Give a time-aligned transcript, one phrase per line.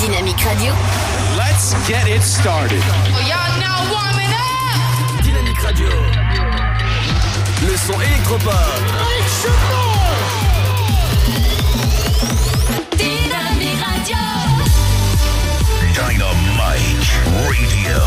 [0.00, 0.72] Dynamique Radio.
[1.36, 2.82] Let's get it started.
[3.28, 5.22] Y'all now warming up.
[5.22, 5.88] Dynamique Radio.
[7.62, 8.52] Le son électropop.
[12.96, 14.16] Dynamique Radio.
[15.94, 17.12] Dynamite
[17.46, 18.00] Radio.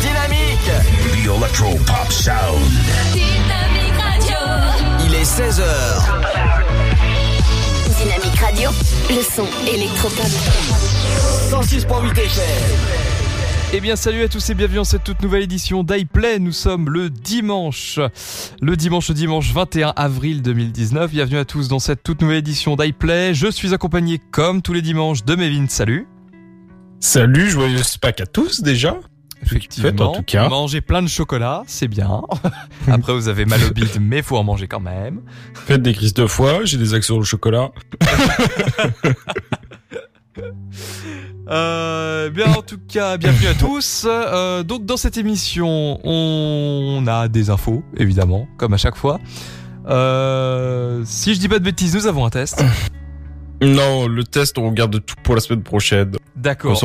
[0.00, 0.70] Dynamique.
[1.12, 2.70] The Electro Pop Sound.
[3.12, 4.38] Dynamique Radio.
[5.04, 6.65] Il est 16h.
[8.36, 8.70] Dynamique Radio.
[9.08, 10.26] Le son électropop.
[11.50, 12.44] 106.8 FM.
[13.72, 16.38] Eh bien salut à tous et bienvenue dans cette toute nouvelle édition d'iPlay.
[16.38, 17.98] Nous sommes le dimanche,
[18.60, 21.10] le dimanche, le dimanche 21 avril 2019.
[21.10, 23.34] Bienvenue à tous dans cette toute nouvelle édition d'iPlay.
[23.34, 25.66] Je suis accompagné comme tous les dimanches de Mévin.
[25.68, 26.06] Salut.
[27.00, 28.98] Salut, joyeux Pâques à tous déjà.
[29.42, 30.10] Effectivement.
[30.10, 30.48] en tout cas.
[30.48, 32.22] Mangez plein de chocolat, c'est bien.
[32.88, 35.22] Après vous avez mal au bide, mais faut en manger quand même.
[35.54, 37.70] Faites des crises de foie, j'ai des accents au chocolat.
[41.48, 44.04] Euh, bien en tout cas, bienvenue à tous.
[44.04, 49.20] Euh, donc dans cette émission, on a des infos, évidemment, comme à chaque fois.
[49.86, 52.64] Euh, si je dis pas de bêtises, nous avons un test.
[53.62, 56.12] Non, le test, on regarde tout pour la semaine prochaine.
[56.36, 56.78] D'accord.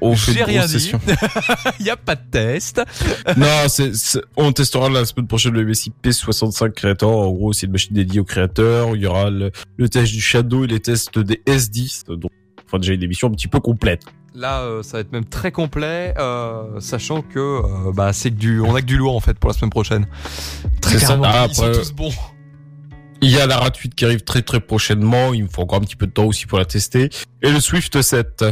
[0.00, 0.92] on, fait J'ai rien dit.
[1.80, 2.80] Il y a pas de test.
[3.36, 3.92] non, c'est,
[4.36, 7.10] on testera la semaine prochaine le MSI P65 Creator.
[7.28, 8.96] En gros, c'est une machine dédiée aux créateurs.
[8.96, 12.06] Il y aura le, le test du Shadow et les tests des S10.
[12.16, 12.30] Donc,
[12.66, 14.02] enfin, déjà une émission un petit peu complète.
[14.34, 18.36] Là, euh, ça va être même très complet, euh, sachant que euh, bah c'est que
[18.36, 20.08] du, on a que du lourd en fait pour la semaine prochaine.
[20.80, 21.06] Très C'est ça.
[21.16, 22.10] carrément, Ah, ils sont après- tous bons.
[23.24, 25.32] Il y a la RAT 8 qui arrive très très prochainement.
[25.32, 27.08] Il me faut encore un petit peu de temps aussi pour la tester.
[27.40, 28.44] Et le Swift 7.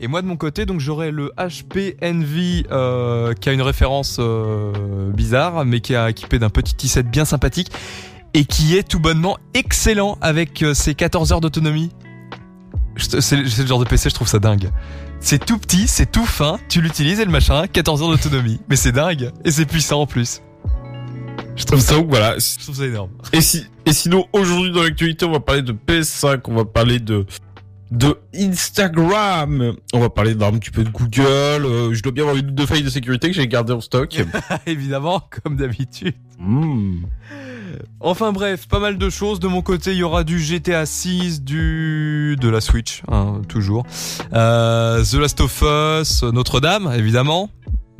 [0.00, 4.16] Et moi de mon côté, donc j'aurai le HP Envy euh, qui a une référence
[4.18, 7.70] euh, bizarre, mais qui est équipé d'un petit i7 bien sympathique
[8.34, 11.92] et qui est tout bonnement excellent avec euh, ses 14 heures d'autonomie.
[12.96, 14.70] C'est le genre de PC, je trouve ça dingue.
[15.20, 18.60] C'est tout petit, c'est tout fin, tu l'utilises et le machin, 14 heures d'autonomie.
[18.68, 20.42] Mais c'est dingue et c'est puissant en plus.
[21.60, 22.36] Je trouve ça, voilà.
[22.38, 23.10] je trouve ça énorme.
[23.34, 26.98] Et, si, et sinon, aujourd'hui dans l'actualité, on va parler de PS5, on va parler
[26.98, 27.26] de
[27.90, 31.66] de Instagram, on va parler d'un petit peu de Google.
[31.66, 33.80] euh, je dois bien avoir une ou deux failles de sécurité que j'ai gardées en
[33.80, 34.16] stock.
[34.66, 36.14] Évidemment, comme d'habitude.
[36.38, 37.02] Hmm.
[37.98, 39.40] Enfin bref, pas mal de choses.
[39.40, 43.84] De mon côté, il y aura du GTA 6, du de la Switch, hein, toujours.
[44.32, 47.50] Euh, The Last of Us, Notre-Dame, évidemment.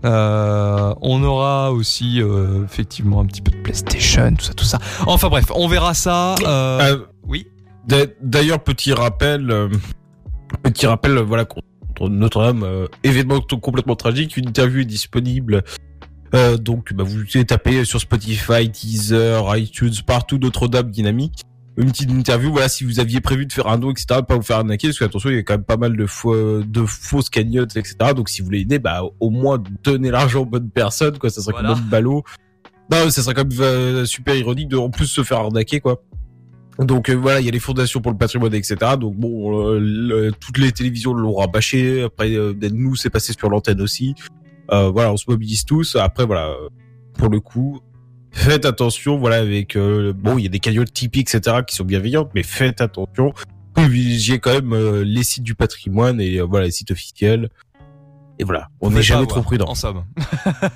[0.05, 4.79] Euh, on aura aussi euh, effectivement un petit peu de PlayStation, tout ça, tout ça.
[5.07, 6.35] Enfin bref, on verra ça.
[6.47, 7.47] Euh, Euh, oui.
[7.87, 9.69] d'a- D'ailleurs, petit rappel, euh,
[10.63, 11.65] petit rappel, euh, voilà, contre
[12.09, 14.37] Notre-Dame, euh, événement complètement tragique.
[14.37, 15.63] Une interview est disponible.
[16.35, 21.43] Euh, donc, bah, vous pouvez taper sur Spotify, Teaser, iTunes, partout Notre-Dame dynamique.
[21.77, 24.43] Une petite interview, voilà, si vous aviez prévu de faire un don, etc., pas vous
[24.43, 27.31] faire arnaquer, parce qu'attention, il y a quand même pas mal de, faux, de fausses
[27.31, 27.97] cagnottes, etc.
[28.15, 31.41] Donc, si vous voulez aider, bah, au moins, donnez l'argent aux bonnes personnes, quoi, ça
[31.41, 31.71] serait Voilà.
[31.71, 32.23] quand même ballot.
[32.91, 36.03] Non, ça serait quand même euh, super ironique de, en plus, se faire arnaquer, quoi.
[36.79, 38.77] Donc euh, voilà, il y a les fondations pour le patrimoine, etc.
[38.99, 42.05] Donc bon, euh, le- toutes les télévisions l'ont rabâché.
[42.05, 44.15] Après, euh, nous, c'est passé sur l'antenne aussi.
[44.73, 45.97] Euh, voilà, on se mobilise tous.
[45.97, 46.69] Après, voilà, euh,
[47.19, 47.81] pour le coup,
[48.33, 49.19] faites attention.
[49.19, 51.59] Voilà, avec euh, bon, il y a des cagnottes typiques, etc.
[51.67, 53.33] qui sont bienveillantes, mais faites attention.
[53.75, 57.51] Privilégiez quand même euh, les sites du patrimoine et euh, voilà les sites officiels.
[58.39, 59.67] Et voilà, on n'est jamais pas trop prudent.
[59.69, 60.05] En somme.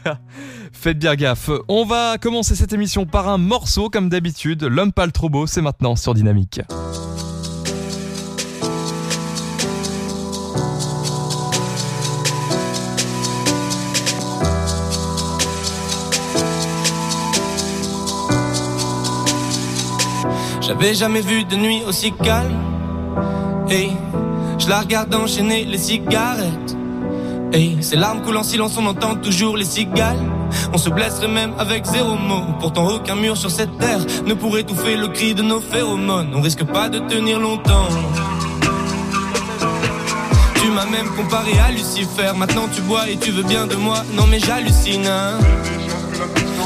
[0.72, 1.48] Faites bien gaffe.
[1.68, 4.64] On va commencer cette émission par un morceau, comme d'habitude.
[4.64, 6.60] L'homme pas le trop beau, c'est maintenant sur Dynamique.
[20.84, 22.58] J'avais jamais vu de nuit aussi calme.
[23.70, 23.90] Hey,
[24.58, 26.76] je la regarde enchaîner les cigarettes.
[27.54, 30.20] Hey, ces larmes coulent en silence, on entend toujours les cigales.
[30.74, 32.42] On se blesserait même avec zéro mot.
[32.60, 36.34] Pourtant, aucun mur sur cette terre ne pourrait étouffer le cri de nos phéromones.
[36.34, 37.88] On risque pas de tenir longtemps.
[40.56, 42.32] Tu m'as même comparé à Lucifer.
[42.36, 44.02] Maintenant, tu bois et tu veux bien de moi.
[44.12, 45.06] Non, mais j'hallucine.
[45.06, 45.38] hein.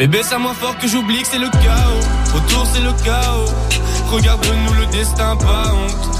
[0.00, 2.34] Bébé, ça moins fort que j'oublie que c'est le chaos.
[2.34, 3.52] Autour, c'est le chaos.
[4.10, 6.19] Regarde-nous le destin, pas honte.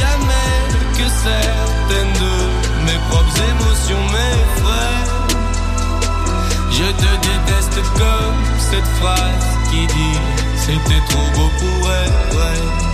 [0.00, 0.58] Jamais
[0.96, 2.34] que certaines de
[2.86, 5.22] mes propres émotions m'effraient.
[6.70, 10.18] Je te déteste comme cette phrase qui dit
[10.56, 12.91] c'était trop beau pour être vrai.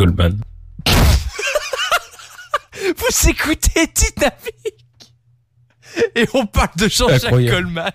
[0.00, 0.40] Goldman.
[2.96, 5.12] Vous écoutez Dynamique
[6.14, 7.30] Et on parle de Jean-Jacques.
[7.30, 7.92] Goldman.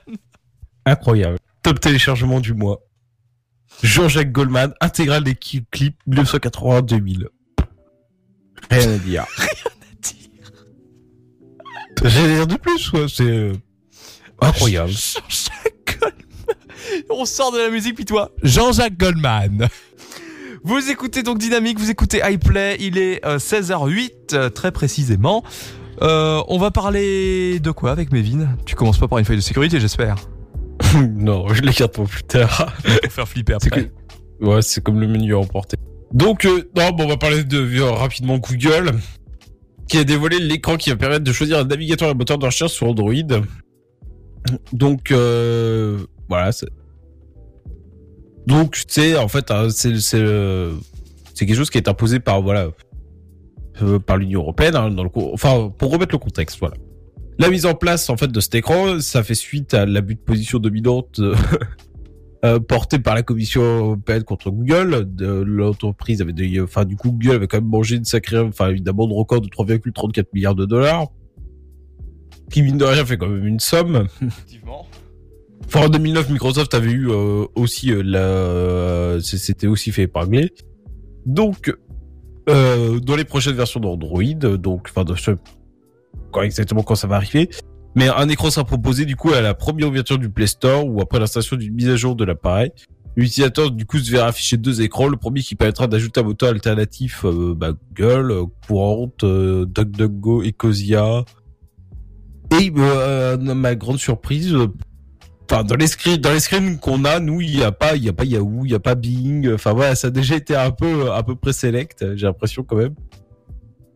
[0.85, 1.39] Incroyable.
[1.63, 2.83] Top téléchargement du mois.
[3.81, 7.25] Jean-Jacques Goldman, intégrale des clips 1980-2000.
[8.69, 9.25] Rien à dire.
[12.03, 13.53] J'ai à dire de plus, ouais, c'est euh,
[14.41, 14.91] incroyable.
[14.91, 16.13] Jean-Jacques Goldman.
[17.09, 19.67] On sort de la musique, puis toi, Jean-Jacques Goldman.
[20.67, 25.43] Vous écoutez donc Dynamique, vous écoutez iPlay, il est euh, 16h08 euh, très précisément.
[26.01, 28.47] Euh, on va parler de quoi avec Mévin?
[28.65, 30.15] Tu commences pas par une feuille de sécurité, j'espère.
[31.15, 32.73] non, je les garde pour plus tard.
[33.03, 33.69] Pour faire flipper après.
[33.69, 33.89] que-
[34.45, 35.77] Ouais, c'est comme le menu à emporter.
[36.11, 38.91] Donc, euh, non, bon, on va parler de euh, rapidement Google,
[39.87, 42.45] qui a dévoilé l'écran qui va permettre de choisir un navigateur et un moteur de
[42.45, 43.13] recherche sur Android.
[44.73, 46.51] Donc, euh, voilà.
[46.51, 46.67] c'est-
[48.47, 49.91] Donc, c'est en fait, hein, c'est
[51.37, 52.69] quelque chose qui est imposé par voilà
[53.81, 54.75] euh, par l'Union européenne.
[54.75, 56.75] hein, dans le enfin, pour remettre le contexte, voilà.
[57.37, 60.19] La mise en place en fait de cet écran, ça fait suite à l'abus de
[60.21, 61.35] position dominante euh,
[62.45, 65.05] euh, porté par la Commission européenne contre Google.
[65.19, 68.87] L'entreprise avait, des- enfin du coup Google avait quand même mangé une sacrée, enfin une
[68.87, 71.07] amende record de 3,34 milliards de dollars,
[72.51, 74.07] qui mine de rien fait quand même une somme.
[74.21, 74.85] Effectivement.
[75.67, 80.53] Enfin, en 2009, Microsoft avait eu euh, aussi euh, la, c'était aussi fait épingler.
[81.25, 81.73] Donc,
[82.49, 85.35] euh, dans les prochaines versions d'Android, euh, donc, enfin, je sais
[86.31, 87.49] quand exactement quand ça va arriver,
[87.95, 91.01] mais un écran sera proposé du coup à la première ouverture du Play Store ou
[91.01, 92.71] après l'installation d'une mise à jour de l'appareil.
[93.15, 96.49] L'utilisateur du coup se verra afficher deux écrans, le premier qui permettra d'ajouter un moteur
[96.49, 101.23] alternatif euh, bah, Google, euh, Courant, euh, DuckDuckGo, Ecosia.
[102.59, 104.67] Et euh, à ma grande surprise, euh,
[105.49, 108.03] Enfin, dans les screens, dans les screens qu'on a, nous, il y a pas, il
[108.03, 109.53] y a pas Yahoo, il y a pas Bing.
[109.53, 112.15] Enfin voilà, ça a déjà été un peu, à peu près select.
[112.15, 112.95] J'ai l'impression quand même.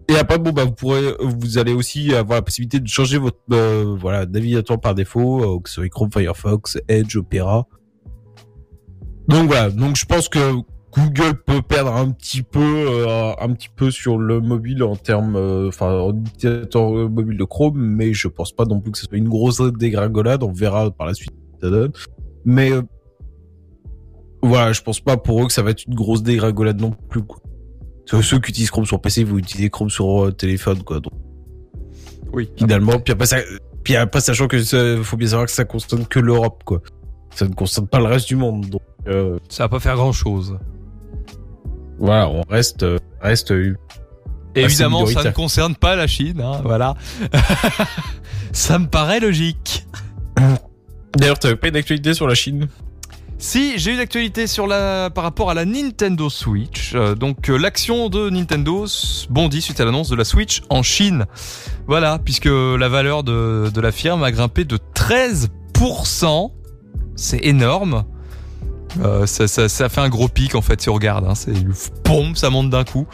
[0.10, 3.38] Et après, bon bah vous pourrez, vous allez aussi avoir la possibilité de changer votre,
[3.52, 7.68] euh, voilà, navigateur par défaut, euh, que ce soit Chrome, Firefox, Edge, Opera.
[9.28, 10.56] Donc voilà, donc je pense que
[10.96, 15.36] Google peut perdre un petit peu, euh, un petit peu sur le mobile en termes,
[15.36, 19.06] euh, enfin, en utilisateur mobile de Chrome, mais je pense pas non plus que ce
[19.06, 20.42] soit une grosse dégringolade.
[20.44, 21.92] On verra par la suite ce que ça donne.
[22.46, 22.82] Mais euh,
[24.42, 27.22] voilà, je pense pas pour eux que ça va être une grosse dégringolade non plus.
[27.24, 27.40] Quoi.
[28.06, 31.00] Ceux qui utilisent Chrome sur PC, vous utilisez Chrome sur euh, téléphone, quoi.
[31.00, 31.14] Donc,
[32.34, 32.50] Oui.
[32.56, 33.38] finalement, puis après, ça,
[33.84, 36.82] puis après, sachant que ça, faut bien savoir que ça concerne que l'Europe, quoi.
[37.36, 38.66] Ça ne concerne pas le reste du monde.
[38.68, 40.58] Donc, euh, Ça va pas faire grand chose.
[42.00, 43.52] Voilà, on reste, euh, reste.
[43.52, 43.76] euh,
[44.56, 46.96] évidemment, ça ne concerne pas la Chine, hein, voilà.
[48.52, 49.86] ça me paraît logique.
[51.18, 52.68] D'ailleurs, t'avais pas une actualité sur la Chine?
[53.42, 56.92] Si, j'ai une actualité sur la par rapport à la Nintendo Switch.
[56.94, 58.86] Euh, donc euh, l'action de Nintendo
[59.30, 61.26] bondit suite à l'annonce de la Switch en Chine.
[61.88, 66.52] Voilà, puisque la valeur de, de la firme a grimpé de 13%.
[67.16, 68.04] C'est énorme.
[69.02, 71.26] Euh, ça, fait un gros pic en fait si on regarde.
[71.26, 71.36] Hein.
[71.36, 71.54] C'est
[72.04, 73.08] pompe, ça monte d'un coup.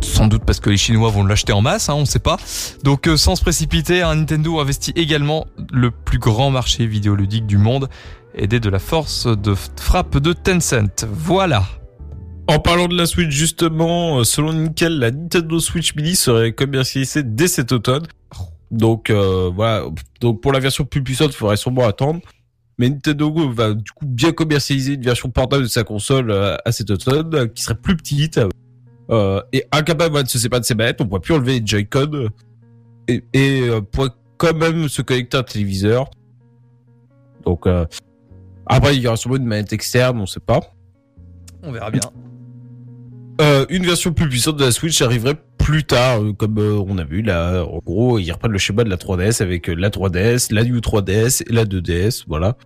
[0.00, 2.36] Sans doute parce que les Chinois vont l'acheter en masse, hein, on sait pas.
[2.84, 7.58] Donc euh, sans se précipiter, hein, Nintendo investit également le plus grand marché vidéoludique du
[7.58, 7.88] monde
[8.34, 11.06] aidé de la force de frappe de Tencent.
[11.10, 11.64] Voilà.
[12.46, 17.22] En parlant de la Switch, justement, euh, selon Nickel, la Nintendo Switch Mini serait commercialisée
[17.22, 18.06] dès cet automne.
[18.70, 19.84] Donc voilà,
[20.20, 22.20] donc pour la version plus puissante, il faudrait sûrement attendre.
[22.78, 26.72] Mais Nintendo va du coup bien commercialiser une version portable de sa console euh, à
[26.72, 28.40] cet automne, euh, qui serait plus petite
[29.10, 31.00] euh, et incapable de se séparer de ses manettes.
[31.00, 32.28] On pourrait plus enlever les Joy-Con euh,
[33.08, 36.08] et, et euh, pourrait quand même se connecter à un téléviseur.
[37.44, 37.84] Donc euh,
[38.66, 40.60] après, il y aura sûrement une manette externe, on sait pas.
[41.62, 42.02] On verra bien.
[43.40, 45.36] Euh, une version plus puissante de la Switch arriverait
[45.68, 47.62] plus tard, euh, comme euh, on a vu là.
[47.62, 50.78] En gros, ils reprennent le schéma de la 3DS avec euh, la 3DS, la New
[50.78, 52.56] 3DS et la 2DS, voilà.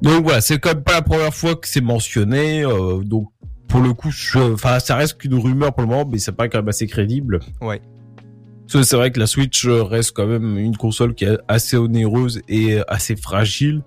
[0.00, 2.64] Donc voilà, c'est quand même pas la première fois que c'est mentionné.
[2.64, 3.28] euh, donc
[3.68, 4.08] pour le coup,
[4.54, 7.40] enfin ça reste qu'une rumeur pour le moment, mais ça paraît quand même assez crédible.
[7.60, 7.82] Ouais.
[8.62, 11.76] Parce que c'est vrai que la Switch reste quand même une console qui est assez
[11.76, 13.82] onéreuse et assez fragile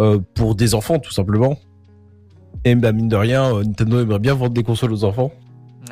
[0.00, 1.58] euh, pour des enfants tout simplement.
[2.66, 5.32] Et bah mine de rien, Nintendo aimerait bien vendre des consoles aux enfants.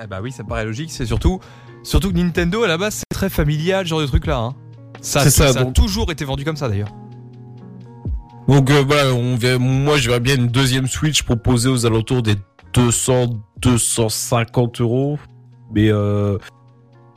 [0.03, 0.91] Ah bah oui, ça me paraît logique.
[0.91, 1.41] C'est surtout,
[1.83, 4.39] surtout que Nintendo à la base c'est très familial, ce genre de truc là.
[4.39, 4.55] Hein.
[5.03, 6.89] Ça, ça, a toujours été vendu comme ça d'ailleurs.
[8.49, 12.23] Donc euh, voilà, on verra- moi je verrais bien une deuxième Switch proposée aux alentours
[12.23, 12.37] des
[12.73, 13.27] 200,
[13.61, 15.19] 250 euros.
[15.75, 16.39] Mais euh,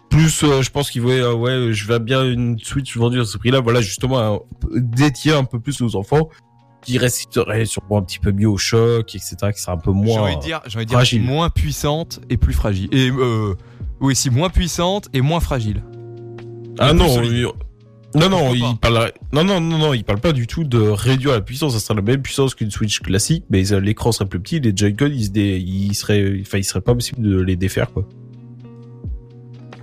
[0.09, 3.37] plus, euh, je pense qu'il voulait, ouais, je verrais bien une Switch vendue à ce
[3.37, 3.61] prix-là.
[3.61, 4.43] Voilà, justement,
[4.75, 6.27] dédiée un peu plus aux enfants,
[6.83, 9.99] qui résisterait sûrement un petit peu mieux au choc, etc., qui serait un peu J'ai
[10.13, 10.21] moins.
[10.21, 11.21] envie de dire, j'ai envie de dire fragile.
[11.23, 12.89] moins puissante et plus fragile.
[12.91, 13.55] Et euh,
[14.01, 15.81] oui, si moins puissante et moins fragile.
[16.79, 17.47] Ah non, il-
[18.15, 21.31] non, non, il parle, non, non, non, non, il parle pas du tout de réduire
[21.33, 21.73] la puissance.
[21.73, 25.09] Ça serait la même puissance qu'une Switch classique, mais l'écran serait plus petit, les Joy-Con,
[25.11, 28.07] ils se dé- ils seraient, enfin, il serait pas possible de les défaire, quoi.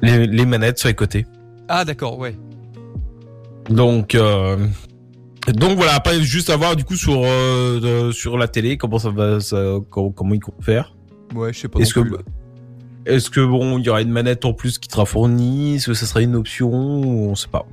[0.03, 1.27] Les, les manettes sur les côtés.
[1.69, 2.37] Ah d'accord, ouais.
[3.69, 4.57] Donc, euh,
[5.49, 5.95] donc voilà.
[5.95, 9.57] Après, juste à voir du coup sur euh, sur la télé comment ça va, ça,
[9.91, 10.95] comment, comment ils comptent faire.
[11.35, 11.79] Ouais, je sais pas.
[11.81, 12.01] Est-ce que,
[13.07, 15.77] est-ce que bon, il y aura une manette en plus qui sera fournie?
[15.77, 17.67] Est-ce que ça sera une option On sait pas.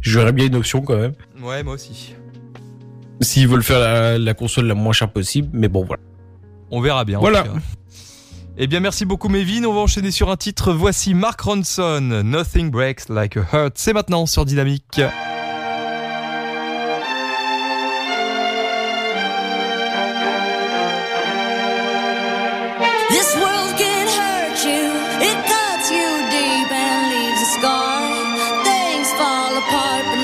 [0.00, 1.12] Je verrais bien une option quand même.
[1.42, 2.14] Ouais, moi aussi.
[3.20, 6.02] S'ils veulent faire la, la console la moins chère possible, mais bon voilà.
[6.70, 7.18] On verra bien.
[7.18, 7.42] en Voilà.
[7.42, 7.58] tout cas.
[8.56, 9.64] Eh bien, merci beaucoup, Mévin.
[9.64, 10.72] On va enchaîner sur un titre.
[10.72, 12.00] Voici Mark Ronson.
[12.24, 13.72] Nothing breaks like a heart.
[13.76, 15.00] C'est maintenant sur Dynamique.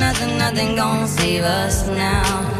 [0.00, 2.59] nothing, nothing, gonna save us now.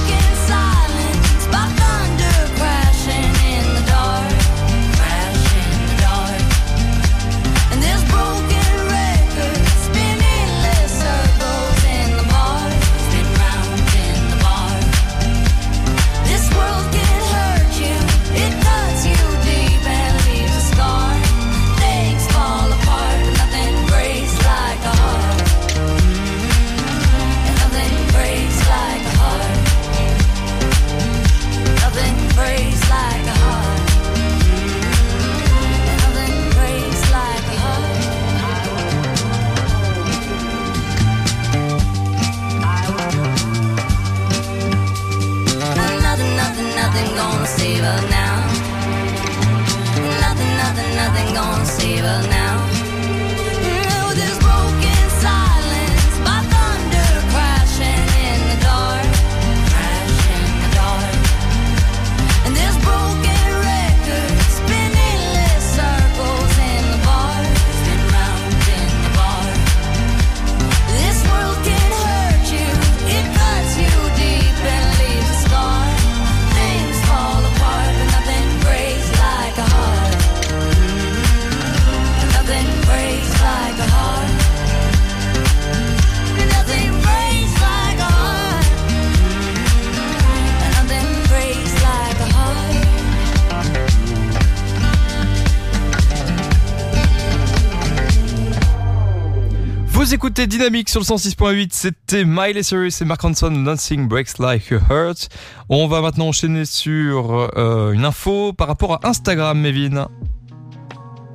[100.11, 104.73] Vous écoutez Dynamique sur le 106.8, c'était Miley Cyrus et Mark Ronson, Nothing Breaks Like
[104.73, 105.29] a Hurt.
[105.69, 110.09] On va maintenant enchaîner sur euh, une info par rapport à Instagram, Mévin.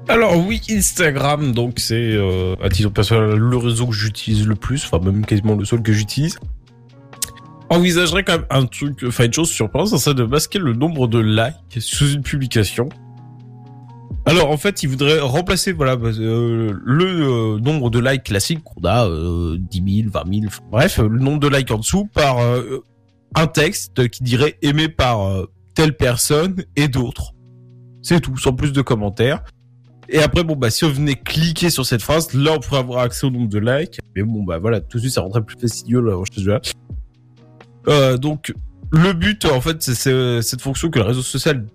[0.09, 4.85] Alors oui, Instagram, donc c'est euh, à titre personnel le réseau que j'utilise le plus,
[4.85, 6.39] enfin même quasiment le seul que j'utilise.
[7.71, 11.19] Envisagerait quand même un truc, enfin une chose surprenante, ça de masquer le nombre de
[11.19, 12.91] likes sous une publication.
[14.25, 18.63] Alors en fait, il voudrait remplacer voilà bah, euh, le euh, nombre de likes classique
[18.65, 22.07] qu'on a, euh, 10 000, 20 000, enfin, bref, le nombre de likes en dessous
[22.13, 22.83] par euh,
[23.37, 27.33] un texte qui dirait aimé par euh, telle personne et d'autres.
[28.03, 29.45] C'est tout, sans plus de commentaires.
[30.09, 33.01] Et après, bon, bah, si on venait cliquer sur cette phrase, là, on pourrait avoir
[33.01, 33.99] accès au nombre de likes.
[34.15, 36.61] Mais bon, bah, voilà, tout de suite, ça rentrait plus fastidieux, là, je te jure.
[37.89, 38.55] Euh, donc,
[38.93, 41.67] le but, en fait, c'est cette fonction que le réseau social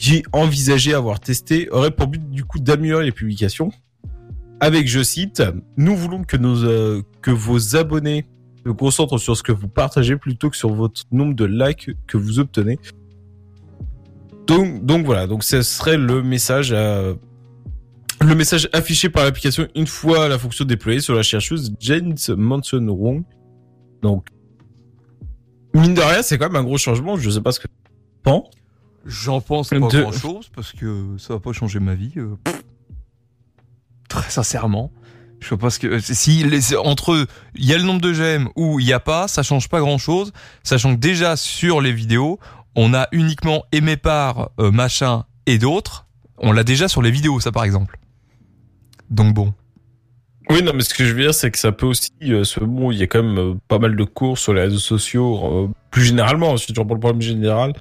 [0.00, 3.70] j'ai envisagé avoir testé aurait pour but, du coup, d'améliorer les publications.
[4.58, 5.42] Avec, je cite,
[5.76, 8.26] nous voulons que nos, euh, que vos abonnés
[8.64, 12.16] se concentrent sur ce que vous partagez plutôt que sur votre nombre de likes que
[12.16, 12.78] vous obtenez.
[14.46, 17.12] Donc, donc voilà, donc ce serait le message à,
[18.22, 22.88] le message affiché par l'application une fois la fonction déployée sur la chercheuse James Manson
[22.88, 23.22] Wong.
[24.02, 24.28] Donc,
[25.74, 27.16] mine de rien, c'est quand même un gros changement.
[27.16, 27.74] Je sais pas ce que tu
[28.22, 28.48] penses.
[29.06, 32.12] J'en pense pas De- grand chose parce que ça va pas changer ma vie.
[32.16, 32.62] euh, pff.
[34.08, 34.90] Très sincèrement.
[35.40, 38.12] Je sais pas ce que euh, si les, entre il y a le nombre de
[38.12, 40.32] j'aime ou il y a pas, ça change pas grand chose,
[40.62, 42.38] sachant que déjà sur les vidéos,
[42.76, 46.06] on a uniquement aimé par euh, machin et d'autres,
[46.38, 47.98] on l'a déjà sur les vidéos ça par exemple.
[49.08, 49.54] Donc bon.
[50.50, 52.58] Oui, non, mais ce que je veux dire, c'est que ça peut aussi, euh, ce
[52.60, 55.40] bon, il y a quand même euh, pas mal de cours sur les réseaux sociaux,
[55.44, 57.72] euh, plus généralement, si tu reprends le problème général.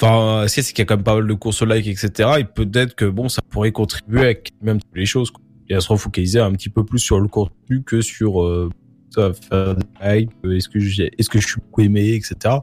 [0.00, 2.30] Enfin, c'est qu'il y a quand même pas mal de cours sur like, etc.
[2.38, 5.30] Et peut-être que bon, ça pourrait contribuer à même les choses.
[5.68, 8.70] Et à se refocaliser un petit peu plus sur le contenu que sur euh,
[9.10, 12.56] ça, faire des likes, euh, est-ce que est-ce que je suis beaucoup aimé, etc.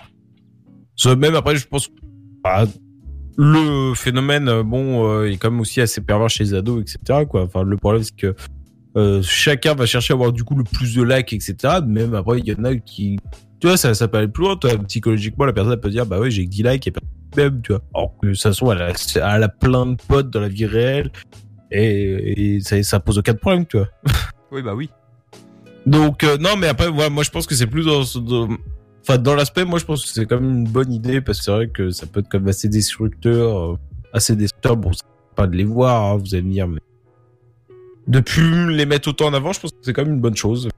[1.06, 1.90] Même après, je pense,
[2.44, 2.66] bah,
[3.38, 7.26] le phénomène, euh, bon, euh, est quand même aussi assez pervers chez les ados, etc.
[7.30, 7.44] Quoi.
[7.44, 8.36] Enfin, le problème, c'est que
[8.98, 11.76] euh, chacun va chercher à avoir du coup le plus de likes, etc.
[11.86, 13.20] Même après, il y en a qui,
[13.60, 14.56] tu vois, ça, ça peut aller plus loin.
[14.56, 17.02] Toi, psychologiquement, la personne peut dire, bah ouais, j'ai que 10 likes et pas
[17.36, 17.82] même, tu vois.
[17.94, 18.94] Alors que de toute façon, elle a,
[19.36, 21.12] elle a plein de potes dans la vie réelle
[21.72, 23.88] et, et ça, ça pose aucun problème, tu vois.
[24.52, 24.90] Oui bah oui.
[25.86, 28.48] Donc euh, non, mais après, ouais, moi je pense que c'est plus dans-
[29.02, 31.44] enfin dans l'aspect, moi je pense que c'est quand même une bonne idée parce que
[31.44, 33.78] c'est vrai que ça peut être quand même assez destructeur, euh,
[34.14, 34.78] assez destructeur.
[34.78, 35.04] Bon, c'est
[35.36, 36.80] pas de les voir, hein, vous allez me dire, mais
[38.08, 40.36] de plus les mettre autant en avant, je pense que c'est quand même une bonne
[40.38, 40.70] chose.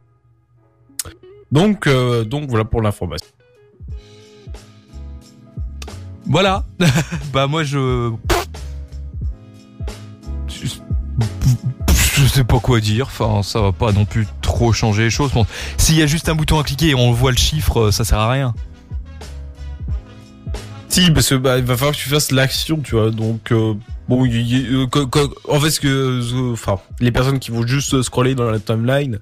[1.52, 3.28] Donc, euh, donc voilà pour l'information.
[6.30, 6.64] Voilà.
[7.34, 8.12] bah moi je...
[10.48, 13.08] je sais pas quoi dire.
[13.08, 15.32] Enfin, ça va pas non plus trop changer les choses.
[15.32, 15.46] Bon,
[15.78, 18.20] S'il y a juste un bouton à cliquer et on voit le chiffre, ça sert
[18.20, 18.54] à rien.
[20.90, 23.12] Si, parce que bah, il va falloir que tu fasses l'action, tu vois.
[23.12, 23.74] Donc, euh,
[24.10, 24.88] Bon, y- il- euh,
[25.48, 26.56] en fait, ce que,
[27.00, 29.20] les personnes qui vont juste scroller dans la timeline,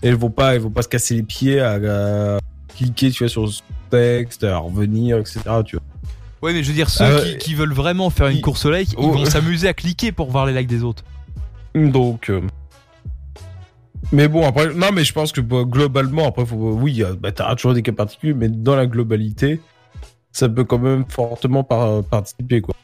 [0.00, 2.38] elles vont pas, elles vont pas se casser les pieds à,
[2.74, 5.40] cliquer, tu vois, sur ce texte, à revenir, etc.
[6.44, 8.90] Ouais, mais je veux dire, ceux Ah, qui, veulent vraiment faire une course au like,
[8.92, 9.12] ils Oh.
[9.12, 11.02] vont s'amuser à cliquer pour voir les likes des autres.
[11.74, 12.42] Donc, euh,
[14.12, 17.32] mais bon, après, non, mais je pense que bah, globalement, après, faut, oui, euh, bah,
[17.32, 19.58] t'auras toujours des cas particuliers, mais dans la globalité,
[20.32, 22.74] ça peut quand même fortement par- participer, quoi.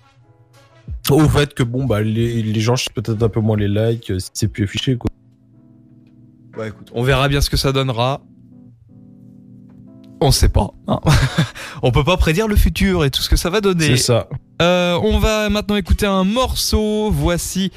[1.11, 4.11] Au fait que, bon, bah, les, les gens cherchent peut-être un peu moins les likes
[4.11, 5.11] euh, si c'est plus affiché, quoi.
[6.57, 8.23] Bah écoute, on verra bien ce que ça donnera.
[10.21, 10.71] On sait pas.
[10.87, 11.01] hein.
[11.83, 13.87] on peut pas prédire le futur et tout ce que ça va donner.
[13.87, 14.29] C'est ça.
[14.61, 17.11] Euh, on va maintenant écouter un morceau.
[17.11, 17.73] Voici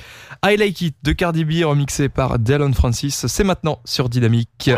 [0.46, 3.28] I Like It de Cardi B remixé par Dallon Francis.
[3.28, 4.72] C'est maintenant sur Dynamique.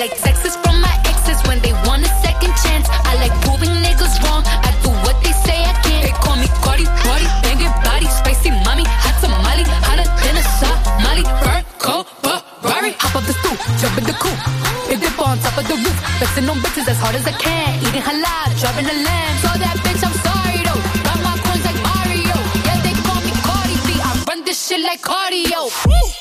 [0.00, 2.88] Like texts from my exes when they want a second chance.
[3.04, 4.40] I like proving niggas wrong.
[4.64, 6.00] I do what they say I can't.
[6.08, 10.78] They call me Cardi, Cardi, banging body, spicy mommy, hot tamale, hotter than a shot,
[11.04, 14.40] Molly, Fur coat, Ferrari, hop up the stoop, jump in the coupe.
[14.88, 17.84] If dip on top of the roof, flexing on bitches as hard as I can.
[17.84, 19.34] Eating halal, driving a lamb.
[19.44, 20.80] So that bitch, I'm sorry though.
[21.04, 22.36] Got my coins like Mario.
[22.64, 24.00] Yeah, they call me Cardi B.
[24.00, 25.68] I run this shit like cardio.
[25.68, 26.19] I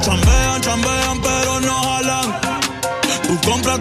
[0.00, 1.78] Chambean, chambean, pero no.
[3.26, 3.78] Tú compras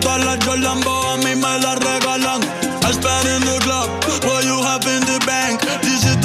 [1.13, 2.41] a mí me regalan.
[2.83, 3.89] I spend in the club,
[4.25, 5.61] what you have in the bank.
[5.81, 6.17] This is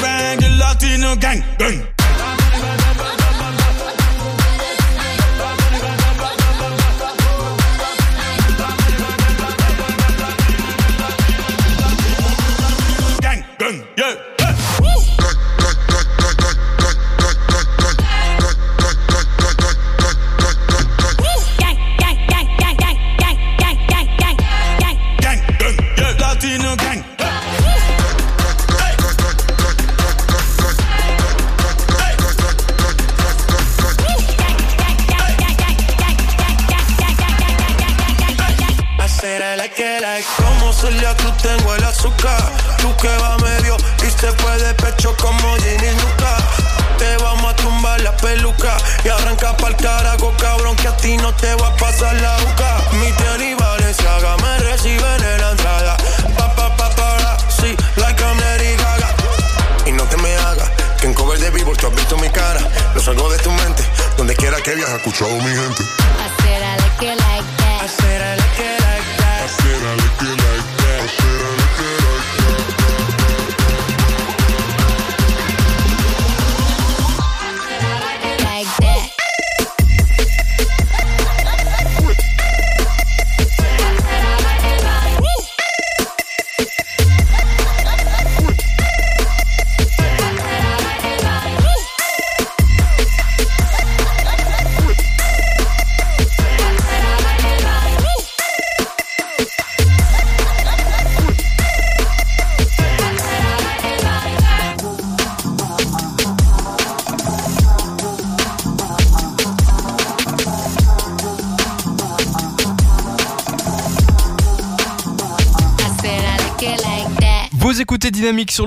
[0.00, 0.40] bank,
[1.20, 1.44] gang.
[1.58, 1.93] Gang,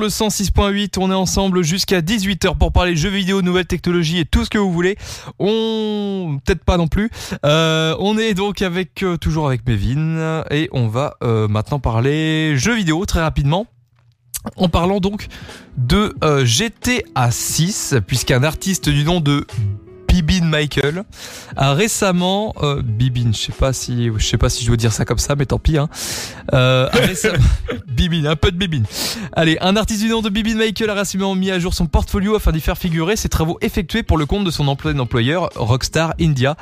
[0.07, 4.45] le 106.8, on est ensemble jusqu'à 18h pour parler jeux vidéo, nouvelles technologies et tout
[4.45, 4.95] ce que vous voulez.
[5.37, 7.09] On peut-être pas non plus.
[7.45, 12.55] Euh, on est donc avec euh, toujours avec Mévin et on va euh, maintenant parler
[12.55, 13.67] jeux vidéo très rapidement.
[14.55, 15.27] En parlant donc
[15.75, 16.15] de
[16.45, 19.45] GTA 6 puisqu'un artiste du nom de
[20.21, 21.03] Bibin Michael,
[21.55, 24.91] a récemment euh, Bibin, je sais pas si je sais pas si je dois dire
[24.91, 25.77] ça comme ça, mais tant pis.
[25.77, 25.89] Hein.
[26.53, 26.89] Euh,
[28.25, 28.83] un peu de Bibin.
[29.33, 32.35] Allez, un artiste du nom de Bibin Michael a récemment mis à jour son portfolio
[32.35, 36.13] afin d'y faire figurer ses travaux effectués pour le compte de son emploi d'employeur Rockstar
[36.19, 36.55] India.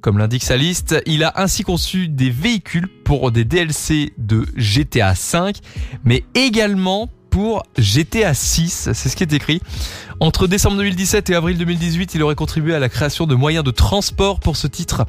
[0.00, 5.14] Comme l'indique sa liste, il a ainsi conçu des véhicules pour des DLC de GTA
[5.14, 5.56] 5,
[6.04, 9.60] mais également pour GTA 6, c'est ce qui est écrit.
[10.20, 13.70] Entre décembre 2017 et avril 2018, il aurait contribué à la création de moyens de
[13.70, 15.06] transport pour ce titre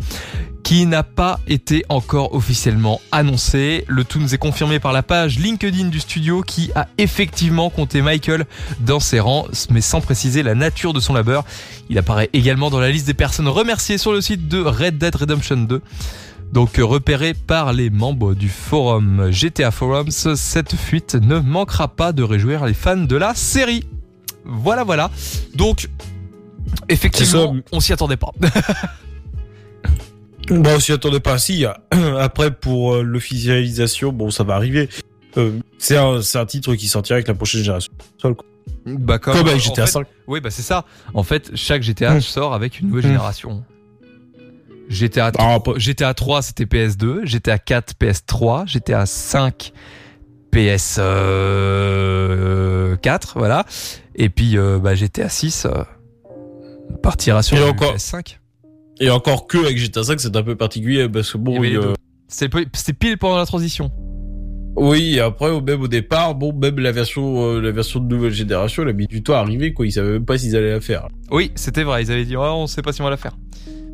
[0.63, 3.85] qui n'a pas été encore officiellement annoncé.
[3.87, 8.03] Le tout nous est confirmé par la page LinkedIn du studio qui a effectivement compté
[8.03, 8.45] Michael
[8.79, 11.43] dans ses rangs, mais sans préciser la nature de son labeur.
[11.89, 15.15] Il apparaît également dans la liste des personnes remerciées sur le site de Red Dead
[15.15, 15.81] Redemption 2.
[16.53, 22.11] Donc euh, repéré par les membres du forum GTA Forums, cette fuite ne manquera pas
[22.11, 23.83] de réjouir les fans de la série.
[24.45, 25.11] Voilà, voilà.
[25.53, 25.89] Donc,
[26.87, 28.31] effectivement, on s'y attendait pas.
[30.49, 31.37] Bah, on s'y attendait pas.
[31.37, 31.63] Si,
[32.19, 34.89] après, pour euh, l'officialisation, bon, ça va arriver.
[35.37, 37.91] Euh, c'est un, titre qui sortira avec la prochaine génération.
[38.87, 40.07] Bah, Comme avec en GTA fait- 5.
[40.25, 40.85] Oui, bah c'est ça.
[41.13, 42.21] En fait, chaque GTA Mm.
[42.21, 43.09] sort avec une nouvelle Mm.
[43.09, 43.63] génération.
[44.89, 49.71] GTA 3, GTA 3 c'était PS2, GTA 4 PS3, GTA 5
[50.51, 53.65] PS euh, 4, voilà.
[54.15, 55.83] Et puis euh, bah, GTA 6 euh,
[57.03, 58.37] partira sur Et le encore- PS5.
[59.01, 61.93] Et encore que avec GTA 5, c'est un peu particulier parce que bon, euh,
[62.27, 63.91] c'était pile pendant la transition.
[64.75, 68.13] oui, et après, au- même au départ, bon, même la version, euh, la version de
[68.13, 69.85] nouvelle génération, elle a mis du temps à arriver, quoi.
[69.85, 71.07] Ils savaient même pas s'ils allaient la faire.
[71.31, 72.03] Oui, c'était vrai.
[72.03, 73.37] Ils avaient dit, oh, on sait pas si on va la faire.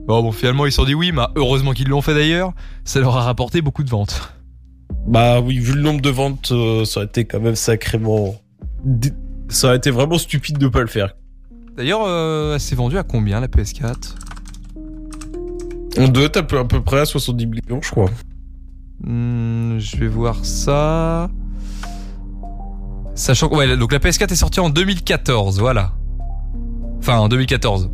[0.07, 2.53] Bon, bon, finalement, ils se sont dit oui, mais heureusement qu'ils l'ont fait d'ailleurs.
[2.83, 4.33] Ça leur a rapporté beaucoup de ventes.
[5.07, 8.35] Bah oui, vu le nombre de ventes, euh, ça aurait été quand même sacrément,
[9.49, 11.15] ça aurait été vraiment stupide de pas le faire.
[11.77, 14.15] D'ailleurs, euh, elle s'est vendue à combien la PS4
[15.97, 18.09] On doit être à peu, à peu près à 70 millions, je crois.
[19.03, 21.29] Hmm, Je vais voir ça.
[23.13, 25.93] Sachant que ouais, donc la PS4 est sortie en 2014, voilà.
[26.99, 27.91] Enfin, en 2014.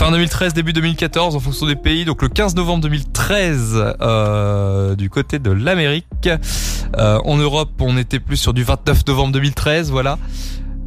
[0.00, 2.06] Fin 2013, début 2014, en fonction des pays.
[2.06, 6.30] Donc le 15 novembre 2013, euh, du côté de l'Amérique.
[6.96, 10.18] Euh, en Europe, on était plus sur du 29 novembre 2013, voilà.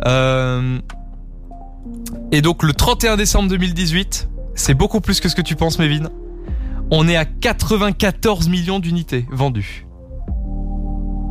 [0.08, 0.80] Euh,
[2.32, 6.10] et donc le 31 décembre 2018, c'est beaucoup plus que ce que tu penses, Mévin.
[6.90, 9.86] On est à 94 millions d'unités vendues.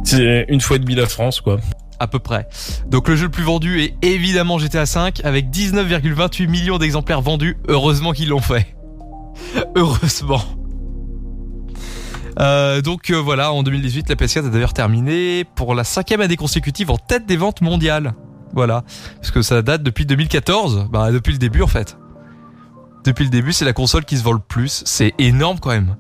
[0.05, 1.59] C'est une fois et demi la France, quoi.
[2.03, 2.49] À peu près.
[2.89, 7.57] Donc le jeu le plus vendu est évidemment GTA V avec 19,28 millions d'exemplaires vendus.
[7.69, 8.75] Heureusement qu'ils l'ont fait.
[9.77, 10.43] Heureusement.
[12.41, 16.35] Euh, donc euh, voilà, en 2018, la PS4 a d'ailleurs terminé pour la cinquième année
[16.35, 18.15] consécutive en tête des ventes mondiales.
[18.53, 18.83] Voilà,
[19.15, 21.97] parce que ça date depuis 2014, bah depuis le début en fait.
[23.05, 24.83] Depuis le début, c'est la console qui se vend le plus.
[24.87, 25.95] C'est énorme quand même.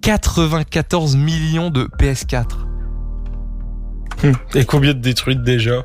[0.00, 2.69] 94 millions de PS4.
[4.54, 5.84] Et combien de détruites déjà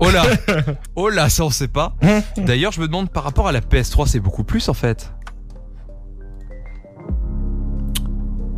[0.00, 0.24] Oh là
[0.96, 1.94] Oh là, ça on sait pas.
[2.36, 5.12] D'ailleurs, je me demande par rapport à la PS3, c'est beaucoup plus en fait.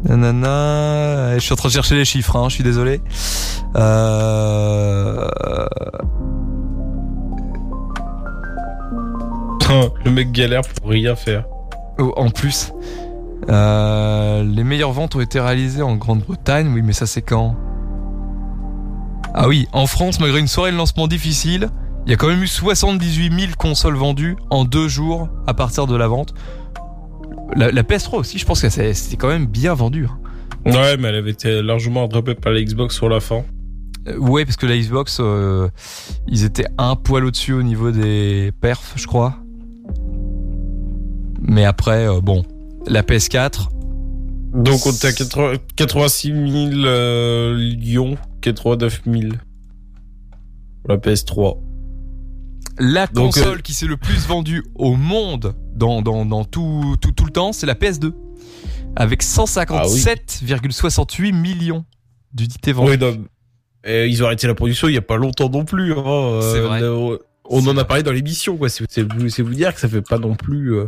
[0.05, 3.01] Nanana, je suis en train de chercher les chiffres, hein, je suis désolé.
[3.77, 5.27] Euh...
[10.05, 11.45] Le mec galère pour rien faire.
[11.99, 12.73] oh, en plus,
[13.49, 16.71] euh, les meilleures ventes ont été réalisées en Grande-Bretagne.
[16.73, 17.57] Oui, mais ça c'est quand?
[19.39, 21.69] Ah oui, en France, malgré une soirée de lancement difficile,
[22.07, 25.87] il y a quand même eu 78 000 consoles vendues en deux jours à partir
[25.87, 26.33] de la vente.
[27.55, 30.07] La, la PS3 aussi, je pense que c'est- c'était quand même bien vendu.
[30.07, 30.19] hein.
[30.73, 33.45] Ouais, mais elle avait été largement rattrapée par la Xbox sur la fin.
[34.09, 35.69] Euh, ouais, parce que la Xbox, euh,
[36.27, 39.37] ils étaient un poil au-dessus au niveau des perfs, je crois.
[41.41, 42.45] Mais après, euh, bon,
[42.87, 43.69] la PS4,
[44.55, 47.57] Donc on était à 80 86 000 euh,
[48.47, 49.23] Lyon, 89 000.
[50.83, 51.59] Pour la PS3.
[52.79, 56.97] La Donc, console euh, qui s'est le plus vendue au monde dans, dans, dans tout,
[57.01, 58.13] tout, tout le temps, c'est la PS2.
[58.97, 61.85] Avec 157,68 millions
[62.33, 62.91] d'unités vendues.
[62.93, 63.25] Oui, non,
[63.85, 65.93] et ils ont arrêté la production il y a pas longtemps non plus.
[65.93, 66.03] Hein.
[66.07, 66.83] Euh, vrai.
[67.45, 68.59] on en a parlé dans l'émission.
[68.69, 70.75] C'est vous, c'est vous dire que ça fait pas non plus.
[70.75, 70.87] euh,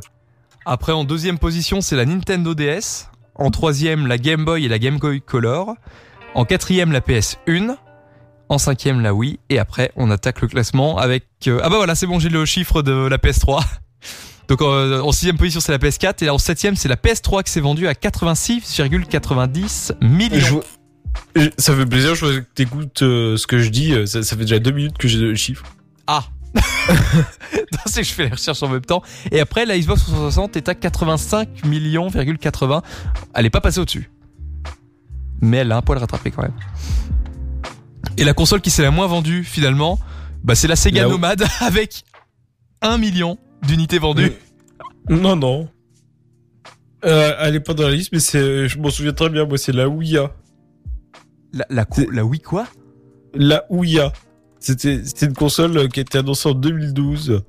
[0.67, 3.07] Après, en deuxième position, c'est la Nintendo DS.
[3.37, 5.75] En troisième, la Game Boy et la Game Boy Color.
[6.39, 7.75] En quatrième, la PS1.
[8.49, 9.41] En cinquième, la Wii.
[9.51, 11.25] Et après, on attaque le classement avec...
[11.49, 13.61] euh, Ah bah voilà, c'est bon, j'ai le chiffre de la PS3.
[14.49, 16.25] Donc euh, en sixième position, c'est la PS4.
[16.25, 20.63] Et en septième, c'est la PS3 qui s'est vendue à 86,90 millions.
[21.35, 23.93] je- je- ça fait plaisir, je vois que t'écoutes euh, ce que je dis.
[24.07, 25.65] Ça, ça fait déjà deux minutes que j'ai le chiffre.
[26.07, 26.23] Ah
[27.87, 29.03] c'est que je fais les recherches en même temps.
[29.33, 32.83] Et après, la Xbox 360 est à 85 millions,80.
[33.35, 34.11] Elle est pas passée au-dessus.
[35.41, 36.55] Mais elle a un poil rattrapé quand même.
[38.17, 39.99] Et la console qui s'est la moins vendue finalement,
[40.43, 42.03] bah c'est la Sega La- Nomad avec
[42.83, 44.33] 1 million d'unités vendues.
[45.09, 45.69] Non, non.
[47.05, 49.57] Euh, elle est pas dans la liste, mais c'est, je m'en souviens très bien, moi,
[49.57, 50.33] c'est la Ouya.
[51.53, 52.67] La, la, la Wii quoi?
[53.35, 54.13] La Ouya.
[54.61, 57.43] C'était, c'était une console euh, qui a été annoncée en 2012.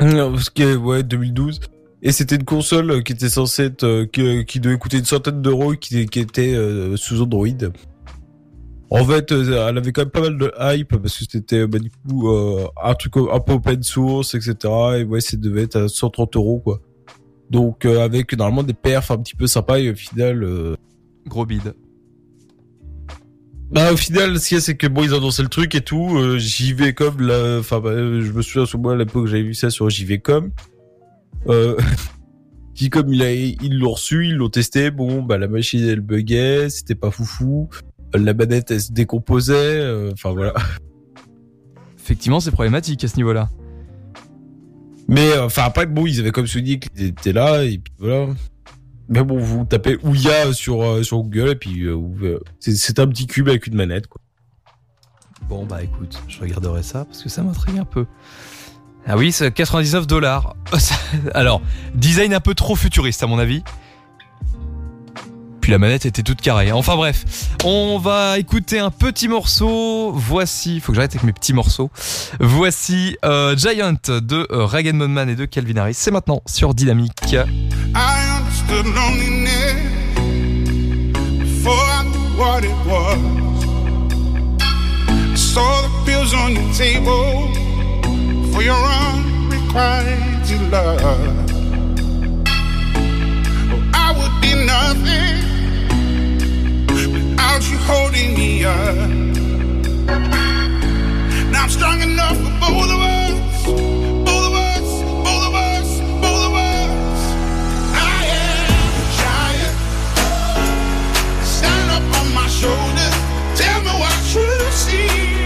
[0.00, 1.60] Non, parce que, ouais, 2012.
[2.02, 5.04] Et c'était une console euh, qui était censée être, euh, qui, qui devait coûter une
[5.04, 7.46] centaine d'euros et qui, qui était euh, sous Android.
[8.90, 11.78] En fait, euh, elle avait quand même pas mal de hype parce que c'était, bah,
[11.78, 14.54] du coup, euh, un truc un peu open source, etc.
[14.98, 16.80] Et ouais, ça devait être à 130 euros, quoi.
[17.48, 20.74] Donc, euh, avec normalement des perfs un petit peu sympas et au final, euh,
[21.26, 21.74] Gros bide.
[23.70, 25.80] bah au final, ce qu'il y a, c'est que bon, ils annonçaient le truc et
[25.80, 26.18] tout.
[26.18, 26.38] Euh,
[27.18, 27.58] là.
[27.60, 29.88] Enfin, bah, euh, je me souviens sur moi à l'époque, j'avais vu ça sur
[30.22, 30.50] comme.
[31.48, 31.76] Euh,
[32.74, 34.90] qui comme il a, ils l'ont reçu, ils l'ont testé.
[34.90, 37.68] Bon, bah la machine elle buguait, c'était pas foufou.
[38.14, 39.54] La manette elle se décomposait.
[39.54, 40.54] euh, Enfin voilà.
[41.98, 43.48] Effectivement, c'est problématique à ce niveau-là.
[45.08, 48.28] Mais euh, enfin après bon, ils avaient comme souligné qu'ils étaient là et puis voilà.
[49.08, 51.84] Mais bon, vous tapez Ouya sur euh, sur Google et puis
[52.60, 54.06] c'est un petit cube avec une manette.
[54.06, 54.20] Quoi.
[55.48, 58.06] Bon bah écoute, je regarderai ça parce que ça m'intrigue un peu.
[59.06, 60.54] Ah oui, c'est 99 dollars.
[61.34, 61.60] Alors,
[61.94, 63.62] design un peu trop futuriste à mon avis.
[65.60, 66.72] Puis la manette était toute carrée.
[66.72, 67.24] Enfin bref,
[67.64, 70.12] on va écouter un petit morceau.
[70.12, 71.90] Voici, faut que j'arrête avec mes petits morceaux.
[72.40, 75.94] Voici euh, Giant de euh, Rag Man et de Calvin Harris.
[75.94, 77.36] C'est maintenant sur Dynamique.
[77.94, 78.42] I
[88.52, 91.00] for your unrequited love.
[91.02, 91.14] Oh,
[93.94, 95.36] I would be nothing
[96.86, 99.08] without you holding me up.
[101.50, 104.88] Now I'm strong enough for both of us, both of us,
[105.26, 105.88] both of us,
[106.20, 107.20] both of us.
[107.94, 108.68] I am
[109.00, 109.76] a giant.
[111.56, 113.16] Stand up on my shoulders.
[113.58, 115.41] Tell me what you see.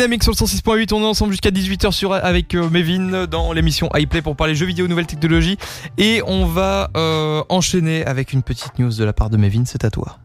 [0.00, 3.90] Dynamique sur le 106.8, on est ensemble jusqu'à 18h sur, avec euh, Mévin dans l'émission
[3.94, 5.58] iPlay pour parler jeux vidéo, nouvelles technologies.
[5.98, 9.84] Et on va euh, enchaîner avec une petite news de la part de Mévin, c'est
[9.84, 10.18] à toi.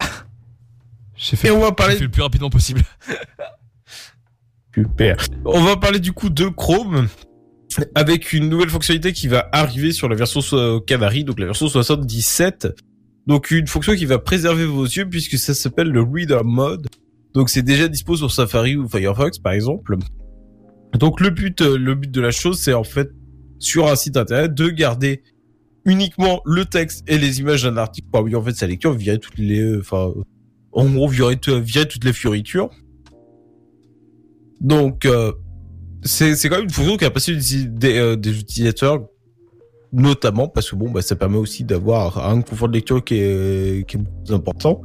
[1.14, 2.82] J'ai fait, Et on va parler- fait le plus rapidement possible.
[4.74, 5.16] Super.
[5.44, 7.06] On va parler du coup de Chrome
[7.94, 11.68] avec une nouvelle fonctionnalité qui va arriver sur la version so- Canary, donc la version
[11.68, 12.66] 77.
[13.28, 16.88] Donc une fonction qui va préserver vos yeux puisque ça s'appelle le Reader Mode.
[17.34, 19.96] Donc c'est déjà dispo sur Safari ou Firefox par exemple.
[20.98, 23.10] Donc le but, euh, le but de la chose, c'est en fait
[23.58, 25.22] sur un site internet de garder
[25.84, 29.38] uniquement le texte et les images d'un article parmi en fait sa lecture, virer toutes
[29.38, 30.12] les, euh, enfin,
[30.72, 32.70] en gros virer, tout- virer toutes les fioritures.
[34.60, 35.32] Donc, euh,
[36.02, 37.32] c'est quand même une fonction qui a passé
[37.84, 39.06] euh, des utilisateurs,
[39.92, 43.88] notamment parce que bon, bah, ça permet aussi d'avoir un confort de lecture qui est,
[43.88, 44.82] qui est important.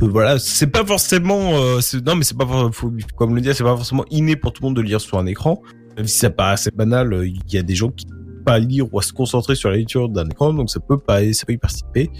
[0.00, 3.64] Voilà, c'est pas forcément, euh, non mais c'est pas, for- faut, comme le dire, c'est
[3.64, 5.60] pas forcément inné pour tout le monde de lire sur un écran.
[5.96, 8.06] Même si ça paraît assez banal, euh, il y a des gens qui
[8.44, 11.20] pas lire ou à se concentrer sur la lecture d'un écran, donc ça peut pas,
[11.32, 12.10] ça peut y participer.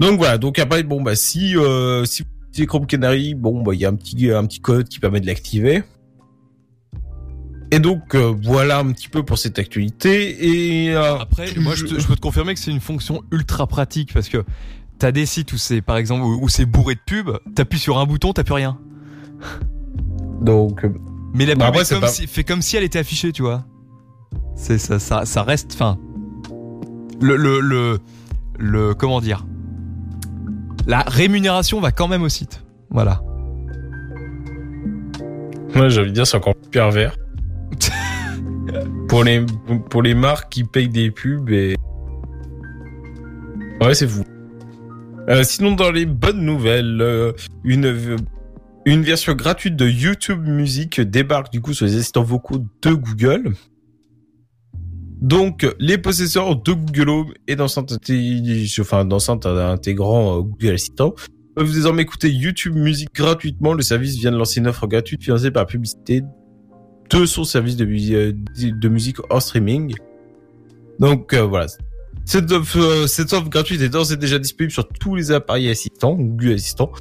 [0.00, 3.72] Donc voilà, donc après bon bah si euh, si vous utilisez Chrome Canary, bon bah
[3.74, 5.84] il y a un petit un petit code qui permet de l'activer.
[7.70, 11.84] Et donc euh, voilà un petit peu pour cette actualité et euh, Après, moi, je,
[11.86, 14.44] te- je peux te confirmer que c'est une fonction ultra pratique parce que
[15.00, 17.98] t'as des sites où c'est, par exemple, où, où c'est bourré de pubs, t'appuies sur
[17.98, 18.78] un bouton, t'as plus rien.
[20.40, 20.92] donc euh,
[21.34, 23.32] Mais la pub Bah est c'est comme pas- si- fait comme si elle était affichée,
[23.32, 23.64] tu vois.
[24.54, 25.98] C'est ça, ça, ça reste, enfin,
[27.20, 27.98] le, le, le,
[28.58, 29.46] le, comment dire,
[30.86, 32.62] la rémunération va quand même au site.
[32.90, 33.22] Voilà.
[35.74, 37.14] moi j'ai envie de dire c'est encore plus pervers.
[39.08, 39.44] pour les
[39.88, 41.76] pour les marques qui payent des pubs et
[43.80, 44.24] ouais c'est fou.
[45.30, 48.16] Euh, sinon dans les bonnes nouvelles, euh, une
[48.86, 53.54] une version gratuite de YouTube Music débarque du coup sur les assistants vocaux de Google.
[55.20, 57.92] Donc, les possesseurs de Google Home et d'enceintes
[58.80, 61.14] enfin, intégrant euh, Google Assistant
[61.54, 63.74] peuvent désormais écouter YouTube Music gratuitement.
[63.74, 66.22] Le service vient de lancer une offre gratuite financée par la publicité
[67.10, 69.94] de son service de, euh, de musique hors streaming.
[70.98, 71.66] Donc, voilà.
[72.24, 75.68] Cette offre, euh, cette offre gratuite est d'ores et déjà disponible sur tous les appareils
[75.68, 76.92] assistants, Google Assistant.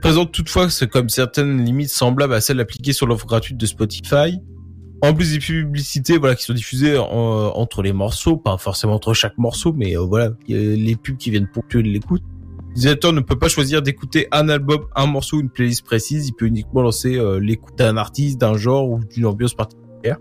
[0.00, 4.38] Présente toutefois comme certaines limites semblables à celles appliquées sur l'offre gratuite de Spotify.
[5.02, 7.06] En plus des publicités voilà qui sont diffusées en-
[7.54, 11.48] entre les morceaux, pas forcément entre chaque morceau, mais euh, voilà les pubs qui viennent
[11.52, 12.22] ponctuer l'écoute.
[12.68, 16.28] L'utilisateur ne peut pas choisir d'écouter un album, un morceau ou une playlist précise.
[16.28, 20.18] Il peut uniquement lancer euh, l'écoute d'un artiste, d'un genre ou d'une ambiance particulière.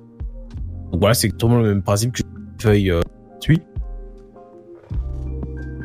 [0.92, 2.22] Donc voilà, c'est exactement le même principe que
[2.58, 3.02] Spotify euh,
[3.40, 3.60] suit.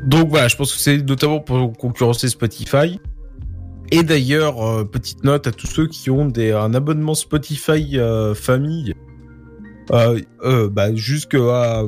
[0.07, 3.01] Donc voilà, je pense que c'est notamment pour concurrencer Spotify.
[3.91, 8.35] Et d'ailleurs, euh, petite note à tous ceux qui ont des, un abonnement Spotify euh,
[8.35, 8.95] famille,
[9.93, 11.85] euh, euh, bah, jusqu'à,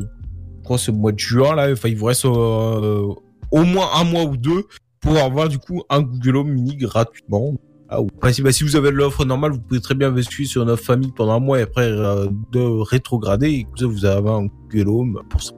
[0.76, 3.06] ce mois de juin, là, il vous reste euh,
[3.50, 4.64] au moins un mois ou deux
[5.00, 7.54] pour avoir du coup un Google Home Mini gratuitement.
[7.88, 10.62] Ah, ou- après, bah, si vous avez l'offre normale, vous pouvez très bien basculer sur
[10.62, 14.28] une offre famille pendant un mois et après euh, de rétrograder et ça vous avez
[14.30, 15.52] un Google Home pour ça.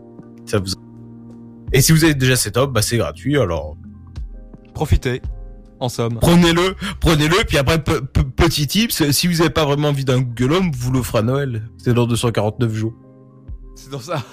[1.72, 3.76] Et si vous avez déjà offre, bah, c'est gratuit, alors
[4.74, 5.22] Profitez.
[5.80, 6.18] En somme.
[6.20, 10.20] Prenez-le, prenez-le, puis après, pe- pe- petit tips, si vous n'avez pas vraiment envie d'un
[10.20, 11.68] Google Home, vous l'offrez à Noël.
[11.78, 12.94] C'est dans 249 jours.
[13.76, 14.22] C'est dans ça.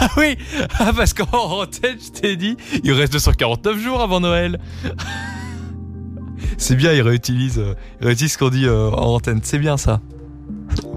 [0.00, 0.38] Ah oui
[0.78, 4.58] Ah parce qu'en tête, je t'ai dit, il reste 249 jours avant Noël.
[6.58, 9.40] C'est bien, il réutilise, euh, il réutilise ce qu'on dit euh, en antenne.
[9.42, 10.00] C'est bien ça.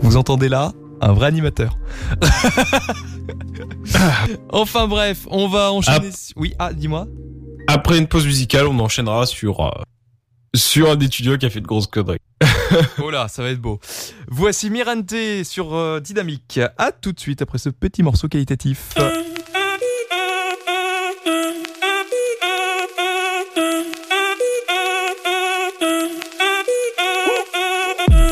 [0.01, 1.77] Vous entendez là un vrai animateur.
[4.49, 6.09] enfin bref, on va enchaîner.
[6.35, 7.07] Oui, ah, dis-moi.
[7.67, 9.69] Après une pause musicale, on enchaînera sur, euh,
[10.55, 12.19] sur un étudiant qui a fait de grosses conneries.
[13.01, 13.79] Oh là, ça va être beau.
[14.27, 16.59] Voici Mirante sur euh, Dynamique.
[16.77, 18.93] À tout de suite après ce petit morceau qualitatif.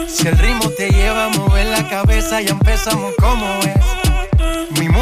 [0.07, 4.06] Si el ritmo te lleva a mover la cabeza, ya empezamos como es.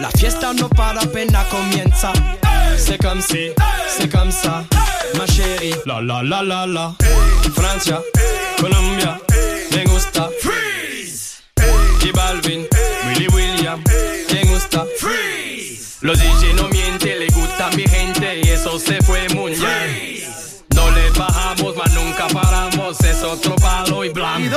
[0.00, 2.12] La fiesta no para, apenas comienza.
[2.76, 3.50] C'est comme si,
[3.88, 4.64] c'est comme ça,
[5.16, 5.74] ma chérie.
[5.86, 6.94] La la la la la.
[7.54, 8.00] Francia,
[8.60, 9.18] Colombia,
[9.72, 10.28] me gusta.
[10.40, 11.42] Freeze.
[12.02, 12.66] Y Balvin,
[13.06, 13.82] Willy William,
[14.32, 14.84] me gusta.
[14.98, 15.98] Freeze.
[16.02, 20.22] Los DJ no mienten, le gusta mi gente y eso se fue muy bien.
[20.74, 24.56] No le bajamos, mas nunca paramos, es otro palo y blanco.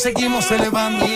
[0.00, 1.06] Nos seguimos elevando.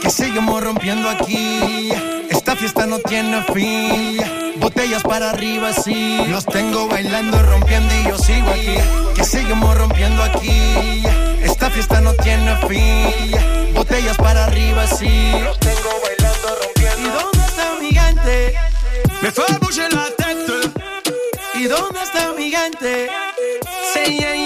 [0.00, 1.90] Que seguimos rompiendo aquí.
[2.30, 4.22] Esta fiesta no tiene fin.
[4.56, 6.18] Botellas para arriba, sí.
[6.28, 8.76] Los tengo bailando, rompiendo y yo sigo aquí.
[9.14, 11.02] Que seguimos rompiendo aquí.
[11.42, 13.74] Esta fiesta no tiene fin.
[13.74, 15.32] Botellas para arriba, sí.
[15.44, 17.00] Los tengo bailando, rompiendo.
[17.00, 18.54] ¿Y dónde está mi gente?
[19.20, 20.06] Me fait bouger la.
[21.54, 22.68] ¿Y dónde está mi yeah,
[24.06, 24.41] yeah, yeah.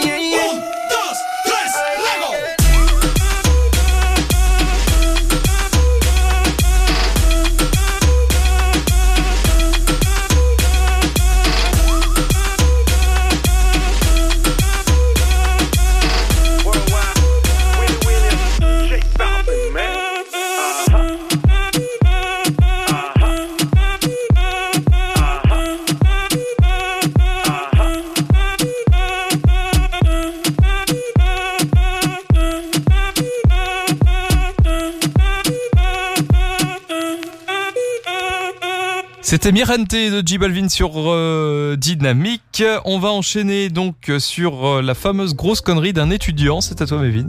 [39.29, 42.63] C'était Mirante de J Balvin sur euh, Dynamique.
[42.85, 46.61] On va enchaîner donc sur euh, la fameuse grosse connerie d'un étudiant.
[46.61, 47.27] C'est à toi, Mévin.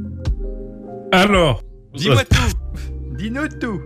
[1.10, 1.62] Alors
[1.94, 3.16] Dis-moi tout.
[3.16, 3.80] Dis-nous tout.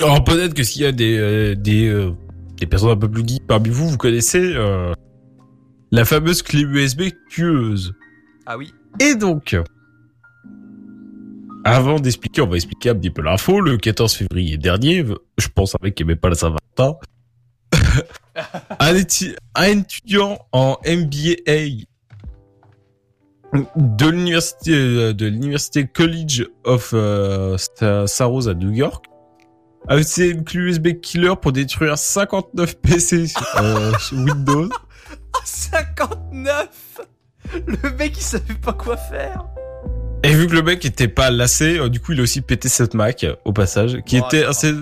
[0.00, 2.10] Alors peut-être que s'il y a des euh, des euh,
[2.56, 4.94] des personnes un peu plus geeks parmi vous, vous connaissez euh,
[5.92, 7.94] la fameuse clé USB tueuse.
[8.46, 8.74] Ah oui.
[8.98, 9.56] Et donc,
[11.64, 13.60] avant d'expliquer, on va expliquer un petit peu l'info.
[13.60, 15.04] Le 14 février dernier,
[15.38, 16.98] je pense qui aimait pas la Saint-Valentin,
[18.78, 21.84] un, étu- un étudiant en MBA
[23.54, 27.56] de l'université College of euh,
[28.06, 29.04] Saros à New York
[29.86, 33.26] a utilisé une clé USB killer pour détruire 59 PC
[33.60, 34.68] euh, Windows.
[35.44, 37.00] 59
[37.66, 39.44] Le mec il savait pas quoi faire.
[40.24, 42.68] Et vu que le mec était pas lassé, euh, du coup il a aussi pété
[42.68, 44.50] cette Mac euh, au passage, qui Oh, était d'accord.
[44.50, 44.78] installé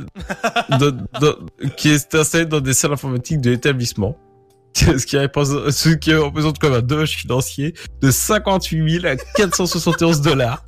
[0.70, 0.90] dans,
[1.20, 4.16] dans- qui était installé dans des salles informatiques de l'établissement.
[4.74, 10.22] Ce qui représente, ce qui représente comme un dommage financier de 58 000 à 471
[10.22, 10.64] dollars.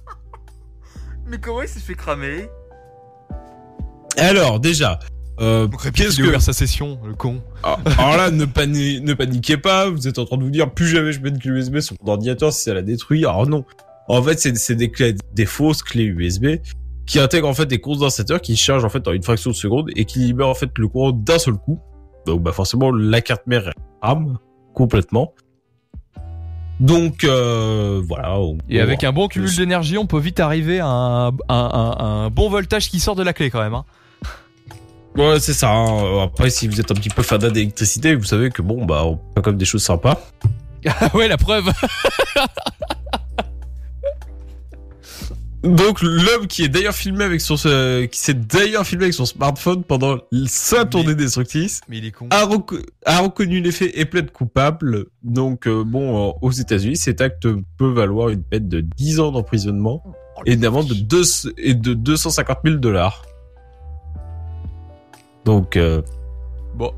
[1.27, 2.49] Mais comment il s'est fait cramer?
[4.18, 4.99] Alors déjà,
[5.41, 7.43] euh, qu'est-ce Il a que ouvert sa session, le con.
[7.62, 10.70] alors, alors là, ne, pani- ne paniquez pas, vous êtes en train de vous dire
[10.70, 13.25] plus jamais je mets une clé USB sur mon ordinateur si ça la détruit.
[13.25, 13.64] Alors non.
[14.09, 16.57] En fait, c'est des clés, des fausses clés USB
[17.07, 19.91] qui intègrent en fait des condensateurs qui chargent en fait en une fraction de seconde
[19.97, 21.79] et qui libèrent en fait le courant d'un seul coup.
[22.27, 23.71] Donc bah forcément la carte mère
[24.03, 24.39] rame
[24.75, 25.33] complètement.
[26.81, 28.37] Donc euh, voilà.
[28.69, 32.31] Et avec un bon cumul d'énergie, on peut vite arriver à un, un- un- un
[32.31, 33.75] bon voltage qui sort de la clé quand même.
[33.75, 33.85] Hein.
[35.17, 35.71] Ouais, c'est ça.
[35.71, 36.25] hein.
[36.25, 39.21] Après, si vous êtes un petit peu fan d'électricité, vous savez que bon, bah, on
[39.37, 40.21] fait comme des choses sympas.
[41.01, 41.65] Ah ouais, la preuve.
[45.65, 49.25] Donc l'homme qui est d'ailleurs filmé avec son euh, qui s'est d'ailleurs filmé avec son
[49.25, 52.27] smartphone pendant sa tournée destructrice Mais il est con.
[52.31, 55.07] a, reco- a reconnu les faits et plaide coupable.
[55.23, 57.49] Donc euh, bon, euh, aux États-Unis, cet acte
[57.79, 60.03] peut valoir une peine de 10 ans d'emprisonnement
[60.45, 61.23] et une amende de, deux,
[61.57, 63.25] et de 250 000 dollars.
[65.45, 66.03] Donc euh,
[66.75, 66.93] Bon.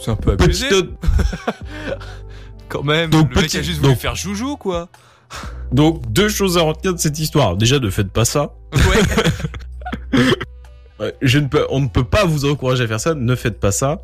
[0.00, 0.68] C'est un peu abusé.
[0.68, 0.90] petite
[2.68, 3.10] Quand même.
[3.10, 4.88] Donc, le mec petit- a juste voulu donc- faire joujou, quoi.
[5.72, 7.56] donc deux choses à retenir de cette histoire.
[7.56, 8.54] Déjà, ne faites pas ça.
[8.72, 10.20] Ouais.
[11.00, 13.14] Ouais, je ne peux, on ne peut pas vous encourager à faire ça.
[13.14, 14.02] Ne faites pas ça.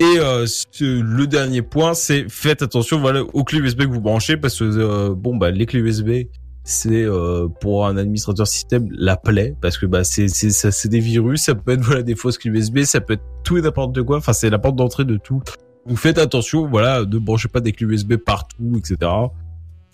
[0.00, 0.46] Et euh,
[0.80, 4.64] le dernier point, c'est faites attention, voilà, aux clés USB que vous branchez, parce que
[4.64, 6.28] euh, bon, bah, les clés USB,
[6.64, 10.88] c'est euh, pour un administrateur système la plaie, parce que bah, c'est c'est ça, c'est
[10.88, 13.62] des virus, ça peut être voilà des fausses clés USB, ça peut être tout et
[13.62, 14.18] n'importe quoi.
[14.18, 15.42] Enfin, c'est la porte d'entrée de tout.
[15.86, 19.10] Vous faites attention, voilà, ne branchez pas des clés USB partout, etc.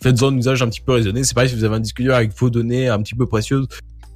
[0.02, 1.24] faites-en un usage un petit peu raisonné.
[1.24, 3.66] C'est pareil si vous avez un disque dur avec vos données un petit peu précieuses,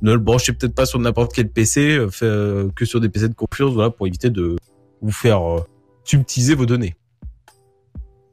[0.02, 3.28] ne le branchez peut-être pas sur n'importe quel PC, euh, euh, que sur des PC
[3.28, 4.56] de confiance, voilà, pour éviter de
[5.00, 5.60] vous faire euh,
[6.04, 6.94] subtiliser vos données.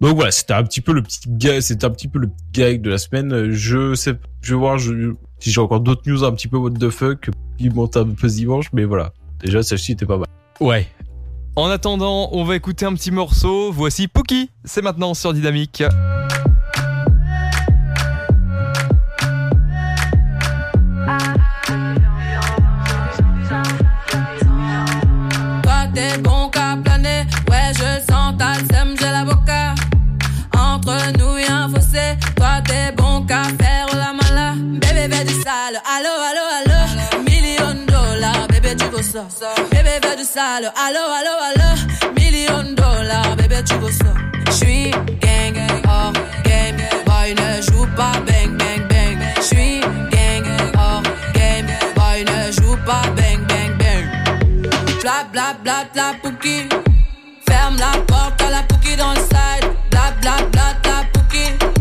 [0.02, 2.82] Donc voilà, c'était un petit peu le petit gag, c'était un petit peu le gag
[2.82, 3.52] de la semaine.
[3.52, 6.72] Je sais, je vais voir je, si j'ai encore d'autres news un petit peu what
[6.72, 9.14] the fuck qui montent un peu ce dimanche, mais voilà.
[9.40, 10.28] Déjà, celle-ci était pas mal.
[10.60, 10.88] Ouais.
[11.56, 13.72] En attendant, on va écouter un petit morceau.
[13.72, 14.50] Voici Pookie.
[14.64, 15.84] C'est maintenant sur Dynamique.
[39.02, 39.26] Ça.
[39.72, 42.14] Bébé du sale, allo allo allo.
[42.16, 44.14] Million dollars, bébé tu veux ça.
[44.52, 49.18] J'suis gang, hors game, boy ne joue pas bang bang bang.
[49.42, 49.80] J'suis
[50.12, 50.46] gang,
[50.78, 54.06] hors game, boy ne joue pas bang bang bang.
[55.02, 56.70] Bla bla bla bla pouki.
[57.48, 59.68] Ferme la porte à la pouki dans le side.
[59.90, 61.81] Bla bla bla bla pouki.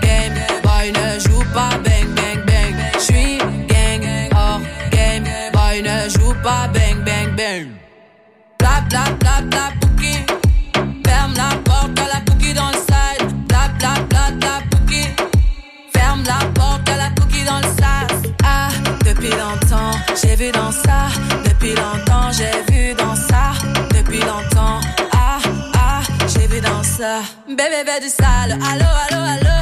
[0.81, 2.75] Boy ne joue pas bang bang bang.
[2.97, 4.03] J'suis gang,
[4.33, 5.25] hors game.
[5.53, 7.67] Boy ne joue pas bang bang bang.
[8.57, 10.25] Bla bla bla bla pouki.
[11.05, 13.31] Ferme la porte à la pouki dans le side.
[13.47, 15.03] Bla bla bla bla pouki.
[15.93, 18.31] Ferme la porte à la pouki dans le sas.
[18.43, 18.69] Ah,
[19.05, 21.09] depuis longtemps, j'ai vu dans ça.
[21.45, 23.51] Depuis longtemps, j'ai vu dans ça.
[23.95, 24.79] Depuis longtemps,
[25.13, 25.37] ah,
[25.75, 27.21] ah, j'ai vu dans ça.
[27.47, 28.57] Bébé, fais du sale.
[28.71, 29.60] Allo, allo, allo.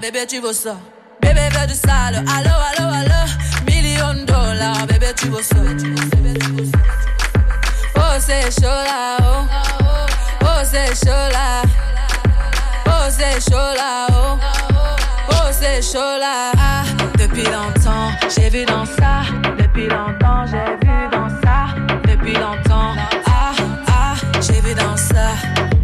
[0.00, 0.76] Bébé, tu veux ça.
[1.20, 2.22] Bébé, fais du sale.
[2.28, 3.66] Allo, allo, allo.
[3.66, 5.56] Million dollars, bébé, tu veux ça.
[7.96, 9.46] Oh, c'est chaud là, oh.
[10.42, 11.62] Oh, c'est chaud là.
[12.86, 14.38] Oh, c'est chaud là, oh.
[15.30, 16.52] Oh, c'est chaud là.
[16.56, 16.84] Ah,
[17.18, 19.22] depuis longtemps, j'ai vu dans ça.
[19.58, 21.74] Depuis longtemps, j'ai vu dans ça.
[22.06, 22.94] Depuis longtemps,
[23.26, 23.52] ah,
[23.88, 25.75] ah, j'ai vu dans ça.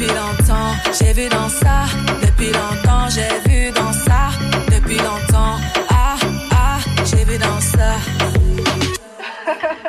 [0.00, 1.84] Depuis longtemps, j'ai vu dans ça.
[2.22, 4.30] Depuis longtemps, j'ai vu dans ça.
[4.74, 5.58] Depuis longtemps,
[5.90, 6.16] ah,
[6.52, 7.96] ah, j'ai vu dans ça.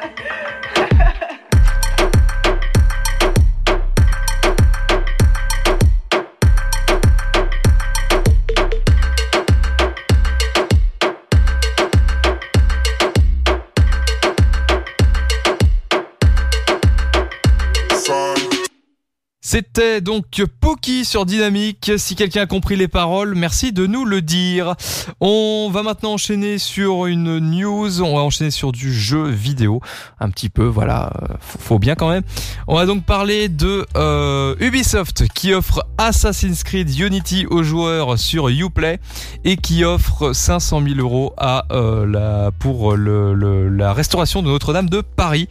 [19.51, 21.91] C'était donc Pookie sur Dynamique.
[21.97, 24.75] Si quelqu'un a compris les paroles, merci de nous le dire.
[25.19, 28.01] On va maintenant enchaîner sur une news.
[28.01, 29.81] On va enchaîner sur du jeu vidéo.
[30.21, 31.11] Un petit peu, voilà.
[31.23, 32.23] euh, Faut, bien quand même.
[32.69, 38.47] On va donc parler de euh, Ubisoft qui offre Assassin's Creed Unity aux joueurs sur
[38.47, 39.01] Uplay
[39.43, 45.01] et qui offre 500 000 euros à euh, la, pour la restauration de Notre-Dame de
[45.01, 45.49] Paris.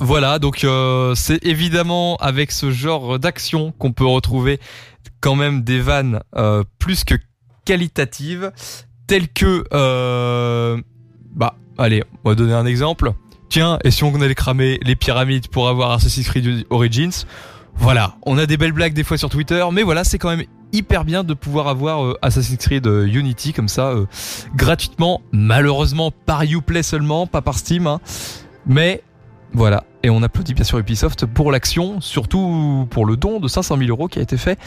[0.00, 4.60] Voilà, donc euh, c'est évidemment avec ce genre d'action qu'on peut retrouver
[5.20, 7.14] quand même des vannes euh, plus que
[7.64, 8.52] qualitatives,
[9.06, 10.80] telles que, euh,
[11.34, 13.12] bah, allez, on va donner un exemple.
[13.48, 17.24] Tiens, et si on allait cramer les pyramides pour avoir Assassin's Creed Origins?
[17.76, 20.44] Voilà, on a des belles blagues des fois sur Twitter, mais voilà, c'est quand même
[20.72, 23.94] hyper bien de pouvoir avoir Assassin's Creed Unity comme ça
[24.54, 28.00] gratuitement, malheureusement par Uplay seulement, pas par Steam, hein.
[28.66, 29.02] mais
[29.54, 33.76] voilà, et on applaudit bien sûr Ubisoft pour l'action, surtout pour le don de 500
[33.78, 34.58] 000 euros qui a été fait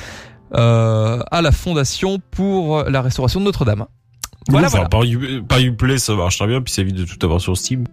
[0.55, 3.85] euh, à la fondation pour la restauration de Notre-Dame.
[4.49, 4.89] Voilà, Enfin, voilà.
[4.89, 7.57] Par, U- par Uplay, ça marche très bien, puis ça évite de tout avoir sur
[7.57, 7.83] Steam.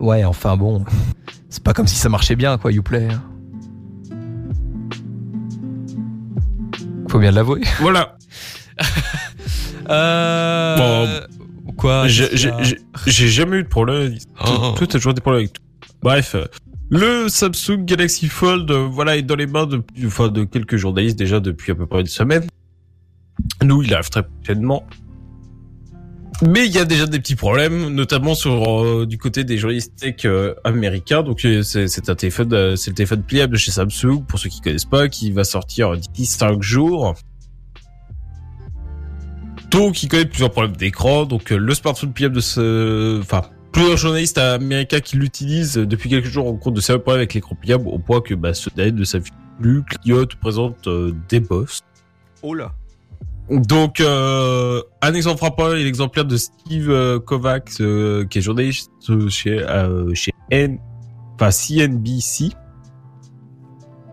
[0.00, 0.84] Ouais, enfin bon,
[1.48, 3.08] c'est pas comme si ça marchait bien quoi, Uplay.
[3.08, 3.22] hein.
[7.08, 7.62] Faut bien l'avouer.
[7.80, 8.16] Voilà.
[9.90, 10.76] Euh...
[11.20, 11.37] Quoi
[11.80, 14.14] Qu'il y j'ai- a j'ai- j'ai jamais eu de problème.
[14.46, 14.74] Oh.
[14.76, 15.62] Toi, t'as toujours des problèmes avec tout.
[16.02, 16.34] Bref.
[16.34, 16.44] euh,
[16.90, 21.18] Le Samsung Galaxy Fold, euh, voilà, est dans les mains de, enfin, de quelques journalistes
[21.18, 22.44] déjà depuis à peu près une semaine.
[23.62, 24.86] Nous, il arrive très prochainement.
[26.46, 29.96] Mais il y a déjà des petits problèmes, notamment sur euh, du côté des journalistes
[29.96, 31.22] tech euh, américains.
[31.24, 34.48] Donc c'est c'est un téléphone, euh, c'est le téléphone pliable de chez Samsung pour ceux
[34.48, 37.14] qui connaissent pas, qui va sortir d'ici 5 jours.
[39.70, 41.24] Donc il connaît plusieurs problèmes d'écran.
[41.24, 43.42] Donc euh, le smartphone pliable de ce, enfin
[43.72, 47.88] plusieurs journalistes américains qui l'utilisent depuis quelques jours rencontrent de sérieux problèmes avec l'écran pliable
[47.88, 51.82] au point que bah, ce dernier ne s'affiche plus, clignote, présente euh, des bosses.
[52.42, 52.72] Oh là.
[53.50, 58.90] Donc, euh, un exemple frappant est l'exemplaire de Steve euh, Kovacs, euh, qui est journaliste
[59.30, 60.78] chez, euh, chez N,
[61.34, 62.50] enfin CNBC.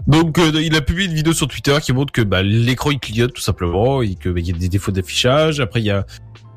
[0.08, 3.00] Donc, euh, il a publié une vidéo sur Twitter qui montre que bah, l'écran il
[3.00, 5.60] clignote tout simplement et que bah, il y a des défauts d'affichage.
[5.60, 6.06] Après, il y a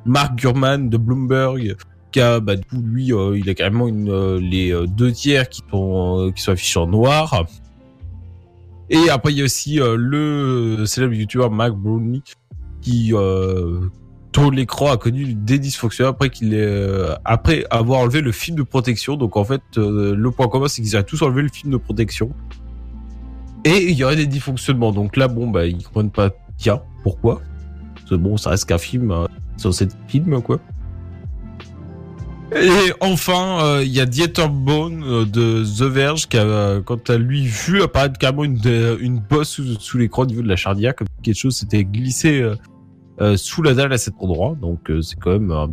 [0.04, 1.76] Mark Gurman de Bloomberg
[2.12, 5.12] qui a, bah, du coup, lui, euh, il a carrément une, euh, les euh, deux
[5.12, 7.46] tiers qui sont, qui sont affichés en noir.
[8.90, 12.22] Et après, il y a aussi le célèbre youtubeur Mark Brownie
[12.80, 13.12] qui
[14.32, 18.62] dont l'écran a connu des dysfonctions après qu'il euh, après avoir enlevé le film de
[18.62, 19.16] protection.
[19.16, 22.30] Donc en fait, le point commun c'est qu'ils auraient tous enlevé le film de protection.
[23.68, 24.92] Et il y aurait des dysfonctionnements.
[24.92, 26.30] Donc là, bon, bah ils comprennent pas.
[26.56, 27.40] Tiens, pourquoi
[28.16, 29.14] bon, ça reste qu'un film,
[29.56, 30.58] sur cette film quoi.
[32.56, 36.80] Et enfin, euh, il y a Dieter Bone euh, de The Verge qui a, euh,
[36.80, 40.94] quant à lui, vu apparaître carrément une, bosse sous, l'écran au niveau de la chardia,
[40.94, 42.42] comme quelque chose s'était glissé
[43.36, 44.56] sous la dalle à cet endroit.
[44.60, 45.72] Donc c'est quand même...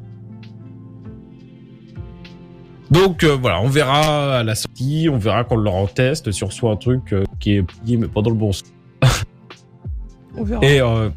[2.92, 6.32] Donc euh, voilà, on verra à la sortie, on verra quand on l'aura en test,
[6.32, 8.72] si on reçoit un truc euh, qui est plié mais pas dans le bon sens.
[10.38, 10.64] On verra.
[10.66, 11.10] Et euh,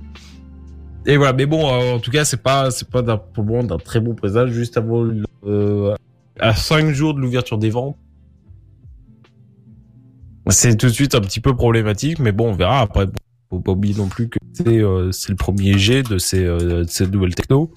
[1.06, 3.64] et voilà, mais bon, euh, en tout cas, c'est pas c'est pas pour le moment
[3.64, 5.94] d'un très bon présage juste avant le- euh,
[6.40, 7.96] à 5 jours de l'ouverture des ventes.
[10.48, 13.06] C'est tout de suite un petit peu problématique, mais bon, on verra après.
[13.06, 13.12] Bon,
[13.50, 16.84] faut pas oublier non plus que c'est euh, c'est le premier jet de ces euh,
[16.84, 17.72] de ces nouvelles techno.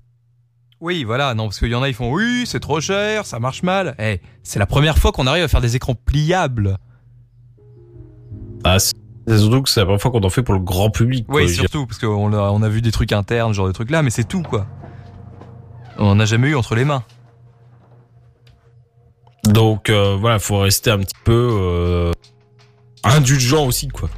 [0.81, 3.39] Oui, voilà, non, parce qu'il y en a, ils font oui, c'est trop cher, ça
[3.39, 3.95] marche mal.
[3.99, 6.77] Eh, c'est la première fois qu'on arrive à faire des écrans pliables.
[8.63, 8.95] Ah, c'est
[9.37, 11.25] surtout que c'est la première fois qu'on en fait pour le grand public.
[11.29, 14.01] Oui, surtout, parce qu'on a, on a vu des trucs internes, genre des trucs là,
[14.01, 14.65] mais c'est tout, quoi.
[15.99, 17.03] On n'a jamais eu entre les mains.
[19.43, 22.11] Donc euh, voilà, faut rester un petit peu euh,
[23.03, 24.09] indulgent aussi, quoi.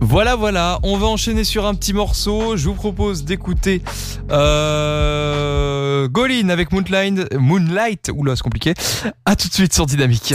[0.00, 2.56] Voilà, voilà, on va enchaîner sur un petit morceau.
[2.56, 3.82] Je vous propose d'écouter
[4.30, 7.34] euh, Golin avec Moonlight.
[7.34, 8.74] Moonlight, oula, c'est compliqué.
[9.24, 10.34] À tout de suite sur Dynamique.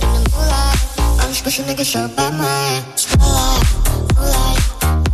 [0.00, 0.78] the moonlight.
[1.28, 4.75] This pussy nigga so bad, my spotlight, moonlight.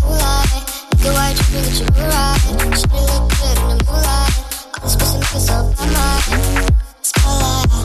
[0.00, 0.64] moonlight,
[1.04, 1.36] you right?
[1.36, 4.32] Shoulda in the moonlight.
[4.82, 4.94] This
[7.02, 7.77] spotlight.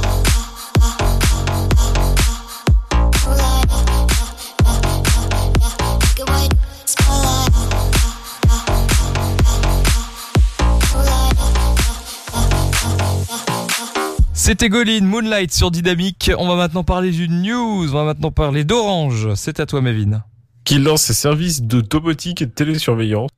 [14.46, 16.30] C'était Goline, Moonlight sur Dynamique.
[16.38, 17.88] On va maintenant parler du news.
[17.90, 19.36] On va maintenant parler d'Orange.
[19.36, 20.22] C'est à toi, Mévin.
[20.66, 23.30] Qui lance ses services de domotique et de télésurveillance.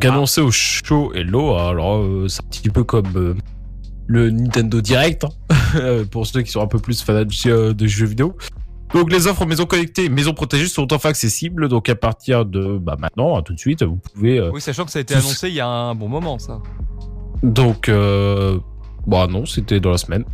[0.00, 1.56] Qu'annoncé au show Hello.
[1.56, 3.34] Alors, euh, c'est un petit peu comme euh,
[4.06, 5.30] le Nintendo Direct, hein,
[5.74, 8.36] euh, pour ceux qui sont un peu plus fans de, de jeux vidéo.
[8.94, 11.66] Donc, les offres maisons connectées et maisons protégées sont enfin accessibles.
[11.66, 14.38] Donc, à partir de bah, maintenant, hein, tout de suite, vous pouvez.
[14.38, 16.62] euh, Oui, sachant que ça a été annoncé il y a un bon moment, ça.
[17.42, 18.60] Donc, euh,
[19.06, 20.24] bah non, c'était dans la semaine.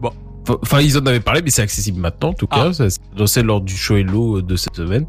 [0.00, 0.10] Bon.
[0.48, 2.72] Enfin, ils en avaient parlé, mais c'est accessible maintenant, en tout cas.
[2.72, 5.06] S'est annoncé lors du show Hello de cette semaine.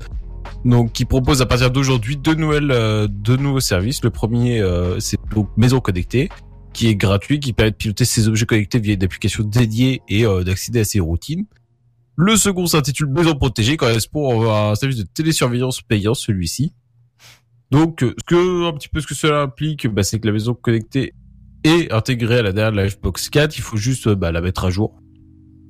[0.65, 4.03] Donc, qui propose à partir d'aujourd'hui deux nouvelles, euh, deux nouveaux services.
[4.03, 6.29] Le premier, euh, c'est donc Maison Connectée,
[6.73, 10.25] qui est gratuit, qui permet de piloter ses objets connectés via une application dédiée et
[10.25, 11.45] euh, d'accéder à ses routines.
[12.15, 16.73] Le second s'intitule Maison Protégée, correspond à un service de télésurveillance payant, celui-ci.
[17.71, 20.33] Donc, euh, ce que, un petit peu ce que cela implique, bah, c'est que la
[20.33, 21.13] maison connectée
[21.69, 23.57] est intégrée à la dernière Livebox 4.
[23.57, 24.95] Il faut juste euh, bah, la mettre à jour.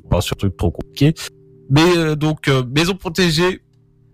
[0.10, 1.14] Pas sur truc trop compliqué.
[1.70, 3.62] Mais euh, donc, euh, maison protégée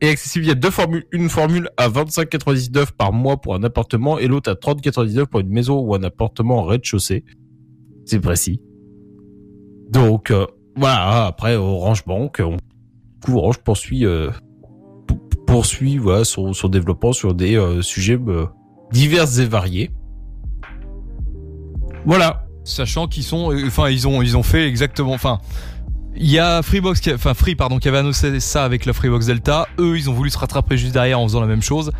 [0.02, 0.46] est accessible.
[0.46, 1.06] Il y a deux formules.
[1.12, 5.50] Une formule à 25,99 par mois pour un appartement et l'autre à 30,99 pour une
[5.50, 7.24] maison ou un appartement en rez-de-chaussée.
[8.06, 8.62] C'est précis.
[9.90, 10.34] Donc,
[10.76, 11.26] voilà.
[11.26, 12.58] Après, Orange Bank, on,
[13.34, 14.06] Orange poursuit,
[15.48, 18.20] poursuit voilà, son, son développement sur des sujets
[18.92, 19.92] divers et variés.
[22.06, 22.46] Voilà.
[22.64, 25.40] Sachant qu'ils sont, euh, enfin, ils ont, ils ont fait exactement, enfin,
[26.16, 29.68] il y a Freebox, enfin Free, pardon, qui avait annoncé ça avec la Freebox Delta.
[29.80, 31.92] Eux, ils ont voulu se rattraper juste derrière en faisant la même chose.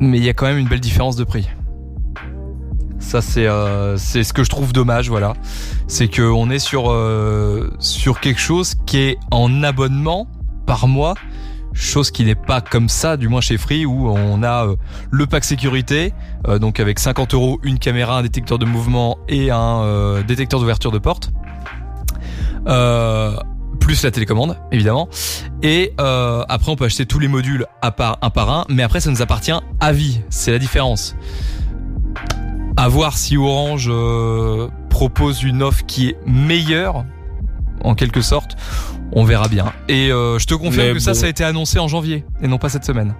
[0.00, 1.48] Mais il y a quand même une belle différence de prix.
[3.00, 5.34] Ça, c'est, euh, c'est ce que je trouve dommage, voilà.
[5.86, 10.28] C'est que on est sur, euh, sur quelque chose qui est en abonnement
[10.66, 11.14] par mois.
[11.78, 14.76] Chose qui n'est pas comme ça, du moins chez Free, où on a euh,
[15.12, 16.12] le pack sécurité,
[16.48, 20.58] euh, donc avec 50 euros, une caméra, un détecteur de mouvement et un euh, détecteur
[20.58, 21.30] d'ouverture de porte.
[23.78, 25.08] Plus la télécommande, évidemment.
[25.62, 28.98] Et après, on peut acheter tous les modules à part un par un, mais après,
[29.00, 30.20] ça nous appartient à vie.
[30.30, 31.14] C'est la différence.
[32.76, 33.90] À voir si Orange
[34.90, 37.04] propose une offre qui est meilleure,
[37.84, 38.56] en quelque sorte.
[39.12, 39.72] On verra bien.
[39.88, 41.18] Et euh, je te confirme Mais que ça, bon.
[41.18, 43.14] ça a été annoncé en janvier et non pas cette semaine.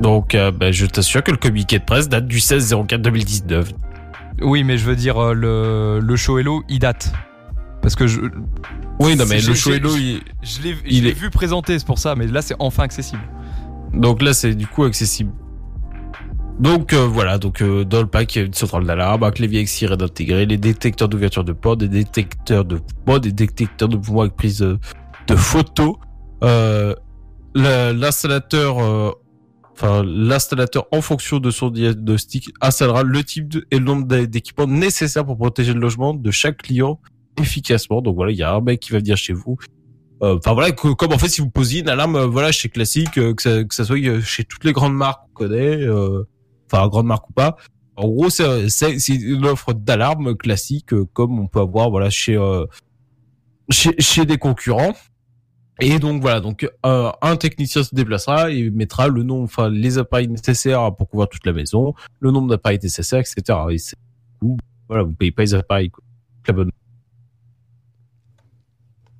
[0.00, 3.72] Donc, euh, bah, je t'assure que le communiqué de presse date du 16 04 2019.
[4.42, 7.12] Oui, mais je veux dire, euh, le, le show Hello, il date.
[7.80, 8.20] Parce que je.
[8.98, 11.86] Oui, non, mais le show j'ai- Hello, je- il- Je l'ai est- vu présenter, c'est
[11.86, 13.22] pour ça, mais là, c'est enfin accessible.
[13.94, 15.30] Donc là, c'est du coup accessible.
[16.58, 19.30] Donc euh, voilà, donc euh, dans le pack, il y a une centrale d'alarme, un
[19.30, 19.64] clavier
[20.00, 24.36] intégré, les détecteurs d'ouverture de porte, des détecteurs de mouvement, des détecteurs de mouvement avec
[24.36, 25.96] prise de photos.
[26.44, 26.94] Euh,
[27.54, 28.78] la- l'installateur,
[29.74, 34.66] enfin l'installateur en fonction de son diagnostic installera le type et le nombre d'é- d'équipements
[34.66, 36.98] nécessaires pour protéger le logement de chaque client
[37.38, 38.00] efficacement.
[38.00, 39.58] Donc voilà, il y a un mec qui va venir chez vous.
[40.22, 43.62] Enfin voilà, comme en fait si vous posiez une alarme, voilà chez classique, que ça,
[43.64, 45.86] que ça soit chez toutes les grandes marques qu'on connaît,
[46.70, 47.56] enfin grande marque ou pas.
[47.96, 48.68] En gros, c'est
[49.08, 52.66] une offre d'alarme classique euh, comme on peut avoir voilà chez euh,
[53.70, 54.94] chez, chez des concurrents.
[55.78, 59.98] Et donc voilà, donc euh, un technicien se déplacera et mettra le nom, enfin les
[59.98, 63.58] appareils nécessaires pour couvrir toute la maison, le nombre d'appareils nécessaires, etc.
[63.70, 63.76] Et
[64.88, 65.90] voilà, vous payez pas les appareils.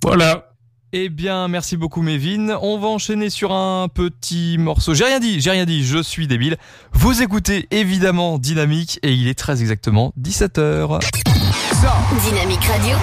[0.03, 0.46] Voilà.
[0.93, 2.57] Eh bien, merci beaucoup, Mévin.
[2.61, 4.93] On va enchaîner sur un petit morceau.
[4.93, 6.55] J'ai rien dit, j'ai rien dit, je suis débile.
[6.93, 11.01] Vous écoutez évidemment Dynamique et il est très exactement 17h.
[12.23, 12.95] Dynamique Radio.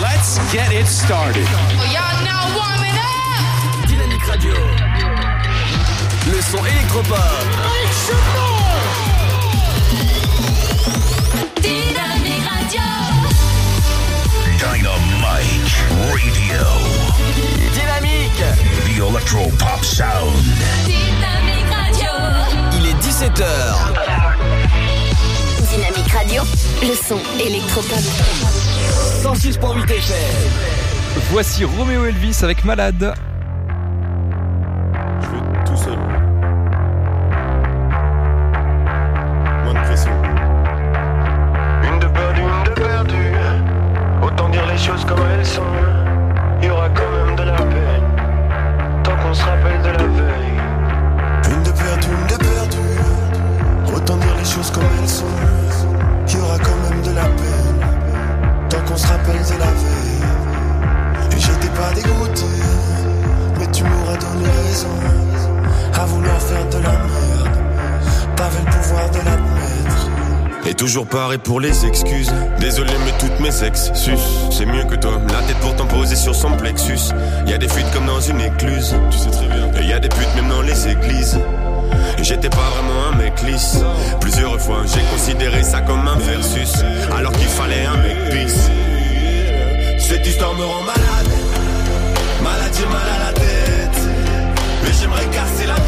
[0.00, 1.46] Let's get it started.
[3.86, 4.54] Dynamique Radio.
[6.32, 7.18] Le son électropop.
[11.60, 12.80] Dynamique Radio.
[14.56, 17.07] Dynamite Radio.
[19.28, 19.34] Dynamique.
[19.34, 20.42] The Electro Pop Sound.
[20.86, 22.10] Dynamique Radio.
[22.78, 23.44] Il est 17h.
[25.68, 26.42] Dynamique Radio.
[26.82, 27.98] Le son électropop.
[29.22, 30.16] 106.8 FM.
[31.30, 33.14] Voici Roméo Elvis avec Malade.
[71.44, 72.32] Pour les excuses.
[72.60, 74.18] Désolé, mais toutes mes ex sus.
[74.50, 75.12] C'est mieux que toi.
[75.32, 77.12] La tête pourtant posée sur son plexus.
[77.46, 78.94] Y a des fuites comme dans une écluse.
[79.10, 79.70] Tu sais très bien.
[79.80, 81.38] Et y a des putes même dans les églises.
[82.20, 83.78] J'étais pas vraiment un mec lisse.
[84.20, 86.74] Plusieurs fois, j'ai considéré ça comme un versus.
[87.16, 88.68] Alors qu'il fallait un mec peace.
[89.98, 91.32] Cette histoire me rend malade.
[92.42, 94.02] Malade, j'ai mal à la tête.
[94.84, 95.87] Mais j'aimerais casser la mienne.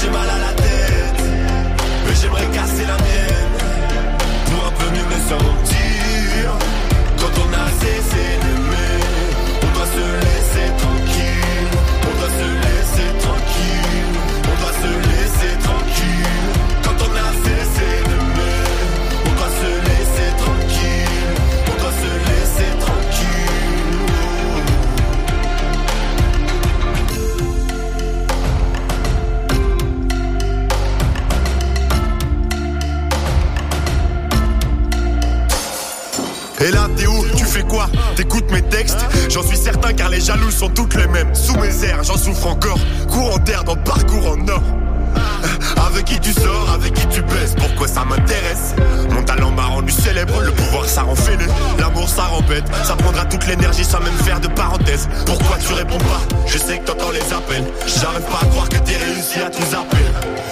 [0.00, 1.20] J'ai mal à la tête.
[2.06, 3.54] Mais j'aimerais casser la mienne.
[4.46, 6.44] Pour un peu mieux me sentir.
[7.18, 8.94] Quand on a cessé d'aimer,
[9.62, 11.70] on doit se laisser tranquille.
[12.02, 13.95] On doit se laisser tranquille.
[37.56, 37.86] Fais quoi?
[38.16, 39.04] T'écoutes mes textes?
[39.28, 41.34] J'en suis certain car les jaloux sont toutes les mêmes.
[41.34, 42.78] Sous mes airs, j'en souffre encore.
[43.10, 44.62] Courant d'air dans parcours en or.
[45.86, 48.74] Avec qui tu sors, avec qui tu baises, pourquoi ça m'intéresse?
[49.10, 51.44] Mon talent m'a rendu célèbre, le pouvoir ça rend fêlé
[51.78, 55.08] L'amour ça rend bête, ça prendra toute l'énergie sans même faire de parenthèse.
[55.24, 56.20] Pourquoi tu réponds pas?
[56.46, 57.64] Je sais que t'entends les appels.
[57.86, 60.04] J'arrive pas à croire que t'es réussi à tout zapper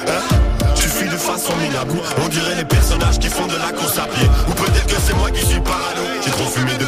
[0.09, 0.37] Hein?
[0.75, 1.95] Tu fuis de façon minable.
[2.23, 4.29] On dirait les personnages qui font de la course à pied.
[4.49, 6.03] Ou peut-être que c'est moi qui suis parano.
[6.25, 6.87] J'ai trop fumé de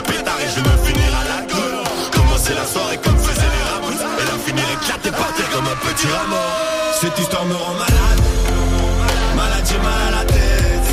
[0.57, 1.75] je me finirai à l'alcool
[2.13, 5.79] Commencer la soirée comme faisaient les ramos Et la finir éclatée par terre comme un
[5.87, 6.47] petit rameau.
[7.01, 8.23] Cette histoire me rend malade.
[9.37, 10.91] Malade j'ai mal à la tête.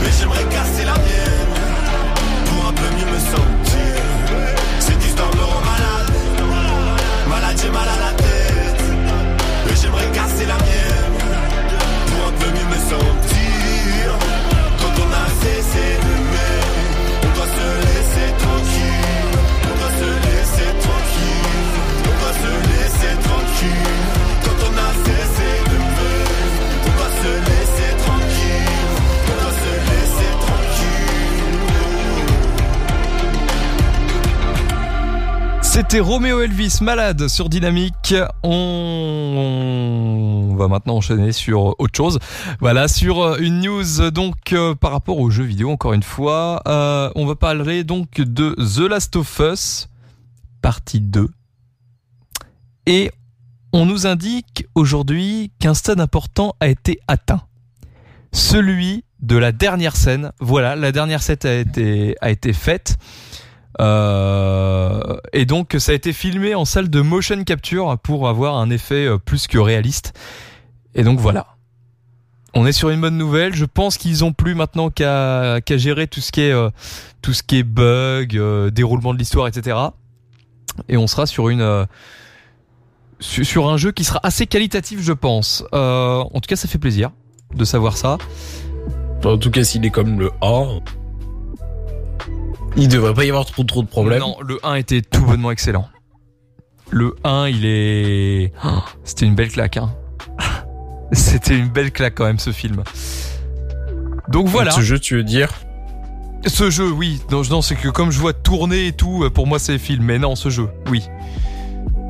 [0.00, 1.54] Mais j'aimerais casser la mienne.
[2.46, 3.94] Pour un peu mieux me sentir.
[4.80, 6.12] Cette histoire me rend malade.
[7.28, 8.31] Malade j'ai mal à la tête
[35.82, 38.14] C'était Roméo Elvis malade sur Dynamique.
[38.44, 40.54] On...
[40.56, 42.20] va maintenant enchaîner sur autre chose.
[42.60, 46.62] Voilà, sur euh, une news donc euh, par rapport aux jeux vidéo encore une fois.
[46.68, 49.88] Euh, on va parler donc de The Last of Us
[50.62, 51.28] partie 2.
[52.86, 53.10] Et
[53.72, 57.42] on nous indique aujourd'hui qu'un stade important a été atteint.
[58.30, 60.30] Celui de la dernière scène.
[60.38, 62.98] Voilà, la dernière scène a été, a été faite.
[63.80, 68.70] Euh, et donc ça a été filmé en salle de motion capture pour avoir un
[68.70, 70.12] effet euh, plus que réaliste.
[70.94, 71.46] Et donc voilà.
[72.54, 73.54] On est sur une bonne nouvelle.
[73.54, 76.68] Je pense qu'ils ont plus maintenant qu'à qu'à gérer tout ce qui est euh,
[77.22, 78.38] tout ce qui est bug,
[78.70, 79.78] déroulement de l'histoire, etc.
[80.88, 81.86] Et on sera sur une euh,
[83.20, 85.64] su- sur un jeu qui sera assez qualitatif, je pense.
[85.72, 87.10] En tout cas, ça fait plaisir
[87.54, 88.18] de savoir ça.
[89.24, 90.64] En tout cas, s'il est comme le A,
[92.76, 94.20] il devrait pas y avoir trop trop de problèmes.
[94.20, 95.88] Non, le 1 était tout bonnement excellent.
[96.90, 98.52] Le 1, il est...
[98.64, 99.78] Oh, C'était une belle claque.
[99.78, 99.90] Hein.
[101.12, 102.82] C'était une belle claque quand même ce film.
[104.28, 104.70] Donc voilà.
[104.70, 105.50] Ce jeu, tu veux dire?
[106.46, 107.20] Ce jeu, oui.
[107.30, 110.04] Non, non c'est que comme je vois tourner et tout, pour moi c'est film.
[110.04, 111.04] Mais non, ce jeu, oui.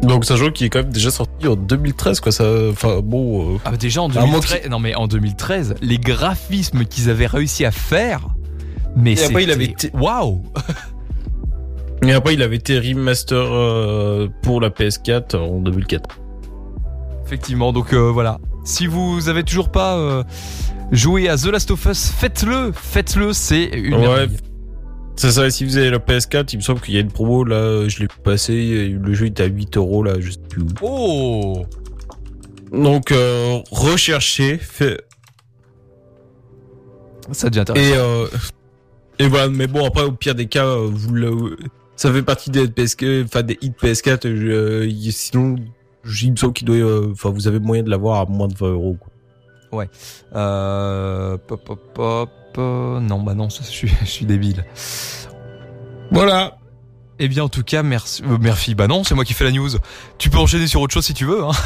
[0.03, 3.01] Donc c'est un jeu qui est quand même déjà sorti en 2013 quoi ça enfin
[3.03, 6.85] bon euh, Ah, bah, déjà en à moins 2013, non mais en 2013, les graphismes
[6.85, 8.27] qu'ils avaient réussi à faire,
[8.97, 10.43] mais Et après, il avait été- waouh.
[12.05, 16.19] Et après il avait été remaster euh, pour la PS4 en 2004.
[17.25, 18.39] Effectivement, donc euh, voilà.
[18.65, 20.25] Si vous avez toujours pas euh,
[20.91, 24.01] joué à The Last of Us, faites-le, faites-le, c'est une Ouais.
[24.01, 24.37] merveille.
[25.15, 27.45] C'est ça, si vous avez la PS4, il me semble qu'il y a une promo
[27.45, 30.67] là, je l'ai passé, le jeu était à 8 euros là, je sais plus où.
[30.83, 31.63] Oh
[32.73, 35.03] Donc euh, recherchez, fait,
[37.31, 37.95] Ça devient intéressant.
[37.95, 38.27] Et, euh,
[39.19, 41.57] et voilà, mais bon, après, au pire des cas, euh, vous le,
[41.97, 45.57] ça fait partie des PS4, enfin, des hits PS4, euh, sinon,
[46.37, 48.97] semble qu'il doit, euh, enfin, vous avez moyen de l'avoir à moins de 20 euros,
[48.99, 49.09] quoi.
[49.79, 49.89] Ouais.
[50.35, 52.31] Euh, pop, pop, pop.
[52.59, 54.65] non, bah non, je suis, je suis débile.
[56.11, 56.59] Voilà.
[57.19, 58.23] Eh bien, en tout cas, merci.
[58.25, 58.75] euh, merci.
[58.75, 59.71] Bah non, c'est moi qui fais la news.
[60.19, 61.45] Tu peux enchaîner sur autre chose si tu veux.
[61.45, 61.53] Hein.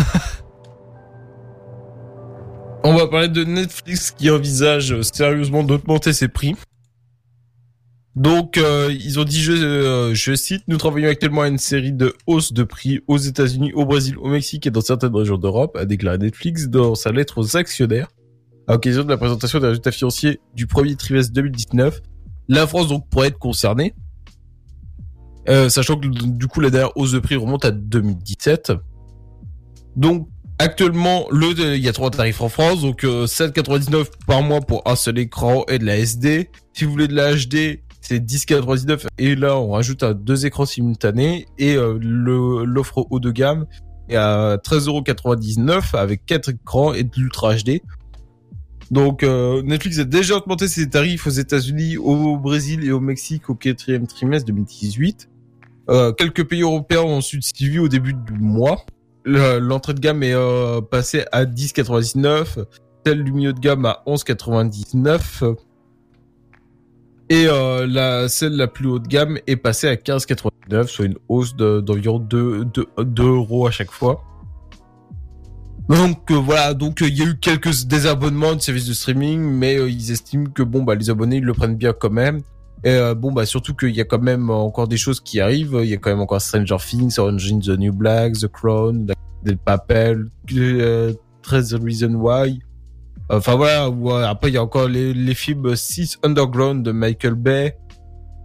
[2.84, 6.54] On va parler de Netflix qui envisage sérieusement d'augmenter ses prix.
[8.16, 11.92] Donc, euh, ils ont dit, je, euh, je cite, nous travaillons actuellement à une série
[11.92, 15.76] de hausses de prix aux États-Unis, au Brésil, au Mexique et dans certaines régions d'Europe,
[15.76, 18.08] a déclaré Netflix dans sa lettre aux actionnaires
[18.66, 22.00] à l'occasion de la présentation des résultats financiers du premier trimestre 2019.
[22.48, 23.94] La France donc pourrait être concernée,
[25.48, 28.72] euh, sachant que du coup la dernière hausse de prix remonte à 2017.
[29.94, 34.60] Donc actuellement, le il y a trois tarifs en France, donc euh, 7,99 par mois
[34.60, 36.50] pour un seul écran et de la SD.
[36.72, 40.66] Si vous voulez de la HD, c'est 10,99 et là on rajoute à deux écrans
[40.66, 43.66] simultanés et euh, l'offre haut de gamme
[44.08, 47.80] est à 13,99€ avec quatre écrans et de l'Ultra HD.
[48.92, 53.50] Donc euh, Netflix a déjà augmenté ses tarifs aux États-Unis, au Brésil et au Mexique
[53.50, 55.28] au quatrième trimestre 2018.
[55.88, 58.84] Euh, quelques pays européens ont suivi au début du mois.
[59.24, 60.34] Le- L'entrée de gamme est
[60.90, 62.64] passée à 10,99,
[63.04, 65.56] celle du milieu de gamme à 11,99
[67.28, 71.56] et euh, la celle la plus haute gamme est passée à 15,99, soit une hausse
[71.56, 74.22] de- d'environ 2, 2, 2 euros à chaque fois.
[75.88, 79.40] Donc euh, voilà, donc euh, il y a eu quelques désabonnements de services de streaming,
[79.40, 82.40] mais euh, ils estiment que bon bah les abonnés ils le prennent bien quand même.
[82.84, 85.78] Et euh, bon bah surtout qu'il y a quand même encore des choses qui arrivent.
[85.82, 89.06] Il y a quand même encore Stranger Things, Orange is the New Black, The Crown,
[89.44, 91.12] Del Papel, euh,
[91.42, 92.60] 13 Reason Why.
[93.28, 96.92] Enfin voilà, ou, euh, après il y a encore les, les films Six Underground de
[96.92, 97.76] Michael Bay,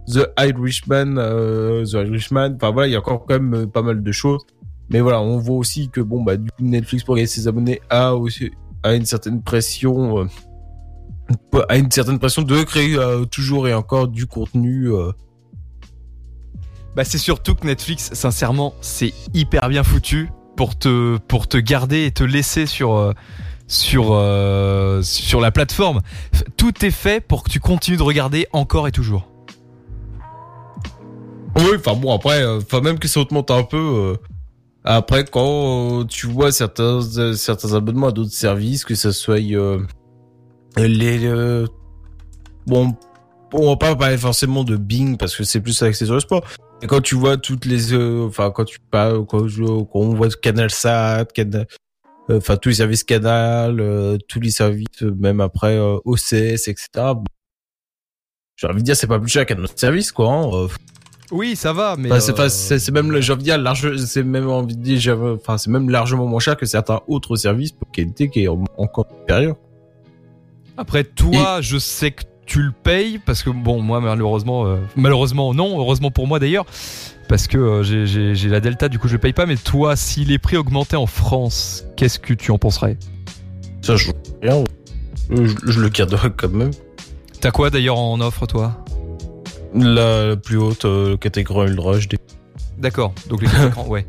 [0.08, 2.56] The Irishman, euh, The Irishman.
[2.56, 4.42] Enfin voilà, il y a encore quand même euh, pas mal de choses.
[4.90, 7.80] Mais voilà, on voit aussi que bon bah du coup Netflix pour gagner ses abonnés
[7.88, 8.50] a aussi
[8.82, 10.26] a une certaine pression euh,
[11.68, 15.12] a une certaine pression de créer euh, toujours et encore du contenu euh,
[16.96, 22.06] Bah c'est surtout que Netflix, sincèrement, c'est hyper bien foutu pour te pour te garder
[22.06, 23.12] et te laisser sur euh,
[23.66, 26.00] sur euh, sur la plateforme.
[26.56, 29.28] Tout est fait pour que tu continues de regarder encore et toujours.
[31.56, 33.76] Oui, enfin bon après, euh, enfin même que ça augmente un peu.
[33.76, 34.16] euh,
[34.84, 37.00] après quand tu vois certains
[37.34, 39.38] certains abonnements à d'autres services, que ça soit
[40.76, 41.64] les
[42.66, 42.96] bon,
[43.52, 46.44] on va pas parler forcément de Bing parce que c'est plus axé sur le sport.
[46.82, 49.46] Et quand tu vois toutes les, enfin quand tu parles, quand,
[49.94, 51.66] on voit Canal Sat, Canal,
[52.30, 56.88] enfin tous les services Canal, euh, tous les services euh, même après euh, OCS, etc.
[58.56, 60.30] J'ai envie de dire c'est pas plus cher qu'un autre service quoi.
[60.32, 60.68] hein, euh,
[61.30, 64.22] Oui, ça va, mais Enfin, c'est euh, même, le- j'ai envie de dire, large, c'est
[64.22, 67.90] même envie de dire, enfin, c'est même largement moins cher que certains autres services pour
[67.90, 69.56] qualité qui est en- encore supérieur.
[70.76, 75.54] Après, toi, je sais que tu le payes parce que bon, moi malheureusement, euh, malheureusement
[75.54, 76.66] non, heureusement pour moi d'ailleurs,
[77.32, 79.46] parce que euh, j'ai- la Delta, du coup je paye pas.
[79.46, 82.98] Mais toi, si les prix augmentaient en France, qu'est-ce que tu en penserais?
[83.80, 84.10] Ça, je
[84.42, 84.62] rien.
[85.30, 86.72] Je, je le garderai quand même.
[87.40, 88.84] T'as quoi d'ailleurs en offre, toi?
[89.74, 92.16] La, la plus haute euh, catégorie Ultra HD.
[92.76, 94.06] D'accord, donc les écrans, ouais.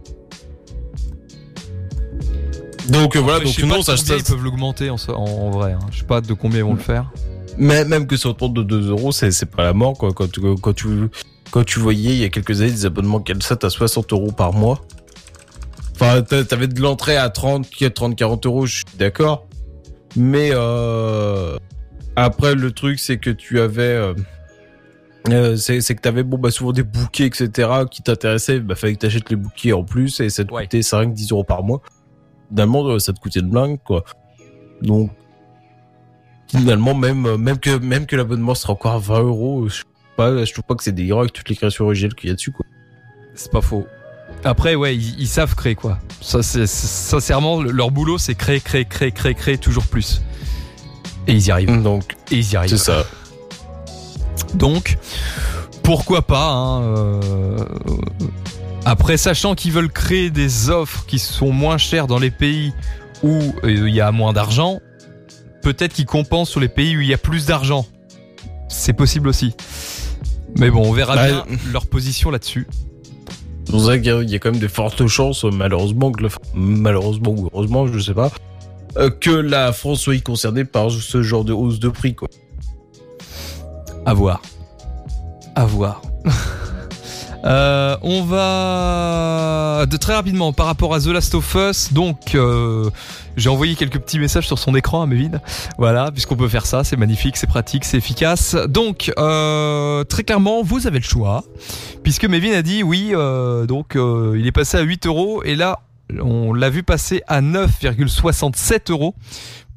[2.90, 5.72] Donc euh, voilà, donc non, ça, ça, ils peuvent l'augmenter en, en- en vrai.
[5.72, 5.80] hein.
[5.92, 7.10] Je sais pas de combien ils vont le faire.
[7.58, 10.12] mais même que ça augmente de 2 euros, c'est pas la mort quoi.
[10.12, 11.08] Quand tu, quand tu
[11.54, 14.54] quand tu voyais il y a quelques années des abonnements CalSat à 60 euros par
[14.54, 14.82] mois.
[15.94, 19.46] Enfin, t'a- t'avais de l'entrée à 30, 30, 40 euros, je suis d'accord.
[20.16, 21.56] Mais euh,
[22.16, 24.16] après, le truc, c'est que tu avais, euh,
[25.30, 27.70] euh, c'est que t'avais bon bah souvent des bouquets, etc.
[27.92, 28.60] qui t'intéressaient.
[28.60, 31.44] Bah fallait que t'achètes les bouquets en plus et ça te coûtait 5, 10 euros
[31.44, 31.84] par mois.
[32.50, 34.04] Finalement, euh, ça te coûtait de blingue quoi.
[34.82, 35.12] Donc
[36.48, 39.84] finalement, même euh, même que même que l'abonnement sera encore à 20 euros, je
[40.16, 42.36] pas, je trouve pas que c'est délirant avec toutes les créations originales qu'il y a
[42.36, 42.66] dessus quoi.
[43.36, 43.88] C'est pas faux.
[44.44, 46.00] Après, ouais, ils, ils savent créer quoi.
[46.22, 50.22] Ça, c'est sincèrement le- leur boulot, c'est créer, créer, créer, créer, créer toujours plus.
[51.28, 51.82] Et ils y arrivent.
[51.82, 52.72] Donc, et ils y arrivent.
[52.72, 53.06] c'est ça.
[54.56, 54.98] Donc,
[55.84, 57.58] pourquoi pas hein, euh,
[58.86, 62.74] Après, sachant qu'ils veulent créer des offres qui sont moins chères dans les pays
[63.24, 64.80] où euh, il y a moins d'argent,
[65.62, 67.86] peut-être qu'ils compensent sur les pays où il y a plus d'argent.
[68.68, 69.56] C'est possible aussi.
[70.58, 72.68] Mais bon, on verra Bah, bien leur position là-dessus.
[73.66, 76.24] C'est pour ça qu'il y a- quand même de fortes chances, malheureusement, que
[76.54, 78.30] malheureusement ou heureusement, je sais pas,
[78.98, 82.28] euh, que la France soit concernée par ce genre de hausse de prix, quoi.
[84.06, 84.42] À voir.
[85.56, 86.02] À voir.
[87.46, 91.92] Euh, on va de très rapidement par rapport à The Last of Us.
[91.92, 92.90] Donc, euh,
[93.38, 95.40] j'ai envoyé quelques petits messages sur son écran à Mévin.
[95.78, 98.56] Voilà, puisqu'on peut faire ça, c'est magnifique, c'est pratique, c'est efficace.
[98.68, 101.44] Donc, euh, très clairement, vous avez le choix,
[102.04, 103.12] puisque Mévin a dit oui.
[103.14, 105.80] euh, donc, euh, il est passé à 8 euros et là,
[106.22, 109.16] on l'a vu passer à 9,67 euros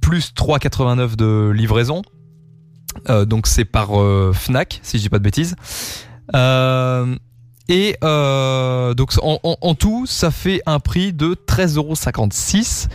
[0.00, 2.02] plus 3,89 de livraison.
[3.26, 3.90] Donc c'est par
[4.34, 5.54] Fnac, si je dis pas de bêtises.
[7.68, 12.88] Et donc en, en- en tout, ça fait un prix de 13,56€.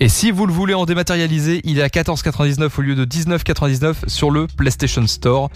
[0.00, 4.08] Et si vous le voulez en dématérialisé, il est à 14,99€ au lieu de 19,99€
[4.08, 5.50] sur le PlayStation Store.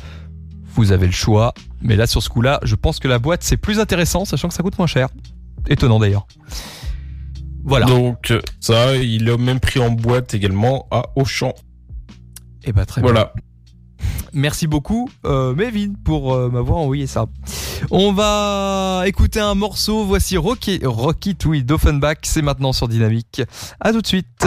[0.74, 1.54] Vous avez le choix.
[1.80, 4.54] Mais là, sur ce coup-là, je pense que la boîte, c'est plus intéressant, sachant que
[4.54, 5.08] ça coûte moins cher.
[5.68, 6.26] Étonnant d'ailleurs.
[7.62, 7.86] Voilà.
[7.86, 11.54] Donc euh, ça, il est au même prix en boîte également à Auchan.
[12.64, 13.12] Et bah très bien.
[13.12, 13.32] Voilà.
[14.34, 17.26] Merci beaucoup, euh, Mévin, pour euh, m'avoir envoyé ça.
[17.90, 20.04] On va écouter un morceau.
[20.04, 22.18] Voici Rocky, Rocky Tweed d'Offenbach.
[22.22, 23.42] C'est maintenant sur Dynamique.
[23.80, 24.46] À tout de suite.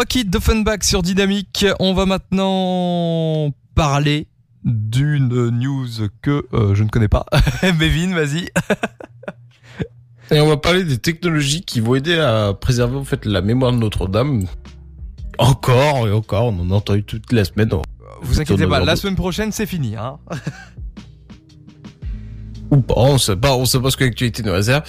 [0.00, 1.66] Rocky d'Offenbach sur Dynamique.
[1.78, 4.28] On va maintenant parler
[4.64, 7.26] d'une news que euh, je ne connais pas.
[7.78, 8.48] Mévin, vas-y.
[10.30, 13.72] Et on va parler des technologies qui vont aider à préserver en fait la mémoire
[13.72, 14.46] de Notre-Dame.
[15.36, 17.68] Encore et encore, on en a entendu toute la semaine.
[18.22, 19.96] Vous inquiétez pas, la semaine prochaine c'est fini.
[19.96, 20.16] Hein.
[22.70, 24.82] Ou pas, on sait pas, on sait pas ce que l'actualité nous réserve.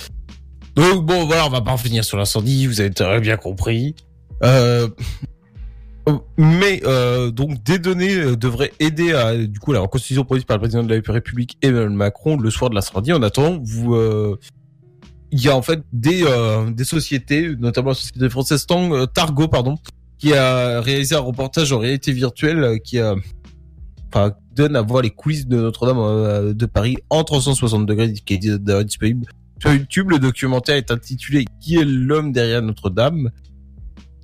[0.77, 3.93] Donc bon, voilà, on va pas revenir sur l'incendie, vous avez très bien compris.
[4.43, 4.87] Euh,
[6.37, 10.57] mais euh, donc des données euh, devraient aider à du coup la reconstitution produite par
[10.57, 13.13] le président de la République Emmanuel Macron le soir de l'incendie.
[13.13, 14.39] En attendant, vous euh,
[15.31, 19.47] il y a en fait des euh, des sociétés, notamment la société française Tang, Targo
[19.47, 19.77] pardon,
[20.17, 23.15] qui a réalisé un reportage en réalité virtuelle qui a
[24.07, 28.83] enfin, donne à voir les coulisses de Notre-Dame de Paris en 360 degrés qui est
[28.83, 29.27] disponible
[29.59, 30.09] sur YouTube.
[30.09, 33.29] Le documentaire est intitulé Qui est l'homme derrière Notre-Dame?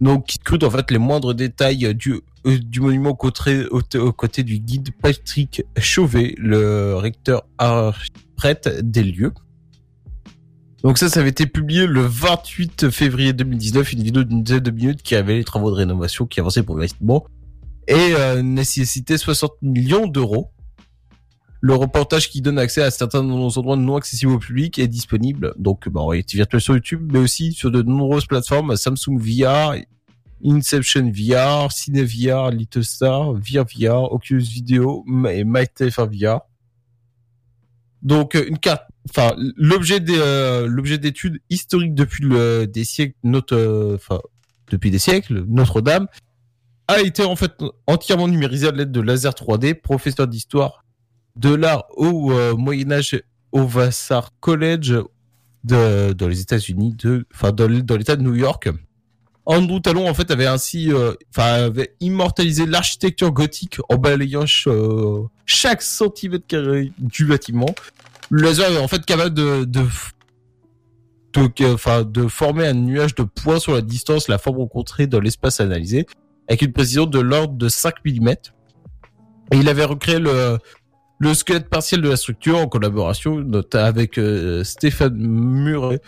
[0.02, 4.14] Donc, qui scrute en fait les moindres détails du, euh, du monument côté, au- aux
[4.14, 7.44] côtés du guide Patrick Chauvet, le recteur
[8.36, 9.34] prêtre des lieux.
[10.84, 14.72] Donc ça, ça avait été publié le 28 février 2019, une vidéo d'une dizaine de
[14.72, 17.26] minutes qui révélait les travaux de rénovation qui avançaient progressivement
[17.88, 20.52] et euh, nécessitait 60 millions d'euros.
[21.59, 25.89] Le reportage qui donne accès à certains endroits non accessibles au public est disponible, donc
[25.89, 29.75] bah, en réalité sur YouTube, mais aussi sur de nombreuses plateformes, Samsung VR,
[30.45, 36.41] Inception VR, Cine VR, Little Star, VR VR, Oculus Video et MyTF1 VR.
[38.03, 42.27] Donc euh, une carte, enfin l'objet des euh, l'objet d'études historiques depuis
[42.67, 43.97] des siècles, notre, euh,
[44.69, 46.07] depuis des siècles, Notre-Dame
[46.88, 47.51] a été en fait
[47.88, 49.73] entièrement numérisé à l'aide de laser 3D.
[49.73, 50.85] Professeur d'histoire
[51.38, 54.95] de l'art au euh, Moyen Âge au Vassar College
[55.64, 56.95] de, dans les États-Unis,
[57.34, 58.69] enfin dans, dans l'État de New York.
[59.45, 64.68] Andrew Talon en fait avait ainsi, euh, avait immortalisé l'architecture gothique en balayant ch-
[65.45, 67.73] chaque centimètre carré du bâtiment.
[68.30, 69.81] Le laser est en fait capable de, de
[71.34, 76.07] de former un nuage de points sur la distance, la forme rencontrée dans l'espace analysé,
[76.47, 78.30] avec une précision de l'ordre de 5 mm.
[79.51, 80.57] Et il avait recréé le,
[81.19, 85.99] le squelette partiel de la structure en collaboration avec euh, Stéphane Murray.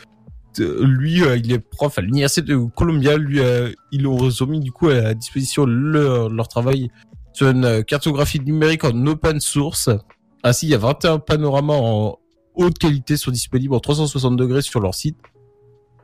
[0.60, 3.18] Euh, Lui, euh, il est prof à l'université de Columbia.
[3.18, 3.40] Lui,
[3.91, 6.90] ils ont mis du coup à disposition leur, travail
[7.34, 9.90] sur une cartographie numérique en open source.
[10.44, 12.18] Ainsi, il y a 21 panoramas en
[12.56, 15.18] haute qualité sont disponibles en 360 degrés sur leur site.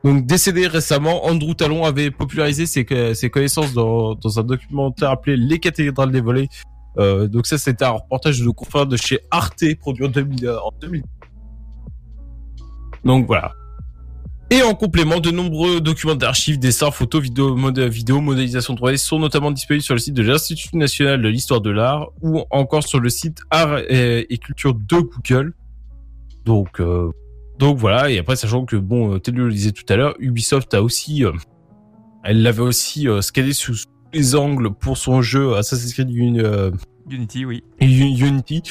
[0.04, 5.58] Donc décédé récemment, Andrew Talon avait popularisé ses connaissances dans, dans un documentaire appelé Les
[5.58, 6.48] cathédrales des volets.
[6.98, 10.46] Euh, donc ça c'était un reportage de nos confrères de chez Arte produit en 2000.
[10.46, 11.02] euh, en 2000.
[13.04, 13.52] Donc voilà.
[14.50, 19.18] Et en complément, de nombreux documents d'archives, dessins, photos, vidéos, mod- vidéos, modélisation 3D sont
[19.18, 23.00] notamment disponibles sur le site de l'Institut national de l'histoire de l'art ou encore sur
[23.00, 25.52] le site Art et, Culture de Google.
[26.44, 27.10] Donc, euh,
[27.58, 28.08] donc voilà.
[28.10, 31.24] Et après, sachant que bon, Télé le disait tout à l'heure, Ubisoft a aussi,
[32.22, 33.74] elle l'avait aussi euh, scanné sous
[34.12, 36.70] les angles pour son jeu Assassin's Creed Uni- euh,
[37.10, 37.62] Unity, oui.
[37.80, 38.62] Unity.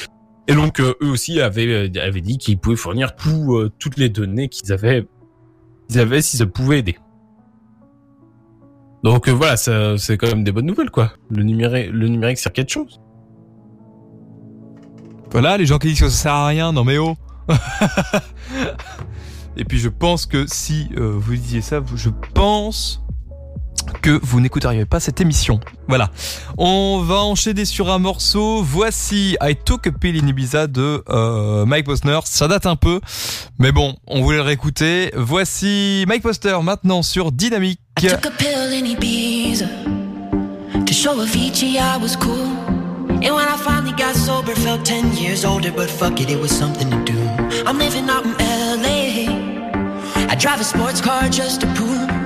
[0.48, 3.96] Et donc euh, eux aussi avaient, euh, avaient dit qu'ils pouvaient fournir tout, euh, toutes
[3.96, 5.06] les données qu'ils avaient,
[5.88, 6.96] qu'ils avaient si ça pouvait aider.
[9.02, 11.12] Donc euh, voilà, ça, c'est quand même des bonnes nouvelles quoi.
[11.30, 13.00] Le numérique, le numérique sert quelque chose.
[15.32, 17.16] Voilà, les gens qui disent que ça sert à rien, non mais oh
[19.56, 23.02] Et puis je pense que si euh, vous disiez ça, vous- je pense
[24.02, 25.60] que vous n'écouteriez pas cette émission.
[25.88, 26.10] Voilà.
[26.58, 28.62] On va enchaîner sur un morceau.
[28.62, 32.20] Voici I Took a Pill in Ibiza de euh, Mike Posner.
[32.24, 33.00] Ça date un peu,
[33.58, 35.10] mais bon, on voulait le réécouter.
[35.16, 37.80] Voici Mike Posner maintenant sur Dynamique.
[38.02, 39.66] I took a pill in Ibiza
[40.84, 42.76] to show Avicii I was cool.
[43.08, 46.50] And when I finally got sober, felt 10 years older, but fuck it, it was
[46.50, 47.18] something to do.
[47.66, 50.26] I'm living out in LA.
[50.28, 52.25] I drive a sports car just to prove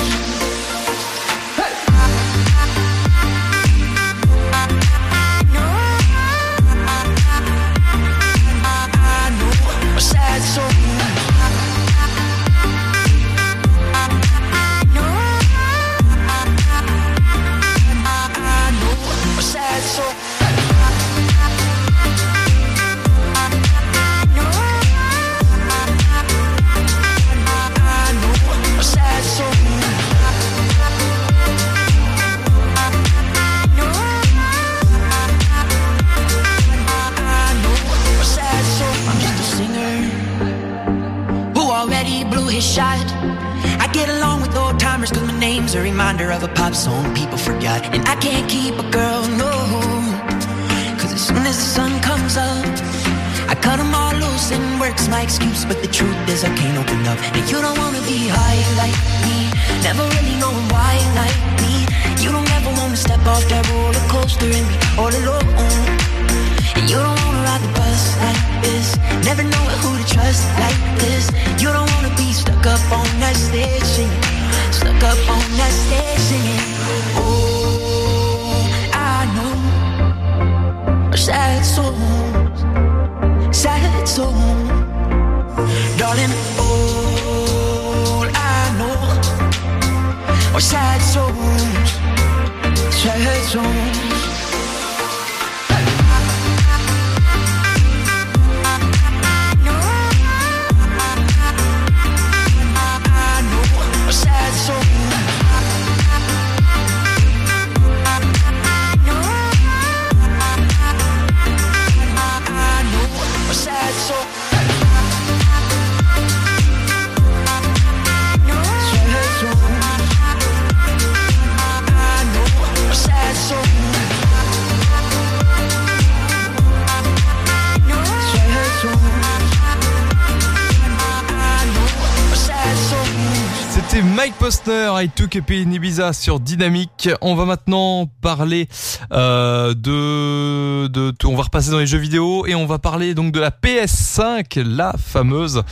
[135.29, 137.09] Postner, I Took a Pill in Ibiza sur Dynamique.
[137.21, 138.67] On va maintenant parler
[139.11, 143.31] euh, de, de, on va repasser dans les jeux vidéo et on va parler donc
[143.31, 145.63] de la PS5, la fameuse.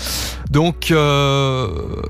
[0.49, 2.01] Donc, euh,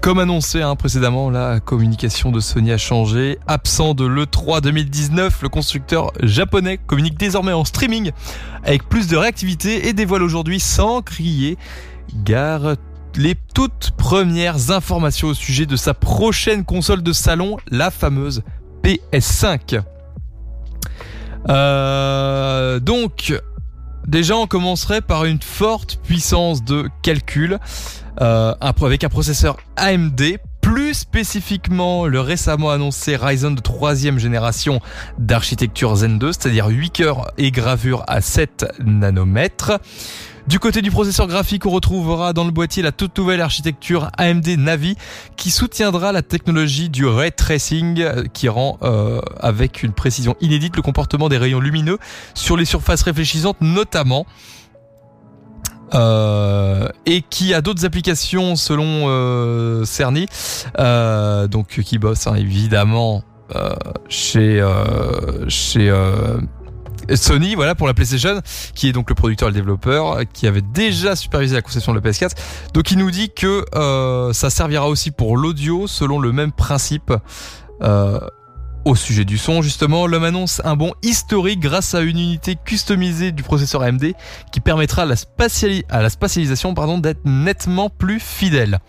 [0.00, 3.38] comme annoncé hein, précédemment, la communication de Sony a changé.
[3.46, 8.12] Absent de l'E3 2019, le constructeur japonais communique désormais en streaming
[8.64, 11.58] avec plus de réactivité et dévoile aujourd'hui sans crier
[12.24, 12.76] gare
[13.16, 18.42] les toutes premières informations au sujet de sa prochaine console de salon, la fameuse
[18.82, 19.80] PS5.
[21.48, 23.34] Euh, donc,
[24.06, 27.58] déjà on commencerait par une forte puissance de calcul
[28.20, 30.20] euh, avec un processeur AMD,
[30.60, 34.80] plus spécifiquement le récemment annoncé Ryzen de troisième génération
[35.18, 39.72] d'architecture Zen 2, c'est-à-dire 8 cœurs et gravure à 7 nanomètres.
[40.48, 44.48] Du côté du processeur graphique, on retrouvera dans le boîtier la toute nouvelle architecture AMD
[44.58, 44.96] Navi
[45.36, 50.74] qui soutiendra la technologie du ray tracing euh, qui rend euh, avec une précision inédite
[50.74, 51.98] le comportement des rayons lumineux
[52.34, 54.26] sur les surfaces réfléchissantes notamment.
[55.94, 60.26] Euh, et qui a d'autres applications selon Cerny,
[61.50, 63.22] donc qui bosse hein, évidemment
[64.08, 64.66] chez
[65.48, 65.92] chez
[67.14, 68.40] Sony, voilà pour la PlayStation,
[68.74, 72.00] qui est donc le producteur et le développeur, qui avait déjà supervisé la conception de
[72.00, 72.32] la PS4.
[72.74, 77.12] Donc il nous dit que euh, ça servira aussi pour l'audio selon le même principe.
[77.82, 78.20] Euh,
[78.84, 83.30] au sujet du son, justement, l'homme annonce un bond historique grâce à une unité customisée
[83.30, 84.12] du processeur AMD
[84.50, 85.16] qui permettra à la,
[86.10, 88.80] spatialisation d'être nettement plus fidèle.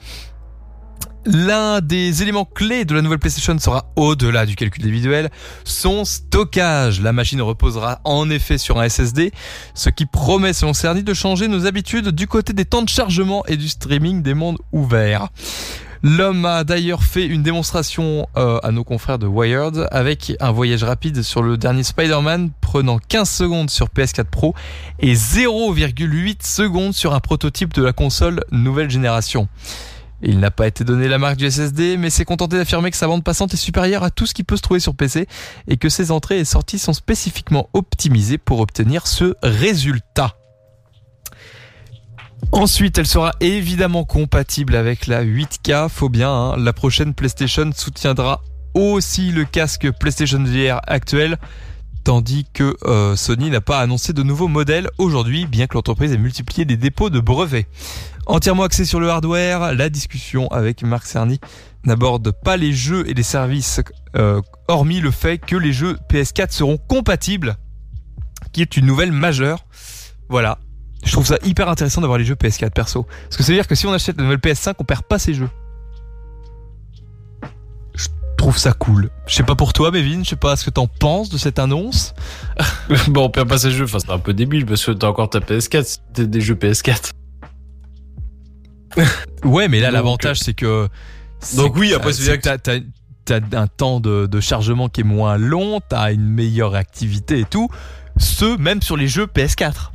[1.25, 5.29] L'un des éléments clés de la nouvelle PlayStation sera au-delà du calcul individuel,
[5.63, 6.99] son stockage.
[6.99, 9.31] La machine reposera en effet sur un SSD,
[9.73, 13.45] ce qui promet selon Cerny de changer nos habitudes du côté des temps de chargement
[13.45, 15.29] et du streaming des mondes ouverts.
[16.05, 20.83] L'homme a d'ailleurs fait une démonstration euh, à nos confrères de Wired avec un voyage
[20.83, 24.53] rapide sur le dernier Spider-Man prenant 15 secondes sur PS4 Pro
[24.99, 29.47] et 0,8 secondes sur un prototype de la console nouvelle génération.
[30.25, 33.07] Il n'a pas été donné la marque du SSD, mais s'est contenté d'affirmer que sa
[33.07, 35.27] bande passante est supérieure à tout ce qui peut se trouver sur PC
[35.67, 40.35] et que ses entrées et sorties sont spécifiquement optimisées pour obtenir ce résultat.
[42.51, 46.57] Ensuite, elle sera évidemment compatible avec la 8K, faut bien, hein.
[46.57, 48.41] la prochaine PlayStation soutiendra
[48.73, 51.37] aussi le casque PlayStation VR actuel,
[52.03, 56.17] tandis que euh, Sony n'a pas annoncé de nouveaux modèles aujourd'hui, bien que l'entreprise ait
[56.17, 57.67] multiplié des dépôts de brevets.
[58.25, 61.39] Entièrement axé sur le hardware, la discussion avec Marc Cerny
[61.85, 63.81] n'aborde pas les jeux et les services,
[64.15, 67.57] euh, hormis le fait que les jeux PS4 seront compatibles,
[68.53, 69.65] qui est une nouvelle majeure.
[70.29, 70.57] Voilà.
[71.03, 73.03] Je trouve ça hyper intéressant d'avoir les jeux PS4 perso.
[73.23, 75.19] Parce que ça veut dire que si on achète la nouvelle PS5, on perd pas
[75.19, 75.49] ces jeux.
[77.93, 79.09] Je trouve ça cool.
[79.27, 81.59] Je sais pas pour toi, Mévin, je sais pas ce que t'en penses de cette
[81.59, 82.13] annonce.
[83.07, 85.29] bon, on perd pas ces jeux, enfin, c'est un peu débile parce que t'as encore
[85.29, 87.11] ta PS4, c'est des jeux PS4.
[89.43, 90.87] Ouais, mais là, l'avantage, c'est que.
[91.57, 92.55] Donc oui, après, c'est que
[93.25, 97.45] t'as, un temps de, de chargement qui est moins long, t'as une meilleure activité et
[97.45, 97.69] tout.
[98.17, 99.91] Ce, même sur les jeux PS4.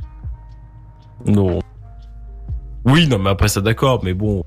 [1.25, 1.59] Non.
[2.85, 4.43] Oui, non, mais après ça d'accord, mais bon.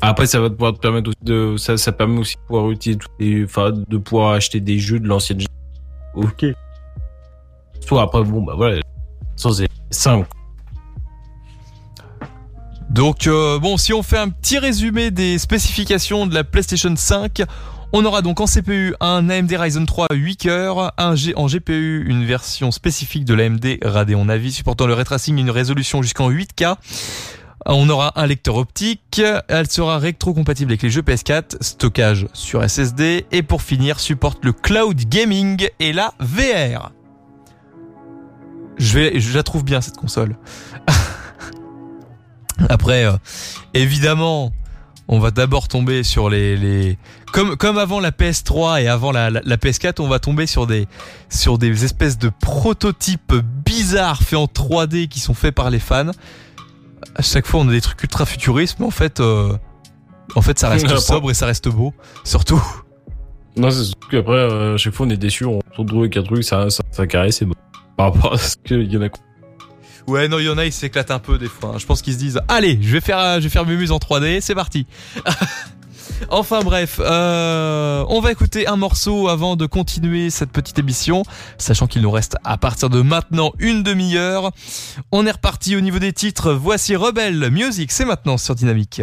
[0.00, 2.70] Après, ça va te pouvoir te permettre aussi de, ça, ça permet aussi de pouvoir
[2.70, 5.52] utiliser tous les, enfin, de pouvoir acheter des jeux de l'ancienne génération.
[6.14, 6.56] Ok.
[7.86, 8.80] Soit après, bon, bah voilà.
[9.36, 10.28] Sans c'est simple.
[12.92, 17.42] Donc euh, bon, si on fait un petit résumé des spécifications de la PlayStation 5,
[17.94, 22.26] on aura donc en CPU un AMD Ryzen 3 8 cœurs, un en GPU une
[22.26, 26.76] version spécifique de l'AMD Radeon Navi supportant le ray tracing et une résolution jusqu'en 8K.
[27.64, 33.24] On aura un lecteur optique, elle sera rétro-compatible avec les jeux PS4, stockage sur SSD
[33.32, 36.92] et pour finir supporte le cloud gaming et la VR.
[38.76, 40.36] Je vais, je la trouve bien cette console.
[42.68, 43.12] Après, euh,
[43.74, 44.52] évidemment,
[45.08, 46.98] on va d'abord tomber sur les, les
[47.32, 50.66] comme comme avant la PS3 et avant la, la, la PS4, on va tomber sur
[50.66, 50.86] des
[51.28, 53.34] sur des espèces de prototypes
[53.64, 56.10] bizarres faits en 3D qui sont faits par les fans.
[57.14, 59.52] À chaque fois, on a des trucs ultra futuristes, mais en fait, euh,
[60.34, 61.92] en fait, ça reste sobre et ça reste beau,
[62.24, 62.62] surtout.
[63.56, 66.16] Non, c'est surtout qu'après, euh, à chaque fois, on est déçu, on se retrouve avec
[66.16, 67.54] un truc, ça, ça, ça caresse, c'est bon.
[67.96, 69.08] Par rapport à ce qu'il y en a.
[70.06, 71.70] Ouais, non, il y en a, ils s'éclatent un peu des fois.
[71.74, 71.78] hein.
[71.78, 73.92] Je pense qu'ils se disent, allez, je vais faire, euh, je vais faire mes muses
[73.92, 74.86] en 3D, c'est parti.
[76.28, 81.22] enfin bref, euh, on va écouter un morceau avant de continuer cette petite émission,
[81.58, 84.50] sachant qu'il nous reste à partir de maintenant une demi-heure.
[85.12, 86.52] On est reparti au niveau des titres.
[86.52, 89.00] Voici Rebelle Music, c'est maintenant sur Dynamique.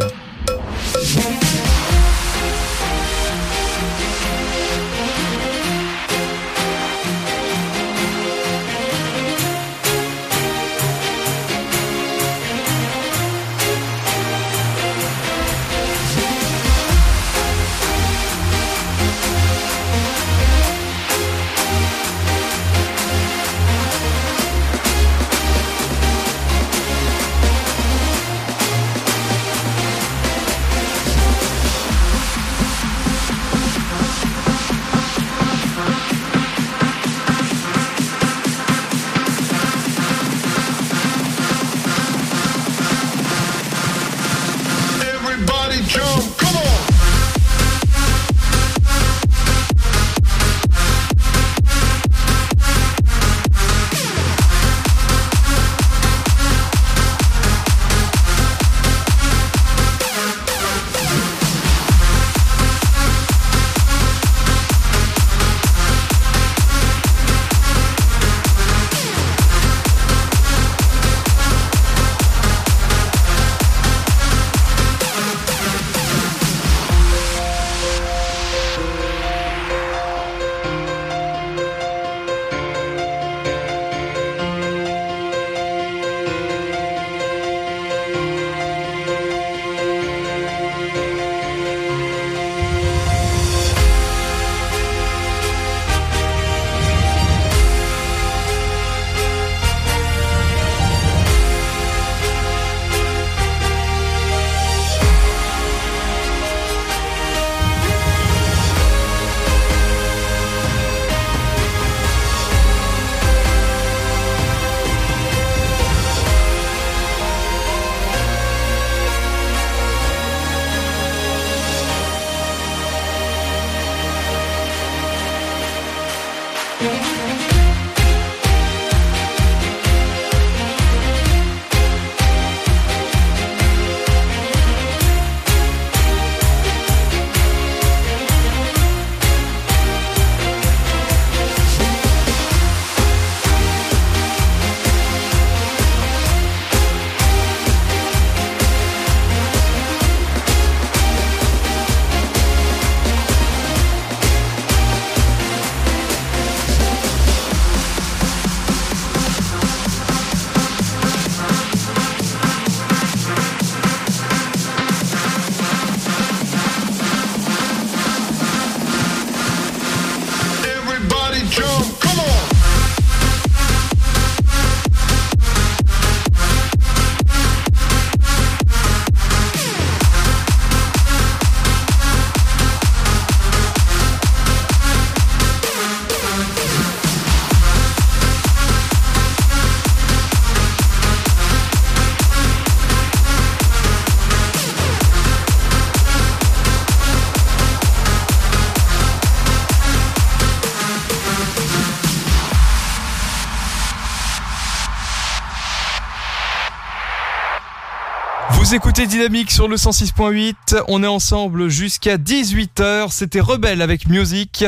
[208.70, 210.84] Vous écoutez Dynamique sur le 106.8.
[210.86, 213.10] On est ensemble jusqu'à 18h.
[213.10, 214.64] C'était Rebelle avec Music.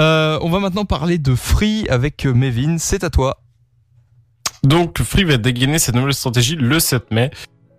[0.00, 2.78] Euh, on va maintenant parler de Free avec Mevin.
[2.78, 3.38] C'est à toi.
[4.64, 7.30] Donc Free va dégainer sa nouvelle stratégie le 7 mai.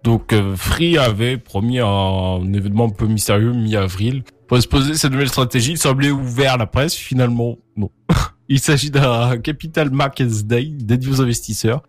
[0.05, 5.27] Donc euh, Free avait promis un événement un peu mystérieux mi-avril pour exposer sa nouvelle
[5.27, 5.71] stratégie.
[5.71, 7.91] Il semblait ouvert à la presse, finalement non.
[8.47, 11.81] Il s'agit d'un Capital Markets Day dédié aux investisseurs.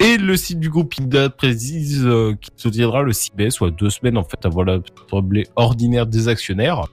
[0.00, 3.70] Et le site du groupe Indad précise euh, qu'il se tiendra le 6 mai, soit
[3.70, 6.86] deux semaines en fait avant la assemblée ordinaire des actionnaires.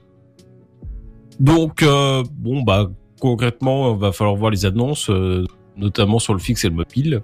[1.38, 5.44] Donc euh, bon bah concrètement, va falloir voir les annonces, euh,
[5.76, 7.22] notamment sur le fixe et le mobile.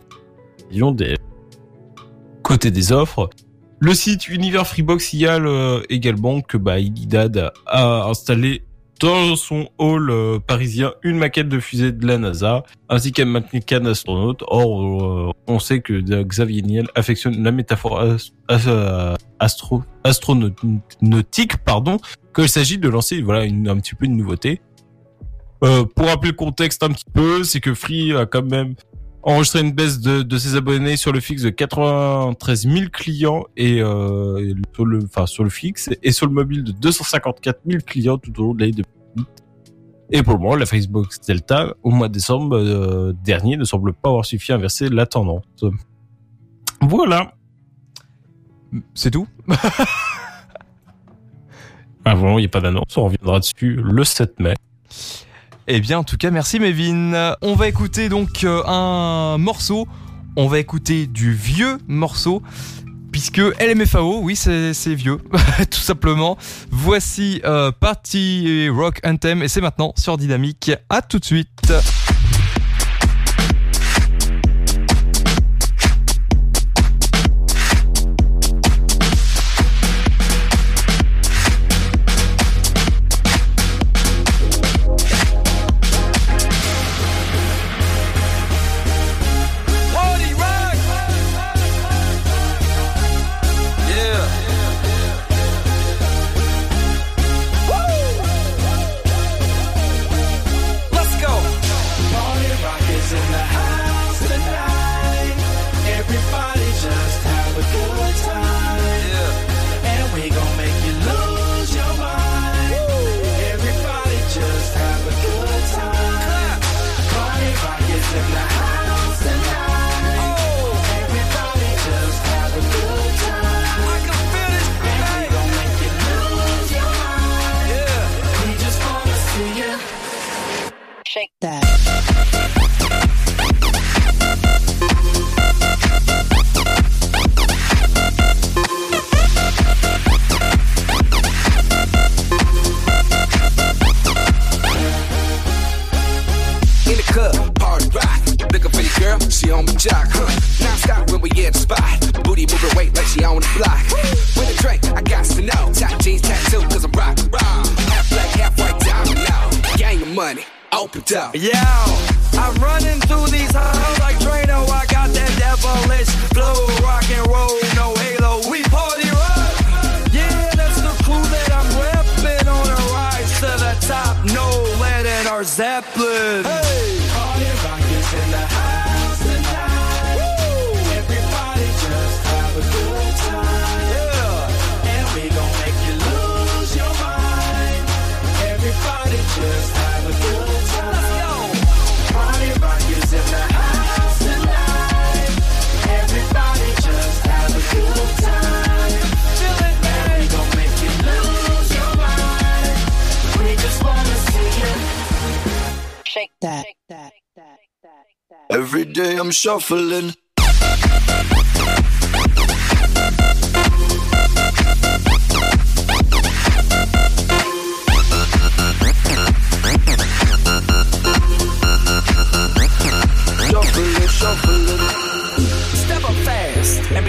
[0.71, 1.17] Disons des
[2.43, 3.31] côté des offres.
[3.81, 6.77] Le site Univers Freebox signale euh, également que bah,
[7.67, 8.63] a installé
[9.03, 13.85] dans son hall euh, parisien une maquette de fusée de la NASA ainsi qu'un mannequin
[13.85, 14.43] astronaute.
[14.47, 21.99] Or, euh, on sait que Xavier Niel affectionne la métaphore as- as- astro astronautique, pardon,
[22.35, 24.61] qu'il s'agit de lancer voilà une, un petit peu une nouveauté.
[25.65, 28.75] Euh, pour rappeler le contexte un petit peu, c'est que Free a quand même
[29.23, 33.81] enregistré une baisse de, de ses abonnés sur le fixe de 93 000 clients et,
[33.81, 37.83] euh, et sur le, enfin sur le fixe et sur le mobile de 254 000
[37.87, 38.73] clients tout au long de l'année
[39.17, 39.29] 2008.
[40.15, 43.93] Et pour le moment, la Facebook Delta au mois de décembre euh, dernier ne semble
[43.93, 45.45] pas avoir suffi à inverser la tendance.
[46.81, 47.35] Voilà.
[48.95, 49.27] C'est tout?
[52.05, 52.97] Ah vraiment, il n'y a pas d'annonce.
[52.97, 54.55] On reviendra dessus le 7 mai.
[55.69, 57.37] Eh bien, en tout cas, merci Mevin.
[57.41, 59.87] On va écouter donc euh, un morceau.
[60.37, 62.43] On va écouter du vieux morceau.
[63.13, 65.19] Puisque LMFAO, oui, c'est c'est vieux,
[65.71, 66.39] tout simplement.
[66.71, 70.73] Voici euh, Party Rock Anthem et c'est maintenant sur Dynamique.
[70.89, 71.73] À tout de suite.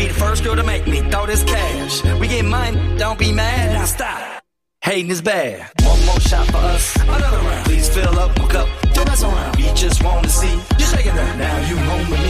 [0.07, 2.03] The first girl to make me throw this cash.
[2.19, 3.73] We get mine, don't be mad.
[3.73, 4.43] Now stop.
[4.83, 5.71] Hating is bad.
[5.83, 6.95] One more shot for us.
[6.97, 7.65] Another round.
[7.65, 8.67] Please fill up my cup.
[8.93, 9.55] Don't mess around.
[9.55, 11.37] We just want to see you shaking that.
[11.37, 12.22] Now you home with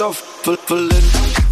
[0.00, 1.49] shuffling.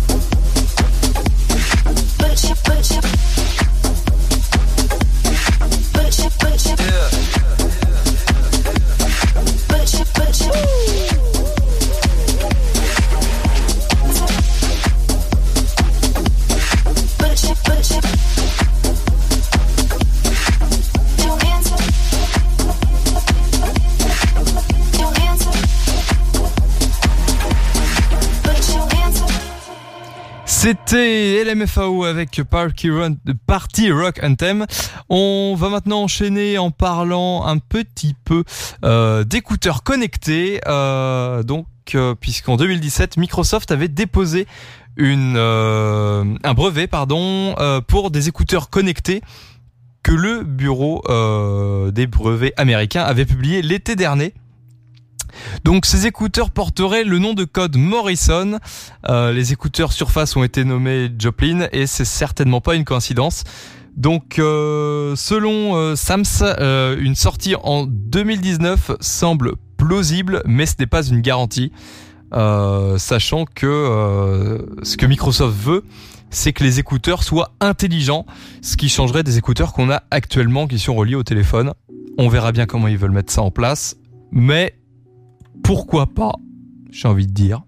[30.90, 32.40] C'était LMFAO avec
[33.46, 34.64] Party, Rock Anthem.
[35.10, 38.42] On va maintenant enchaîner en parlant un petit peu
[38.86, 40.62] euh, d'écouteurs connectés.
[40.66, 44.46] Euh, donc, euh, puisqu'en 2017, Microsoft avait déposé
[44.98, 46.88] un brevet
[47.86, 49.20] pour des écouteurs connectés
[50.02, 51.02] que le bureau
[51.92, 54.32] des brevets américains avait publié l'été dernier.
[55.64, 58.58] Donc ces écouteurs porteraient le nom de code Morrison.
[59.08, 63.44] Euh, les écouteurs Surface ont été nommés Joplin et c'est certainement pas une coïncidence.
[63.96, 66.24] Donc euh, selon euh, Sams,
[67.00, 71.72] une sortie en 2019 semble plausible, mais ce n'est pas une garantie.
[72.30, 75.84] Sachant que ce que Microsoft veut,
[76.30, 78.26] c'est que les écouteurs soient intelligents,
[78.62, 81.72] ce qui changerait des écouteurs qu'on a actuellement qui sont reliés au téléphone.
[82.18, 83.96] On verra bien comment ils veulent mettre ça en place,
[84.30, 84.74] mais
[85.68, 86.32] pourquoi pas
[86.90, 87.60] J'ai envie de dire.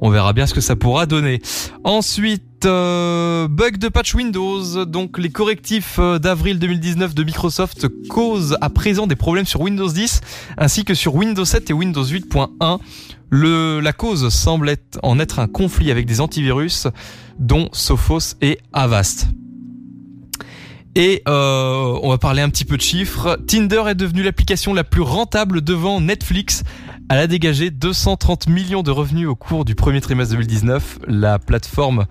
[0.00, 1.42] On verra bien ce que ça pourra donner.
[1.82, 4.84] Ensuite, euh, bug de patch Windows.
[4.84, 9.90] Donc les correctifs euh, d'avril 2019 de Microsoft causent à présent des problèmes sur Windows
[9.90, 10.20] 10
[10.56, 12.78] ainsi que sur Windows 7 et Windows 8.1.
[13.28, 14.72] Le, la cause semble
[15.02, 16.86] en être un conflit avec des antivirus
[17.40, 19.26] dont Sophos et Avast.
[20.96, 23.38] Et euh, on va parler un petit peu de chiffres.
[23.48, 26.62] Tinder est devenu l'application la plus rentable devant Netflix.
[27.10, 31.00] Elle a dégagé 230 millions de revenus au cours du premier trimestre 2019.
[31.08, 32.06] La plateforme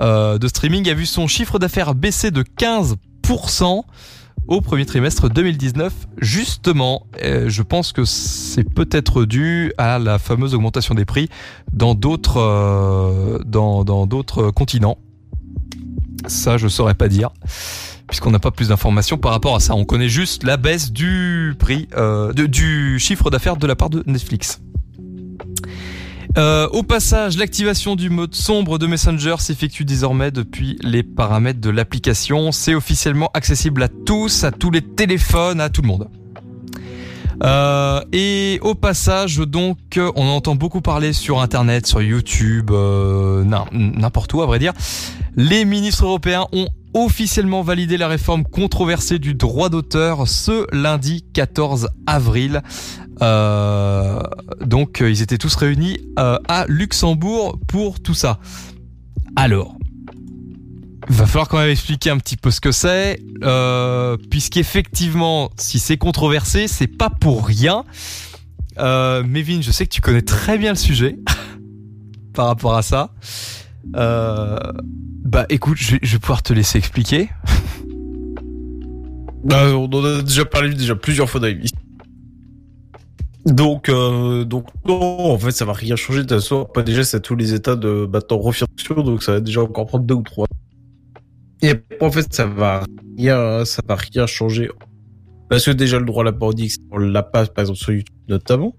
[0.00, 3.82] euh, de streaming a vu son chiffre d'affaires baisser de 15%
[4.46, 5.92] au premier trimestre 2019.
[6.18, 11.28] Justement, euh, je pense que c'est peut-être dû à la fameuse augmentation des prix
[11.72, 14.06] dans d'autres euh, dans dans
[14.52, 14.96] continents.
[16.26, 17.30] Ça, je saurais pas dire
[18.08, 19.74] puisqu'on n'a pas plus d'informations par rapport à ça.
[19.74, 24.02] On connaît juste la baisse du prix, euh, du chiffre d'affaires de la part de
[24.06, 24.60] Netflix.
[26.36, 31.70] Euh, au passage, l'activation du mode sombre de Messenger s'effectue désormais depuis les paramètres de
[31.70, 32.52] l'application.
[32.52, 36.08] C'est officiellement accessible à tous, à tous les téléphones, à tout le monde.
[37.42, 44.32] Euh, et au passage, donc, on entend beaucoup parler sur Internet, sur YouTube, n'im- n'importe
[44.34, 44.72] où à vrai dire.
[45.36, 46.66] Les ministres européens ont
[47.04, 52.62] officiellement validé la réforme controversée du droit d'auteur ce lundi 14 avril.
[53.20, 54.20] Euh,
[54.60, 58.38] donc euh, ils étaient tous réunis euh, à Luxembourg pour tout ça.
[59.36, 59.76] Alors,
[61.08, 63.20] va falloir quand même expliquer un petit peu ce que c'est,
[64.30, 67.84] puisqu'effectivement, si c'est controversé, c'est pas pour rien.
[68.78, 71.18] Euh, Mévin, je sais que tu connais très bien le sujet
[72.34, 73.10] par rapport à ça.
[73.96, 74.58] Euh,
[75.24, 77.28] bah écoute, je vais, je vais pouvoir te laisser expliquer.
[79.44, 81.54] Bah, on en a déjà parlé déjà plusieurs fois dans.
[83.46, 86.18] Donc, euh, donc non, en fait, ça va rien changer.
[86.18, 89.40] De toute façon, pas déjà, c'est tous les états de maintenant refinancement, donc ça va
[89.40, 90.46] déjà encore prendre deux ou trois.
[91.62, 92.84] Et en fait, ça va
[93.16, 94.70] rien, ça va rien changer.
[95.48, 98.14] Parce que déjà, le droit à la parodie, on l'a pas, par exemple, sur YouTube,
[98.28, 98.74] notamment.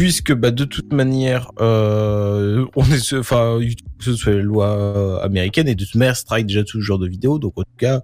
[0.00, 5.68] Puisque, bah, de toute manière, euh, on est, enfin, YouTube, ce soit les lois américaines,
[5.68, 8.00] et de toute manière, strike déjà tout ce genre de vidéos, donc en tout cas,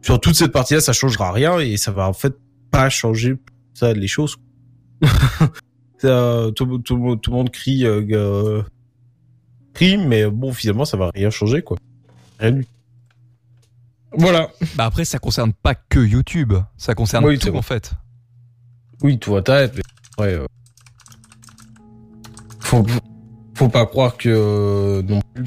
[0.00, 2.32] sur toute cette partie-là, ça changera rien, et ça va, en fait,
[2.70, 3.36] pas changer
[3.74, 4.36] ça, les choses.
[5.98, 8.62] Ça, tout, tout, tout le monde crie, euh, euh,
[9.74, 11.76] crie, mais bon, finalement, ça va rien changer, quoi.
[12.38, 12.66] Rien du.
[14.12, 14.48] Voilà.
[14.76, 17.90] Bah après, ça concerne pas que YouTube, ça concerne Oui, tout en fait.
[19.02, 20.46] Oui, tout Internet, mais ouais, euh,
[22.68, 22.84] faut,
[23.54, 25.44] faut pas croire que non plus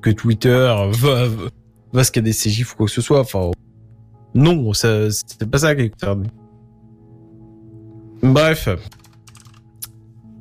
[0.00, 1.26] que, Twitter va,
[1.92, 3.20] va scanner ses gifs ou quoi que ce soit.
[3.20, 3.50] Enfin,
[4.34, 5.10] non, c'est
[5.50, 6.28] pas ça qui est concerné.
[8.22, 8.68] Bref.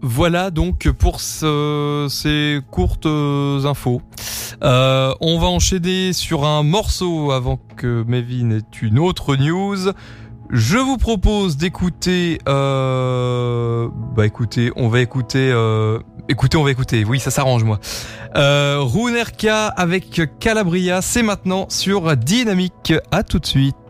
[0.02, 4.02] Voilà donc pour ce- ces courtes euh, infos.
[4.64, 9.92] Euh, on va enchaîner sur un morceau avant que Mevin ait une autre news.
[10.50, 12.40] Je vous propose d'écouter.
[12.48, 15.52] Euh, bah écoutez, on va écouter.
[15.52, 16.00] Euh,
[16.30, 17.04] écoutez, on va écouter.
[17.04, 17.80] Oui, ça s'arrange moi.
[18.36, 22.94] Euh, Runerka avec Calabria, c'est maintenant sur Dynamique.
[23.12, 23.87] À tout de suite.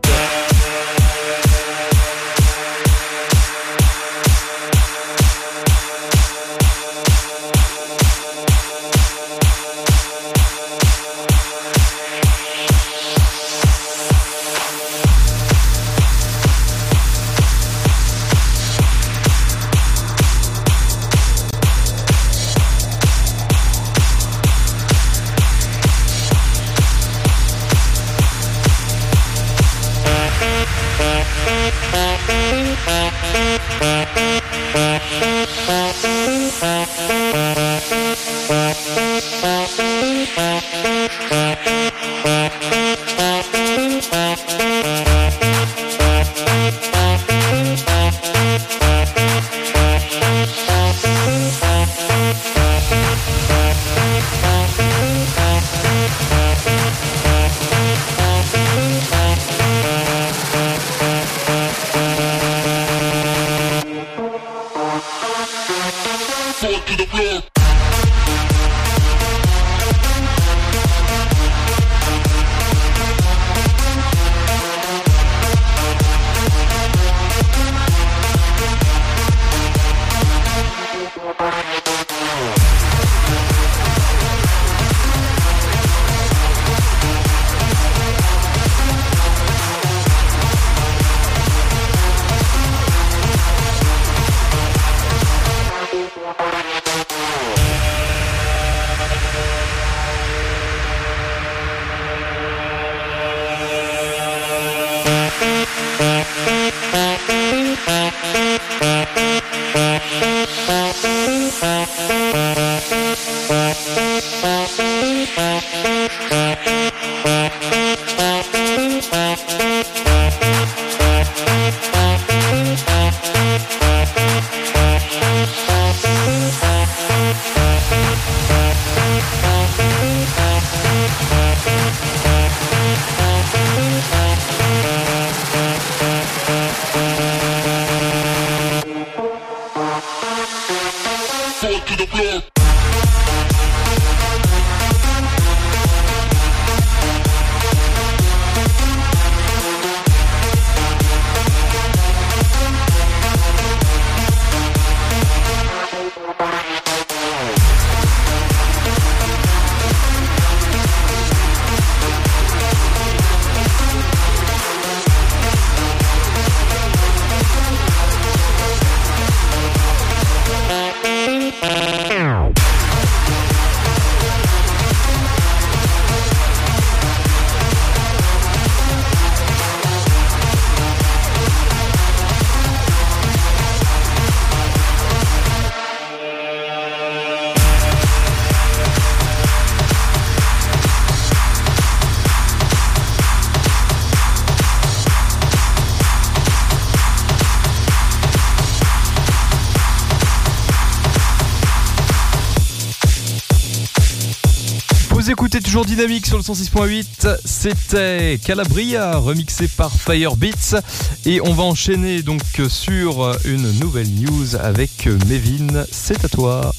[205.60, 207.38] Toujours Dynamique sur le 106.8.
[207.44, 210.80] C'était Calabria remixé par Firebeats
[211.26, 215.84] et on va enchaîner donc sur une nouvelle news avec Mevin.
[215.90, 216.72] C'est à toi.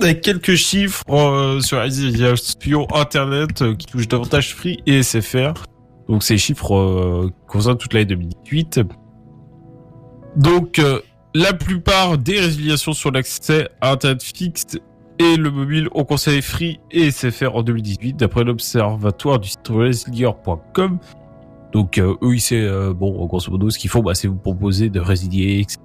[0.00, 5.64] Avec quelques chiffres euh, sur les résiliation internet euh, qui touchent davantage Free et SFR.
[6.08, 8.80] Donc ces chiffres euh, concernent toute l'année 2018.
[10.36, 10.80] Donc
[11.34, 14.78] la plupart des résiliations sur l'accès à internet fixe
[15.18, 19.72] et le mobile ont concerné Free et SFR en 2018 d'après l'observatoire du site.
[21.72, 24.88] Donc euh, eux, ils euh, bon, grosso modo, ce qu'ils font, bah, c'est vous proposer
[24.88, 25.78] de résilier, etc.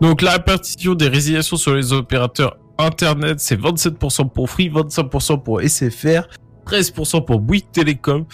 [0.00, 5.60] Donc la répartition des résiliations sur les opérateurs internet, c'est 27% pour Free, 25% pour
[5.60, 6.28] SFR,
[6.66, 8.24] 13% pour Bouygues Télécom,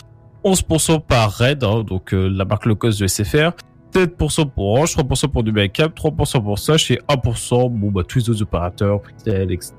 [0.45, 3.53] 11% par Red, hein, donc euh, la marque low cost de SFR,
[3.95, 8.31] 7% pour Orange, 3% pour Numericap, 3% pour Soch et 1% bon bah tous les
[8.31, 9.73] autres opérateurs, Pritel, etc.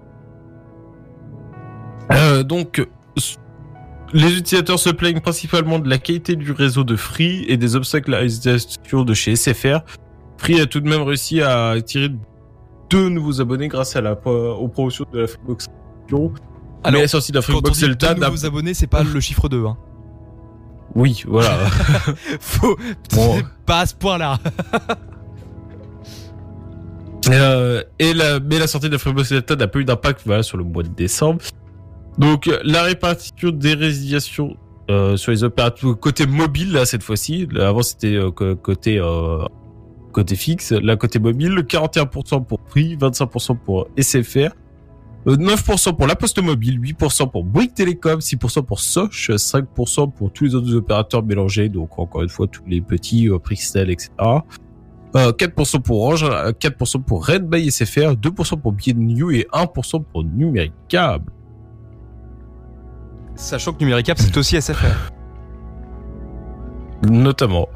[2.11, 2.87] Euh, donc
[4.13, 8.13] les utilisateurs se plaignent principalement de la qualité du réseau de Free et des obstacles
[8.13, 9.79] à l'utilisation de chez SFR.
[10.37, 12.09] Free a tout de même réussi à attirer
[12.89, 15.67] deux nouveaux abonnés grâce à la aux promotions de la Freebox.
[16.11, 16.31] Alors,
[16.91, 19.03] Mais la sortie de la Quand on Freebox dit Delta deux nouveaux abonnés, c'est pas
[19.13, 19.65] le chiffre 2.
[19.65, 19.77] Hein.
[20.95, 21.57] Oui, voilà.
[22.39, 22.77] Faut
[23.13, 23.41] Bon.
[23.65, 24.39] pas à ce point-là.
[27.27, 30.63] Euh, et la, mais la sortie de Delta n'a pas eu d'impact voilà, sur le
[30.63, 31.41] mois de décembre.
[32.19, 34.55] Donc la répartition des résiliations
[34.91, 37.47] euh, sur les opérateurs côté mobile là cette fois-ci.
[37.59, 39.43] Avant c'était euh, côté euh,
[40.11, 40.71] côté fixe.
[40.71, 44.51] Là côté mobile, 41% pour Free, 25% pour SFR.
[45.27, 50.31] Euh, 9% pour la Poste Mobile, 8% pour Bouygues Télécom, 6% pour Soch, 5% pour
[50.31, 54.11] tous les autres opérateurs mélangés, donc encore une fois tous les petits, euh, Prixtel, etc.
[55.15, 59.47] Euh, 4% pour Orange, euh, 4% pour Red by SFR, 2% pour Bien New et
[59.53, 61.31] 1% pour Numéricable.
[63.35, 65.11] Sachant que Numericap, c'est aussi SFR.
[67.09, 67.69] Notamment.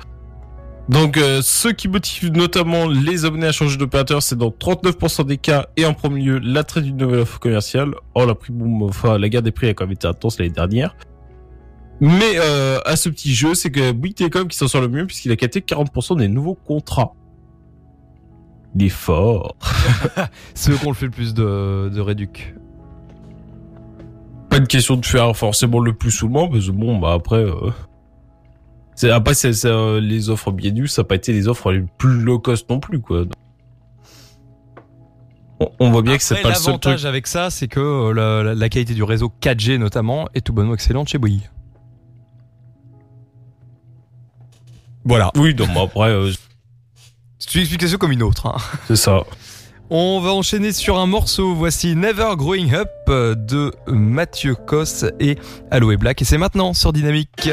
[0.89, 5.37] Donc, euh, ce qui motive notamment les abonnés à changer d'opérateur, c'est dans 39% des
[5.37, 7.93] cas et en premier lieu l'attrait d'une nouvelle offre commerciale.
[8.15, 10.49] Or, la, prix, boom, enfin, la guerre des prix a quand même été intense l'année
[10.49, 10.95] dernière.
[12.01, 15.05] Mais euh, à ce petit jeu, c'est que Bouygues Telecom qui s'en sort le mieux
[15.05, 17.13] puisqu'il a capté 40% des nouveaux contrats.
[18.75, 19.57] Il est fort.
[20.55, 22.55] C'est eux qui ont le fait le plus de, de réduc.
[24.49, 27.71] pas une question de faire forcément le plus souvent parce que bon bah après euh,
[28.99, 31.71] c'est après c'est c'est, euh, les offres bien nues ça n'a pas été les offres
[31.71, 33.23] les plus low cost non plus quoi
[35.61, 37.79] on, on voit bien que c'est pas le seul L'avantage truc avec ça, c'est que
[37.79, 41.49] euh, la, qualité du réseau 4G notamment est tout bonnement excellente chez Bouygues.
[45.05, 45.31] Voilà.
[45.37, 46.31] oui donc après euh,
[47.39, 48.47] C'est une explication comme une autre.
[48.47, 48.57] hein.
[48.87, 49.23] c'est ça
[49.89, 51.55] On va enchaîner sur un morceau.
[51.55, 55.37] Voici Never Growing Up euh, de Mathieu Cos et
[55.71, 56.21] Aloe Black.
[56.21, 57.49] Et c'est maintenant sur Dynamique.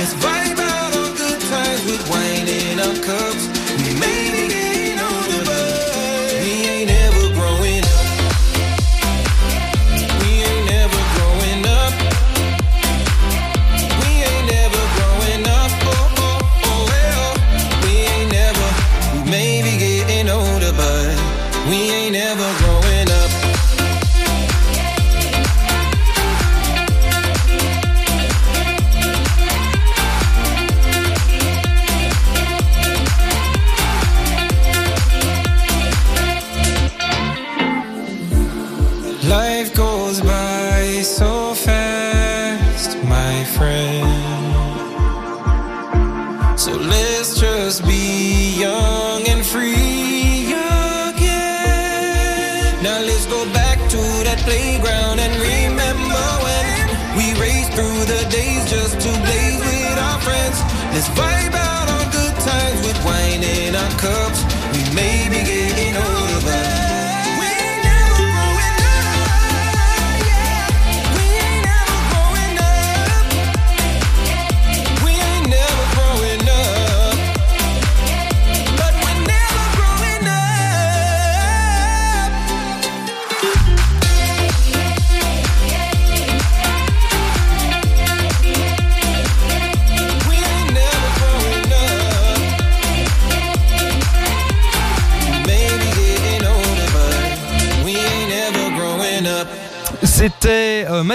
[0.00, 0.29] Cause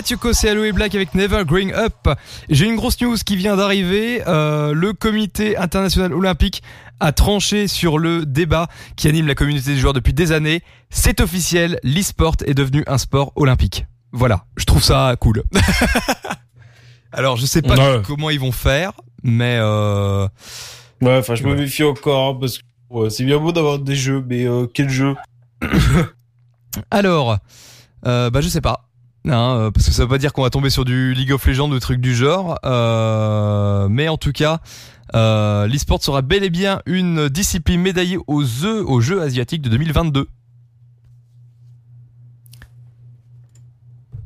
[0.06, 1.96] Mathieu Kos et Aloe Black avec Never Growing Up.
[2.48, 4.22] J'ai une grosse news qui vient d'arriver.
[4.28, 6.62] Euh, le comité international olympique
[7.00, 8.68] a tranché sur le débat
[8.98, 10.62] qui anime la communauté des joueurs depuis des années.
[10.92, 13.88] C'est officiel, l'e-sport est devenu un sport olympique.
[14.12, 15.42] Voilà, je trouve ça cool.
[17.12, 18.02] Alors je sais pas Ouais.
[18.06, 18.92] comment ils vont faire,
[19.24, 20.28] mais euh...
[21.02, 23.96] Ouais, enfin, je me méfie encore hein, parce que ouais, c'est bien beau d'avoir des
[23.96, 25.16] jeux, mais euh, quel jeu?
[26.92, 27.40] Alors,
[28.06, 28.84] euh, bah je sais pas.
[29.28, 31.70] Hein, parce que ça veut pas dire qu'on va tomber sur du League of Legends
[31.72, 32.60] ou trucs du genre.
[32.64, 34.60] Euh, mais en tout cas,
[35.16, 39.70] euh, l'e-sport sera bel et bien une discipline médaillée aux Jeux, aux Jeux asiatiques de
[39.70, 40.28] 2022.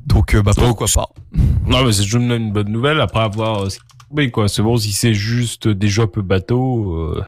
[0.05, 1.09] Donc bah pourquoi pas.
[1.65, 2.03] Non, mais c'est
[2.38, 3.67] une bonne nouvelle après avoir.
[4.09, 4.47] tombé, quoi.
[4.49, 6.93] C'est bon si c'est juste des jeux un peu bateaux.
[6.95, 7.23] euh,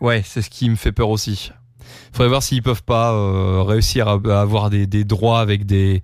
[0.00, 1.50] Ouais, c'est ce qui me fait peur aussi.
[2.12, 6.02] Faudrait voir s'ils peuvent pas euh, réussir à, à avoir des, des droits avec des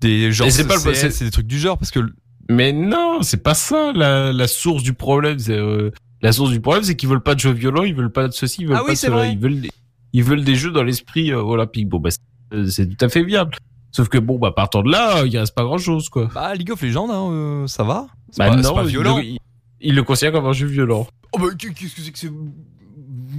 [0.00, 2.00] des genres c'est pas c'est- des trucs du genre parce que
[2.48, 5.38] Mais non, c'est pas ça la, la source du problème.
[5.38, 5.90] C'est euh,
[6.22, 8.32] la source du problème, c'est qu'ils veulent pas de jeux violents, ils veulent pas de
[8.32, 9.16] ceci, ils veulent Ah pas oui, de cela.
[9.16, 9.32] vrai.
[9.32, 9.70] Ils veulent des-
[10.14, 11.88] ils veulent des jeux dans l'esprit euh, olympique.
[11.88, 12.20] Bon bah c'est-
[12.54, 13.56] euh, c'est tout à fait viable.
[13.92, 16.28] Sauf que bon bah partant de là, il reste pas grand chose quoi.
[16.34, 18.06] bah League of Legends hein, euh, ça va.
[18.30, 19.18] C'est Bah pas, non, pas violent.
[19.18, 19.38] le- Il,
[19.80, 21.06] il le considère comme un jeu violent.
[21.32, 22.30] Oh bah qu'est-ce que c'est que c'est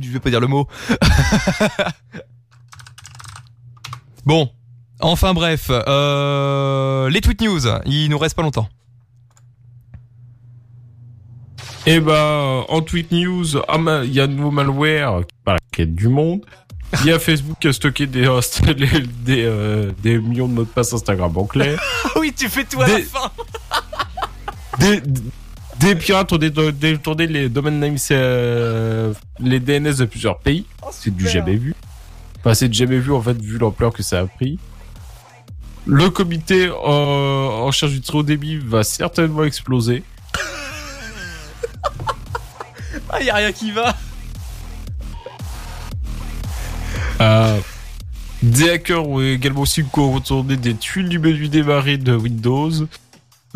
[0.02, 0.68] Je vais pas dire le mot.
[4.26, 4.50] bon,
[5.00, 8.68] enfin bref, euh, les tweet news, il nous reste pas longtemps.
[11.86, 15.22] Et bah en tweet news, ah, il y a de nouveau malware
[15.72, 16.42] qui a du monde.
[17.02, 18.26] Il y a Facebook qui a stocké des
[19.30, 21.80] euh, des millions de mots de passe Instagram en clair.
[22.16, 23.32] Oui, tu fais tout à la fin.
[24.80, 25.02] des,
[25.80, 30.66] des pirates ont dé- détourné les domain names, euh, les DNS de plusieurs pays.
[30.92, 31.76] c'est du jamais vu.
[32.40, 34.60] Enfin, c'est du jamais vu en fait, vu l'ampleur que ça a pris.
[35.92, 40.04] Le comité euh, en charge du très haut débit va certainement exploser.
[43.10, 43.98] Ah, y a rien qui va.
[47.22, 47.60] Euh,
[48.44, 52.72] des hackers ont également aussi retourné des tuiles du menu démarrer de Windows.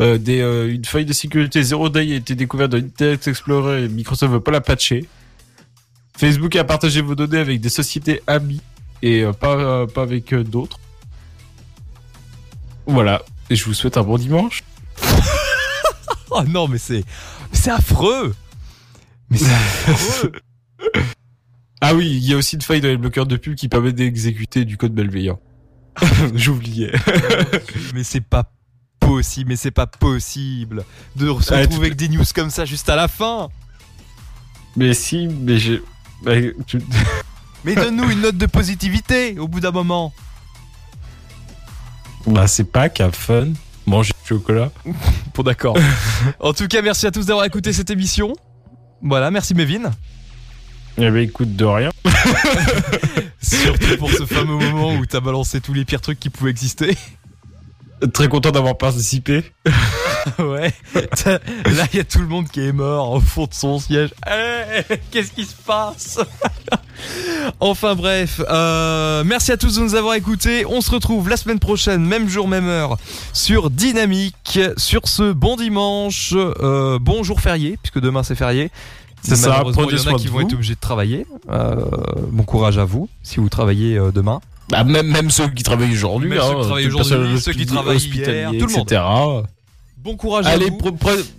[0.00, 3.84] Euh, des, euh, une faille de sécurité Zero Day a été découverte dans Internet Explorer
[3.84, 5.06] et Microsoft veut pas la patcher.
[6.16, 8.60] Facebook a partagé vos données avec des sociétés amies
[9.02, 10.80] et pas, pas avec d'autres.
[12.86, 13.22] Voilà.
[13.50, 14.62] Et je vous souhaite un bon dimanche.
[16.36, 17.04] Oh non, mais c'est
[17.52, 18.34] c'est affreux.
[19.30, 20.32] Mais c'est affreux.
[21.80, 23.92] Ah oui, il y a aussi une faille dans les bloqueurs de pub qui permet
[23.92, 25.38] d'exécuter du code malveillant.
[26.34, 26.92] J'oubliais.
[27.92, 28.50] mais c'est pas
[29.00, 30.84] possible, mais c'est pas possible
[31.14, 33.48] de se Ah, retrouver avec des news comme ça juste à la fin.
[34.76, 35.82] Mais si, mais j'ai...
[36.22, 36.32] bah,
[37.64, 40.12] Mais donne-nous une note de positivité au bout d'un moment.
[42.26, 43.48] Bah c'est pas qu'un fun.
[43.86, 44.70] Manger du chocolat.
[45.34, 45.76] Bon d'accord.
[46.40, 48.32] en tout cas, merci à tous d'avoir écouté cette émission.
[49.02, 49.90] Voilà, merci Mévin.
[50.96, 51.90] Eh ben écoute de rien.
[53.42, 56.96] Surtout pour ce fameux moment où t'as balancé tous les pires trucs qui pouvaient exister.
[58.12, 59.44] Très content d'avoir participé.
[60.38, 60.72] ouais.
[61.26, 64.10] Là, il y a tout le monde qui est mort au fond de son siège.
[64.26, 66.18] Eh, Qu'est-ce qui se passe
[67.60, 70.64] Enfin bref, euh, merci à tous de nous avoir écoutés.
[70.66, 72.96] On se retrouve la semaine prochaine, même jour, même heure,
[73.32, 74.58] sur Dynamique.
[74.76, 78.70] Sur ce bon dimanche, euh, bon jour férié, puisque demain c'est férié.
[79.24, 80.40] C'est ça, il y en a qui vont vous.
[80.42, 81.26] être obligés de travailler.
[81.50, 81.76] Euh,
[82.30, 84.40] bon courage à vous, si vous travaillez euh, demain.
[84.68, 86.30] Bah même, même ceux qui travaillent aujourd'hui.
[86.30, 88.50] Même hein, ceux qui travaillent tout le aujourd'hui, personnel ceux qui hospi- travaillent hospitalier, hier,
[88.58, 88.92] tout le monde.
[88.92, 89.02] etc.
[89.98, 90.78] Bon courage à vous.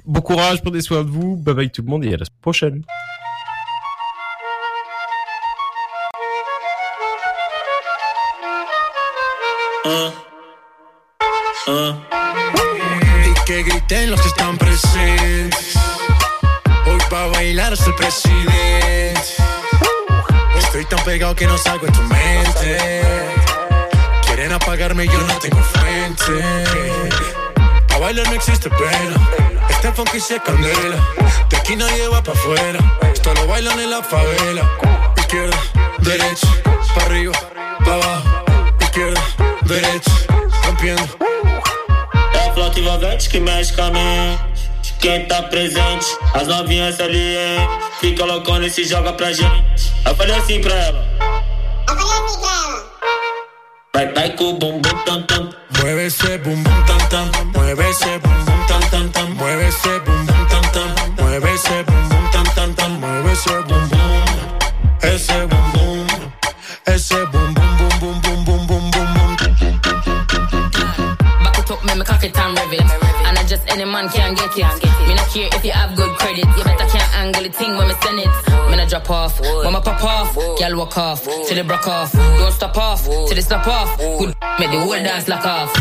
[0.06, 1.36] bon courage, prenez soin de vous.
[1.38, 2.82] Bye bye tout le monde et à la semaine prochaine.
[13.26, 15.56] Y que griten los que están presentes.
[16.86, 19.22] Hoy pa' bailar soy presidente.
[20.58, 23.02] Estoy tan pegado que no salgo de tu mente.
[24.26, 26.44] Quieren apagarme, yo no tengo frente.
[27.94, 29.16] A bailar no existe pena.
[29.70, 30.98] Este funky se candela.
[31.50, 32.80] De aquí nadie va pa' afuera.
[33.14, 34.70] Esto lo bailan en la favela.
[35.18, 35.58] Izquierda,
[36.00, 36.48] derecha,
[36.94, 37.34] pa' arriba,
[37.86, 38.46] pa' abajo.
[38.82, 39.22] Izquierda,
[39.64, 40.12] derecha,
[40.66, 41.26] rompiendo.
[42.34, 44.55] É a que.
[45.06, 47.70] Quem tá presente, as novinhas ali, hein?
[48.02, 49.94] Fica loucona e se joga pra gente.
[50.04, 51.06] Eu falei assim pra ela.
[51.88, 52.84] Eu falei assim pra ela.
[53.94, 55.54] Vai, vai com o bumbum tam tam.
[55.78, 57.30] Mueve esse bumbum tam tam.
[57.54, 59.30] Mueve esse bumbum tam tam tam.
[59.36, 60.90] Mueve esse bumbum tam tam.
[61.24, 62.90] Mueve esse bumbum tam tam tam.
[63.00, 64.26] Mueve esse bumbum.
[65.04, 66.08] Esse bumbum.
[66.88, 69.36] Esse bumbum bum bum bum bum bum bum bum.
[71.44, 73.05] Back it up, make me cock it and rev it.
[73.76, 74.64] I any man can get it.
[75.04, 76.48] Me not care if you have good credit.
[76.48, 78.32] You better can't angle the thing when me send it.
[78.72, 80.34] Me not drop off, when me pop off.
[80.34, 82.14] Girl walk off, till it broke off.
[82.14, 83.98] Don't stop off, till it stop off.
[83.98, 85.76] Good make the whole dance lock off.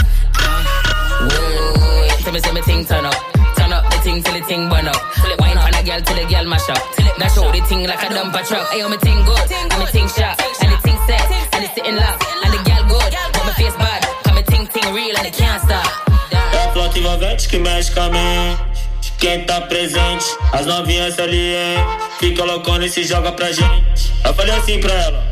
[2.26, 3.14] Tell me say me thing turn up.
[3.54, 4.98] Turn up the thing till the thing burn up.
[5.38, 6.82] Wine on a girl till the girl mash up.
[6.98, 8.74] That show the thing like a dumper truck.
[8.74, 11.22] Ayo me thing good, and me thing sharp, and the thing set,
[11.54, 14.02] and it's sitting loud, and the girl good, but my face bad.
[14.26, 16.13] Cause me thing thing real and it can't stop.
[17.04, 19.12] É envolvente que mexe com a mente.
[19.18, 20.24] Quem tá presente,
[20.54, 21.76] as novinhas ali, hein?
[22.18, 24.10] Fica loucona e se joga pra gente.
[24.24, 25.22] Eu falei assim pra ela.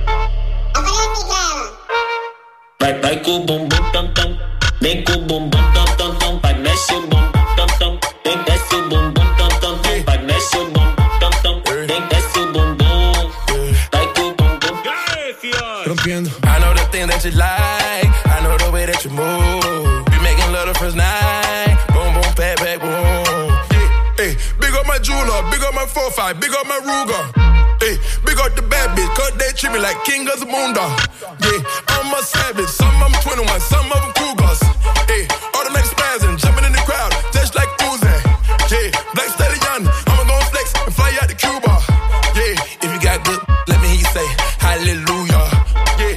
[2.78, 4.38] Vai, vai com o bumbum tam tam.
[4.82, 6.38] Vem com o bumbum tam tam tam.
[6.40, 7.98] Vai, mexe o bumbum tam tam.
[8.22, 10.02] Vem, desce o bumbum tam tam tam.
[10.04, 11.62] Vai, mexe o bumbum tam tam.
[11.86, 13.32] Vem, desce o bumbum.
[13.90, 15.88] Vai com o bumbum.
[15.88, 16.30] Rompiendo.
[16.44, 18.12] I know the thing that you like.
[18.26, 19.61] I know the way that you move.
[25.94, 27.22] My 4-5, big up my Ruger.
[27.80, 30.74] Hey, big up the bad bitch, cause they treat me like king of the moon.
[30.74, 31.58] Yeah,
[31.88, 34.60] I'm a savage, some of them 21, some of them cougars.
[35.08, 35.26] Hey,
[35.58, 38.08] automatic spasm, jumping in the crowd, just like Uzi.
[38.70, 41.74] Yeah, black stallion, I'ma go flex and fly out to Cuba.
[42.36, 44.26] Yeah, if you got good, let me hear you say
[44.62, 45.44] hallelujah.
[45.98, 46.16] Yeah.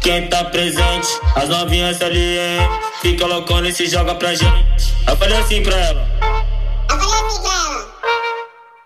[0.00, 2.68] Quem tá presente, as novinhas ali, hein?
[3.02, 4.94] Fica loucona e se joga pra gente.
[5.06, 6.08] Eu falei assim pra ela.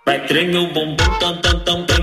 [0.04, 1.93] Vai treme o bumbum tam tam tam tam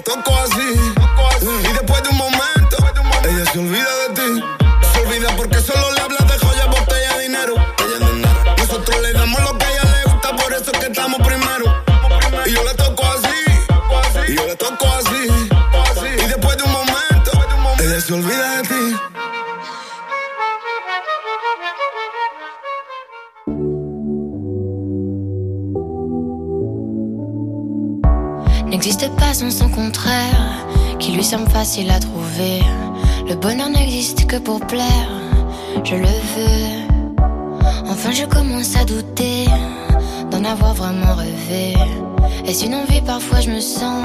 [0.00, 0.69] Então quase
[34.30, 35.10] que pour plaire,
[35.82, 37.20] je le veux.
[37.90, 39.46] Enfin, je commence à douter
[40.30, 41.74] d'en avoir vraiment rêvé.
[42.46, 43.00] Est-ce une envie?
[43.00, 44.04] Parfois, je me sens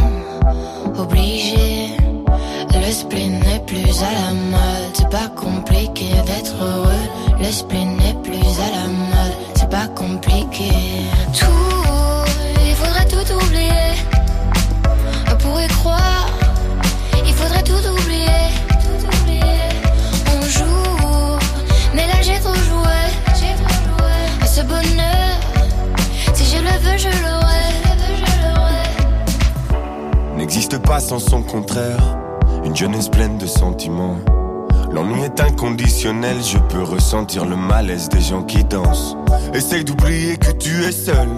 [37.16, 39.16] ressentir le malaise des gens qui dansent.
[39.54, 41.30] Essaye d'oublier que tu es seul.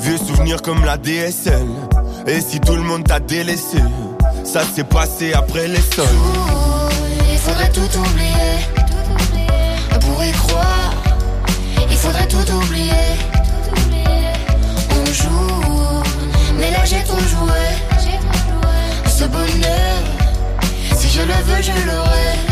[0.00, 1.68] Vieux souvenirs comme la DSL.
[2.26, 3.78] Et si tout le monde t'a délaissé,
[4.42, 6.06] ça s'est passé après les sols.
[7.30, 8.52] Il faudrait tout oublier.
[9.94, 10.92] On pourrait croire,
[11.88, 13.06] il faudrait tout oublier.
[14.90, 16.02] On joue,
[16.58, 17.62] mais là j'ai trop joué.
[19.06, 19.98] Ce bonheur,
[20.96, 22.51] si je le veux, je l'aurai.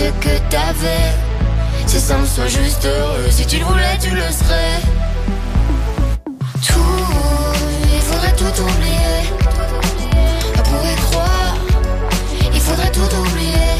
[0.00, 1.08] ce que t'avais.
[1.86, 3.28] C'est simple, sois juste heureux.
[3.30, 4.76] Si tu le voulais, tu le serais.
[6.66, 7.04] Tout,
[7.96, 9.18] il faudrait tout oublier.
[10.58, 11.54] On pourrait croire,
[12.54, 13.72] il faudrait tout oublier.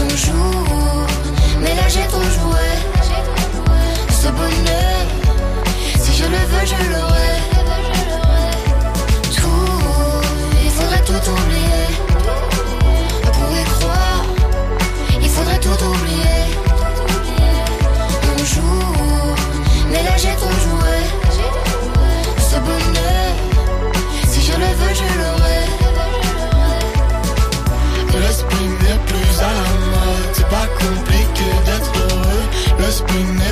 [0.00, 1.06] On joue,
[1.60, 2.68] mais là j'ai trop joué.
[4.22, 5.02] Ce bonheur,
[6.02, 7.09] si je le veux, je l'aurai.
[33.12, 33.49] me now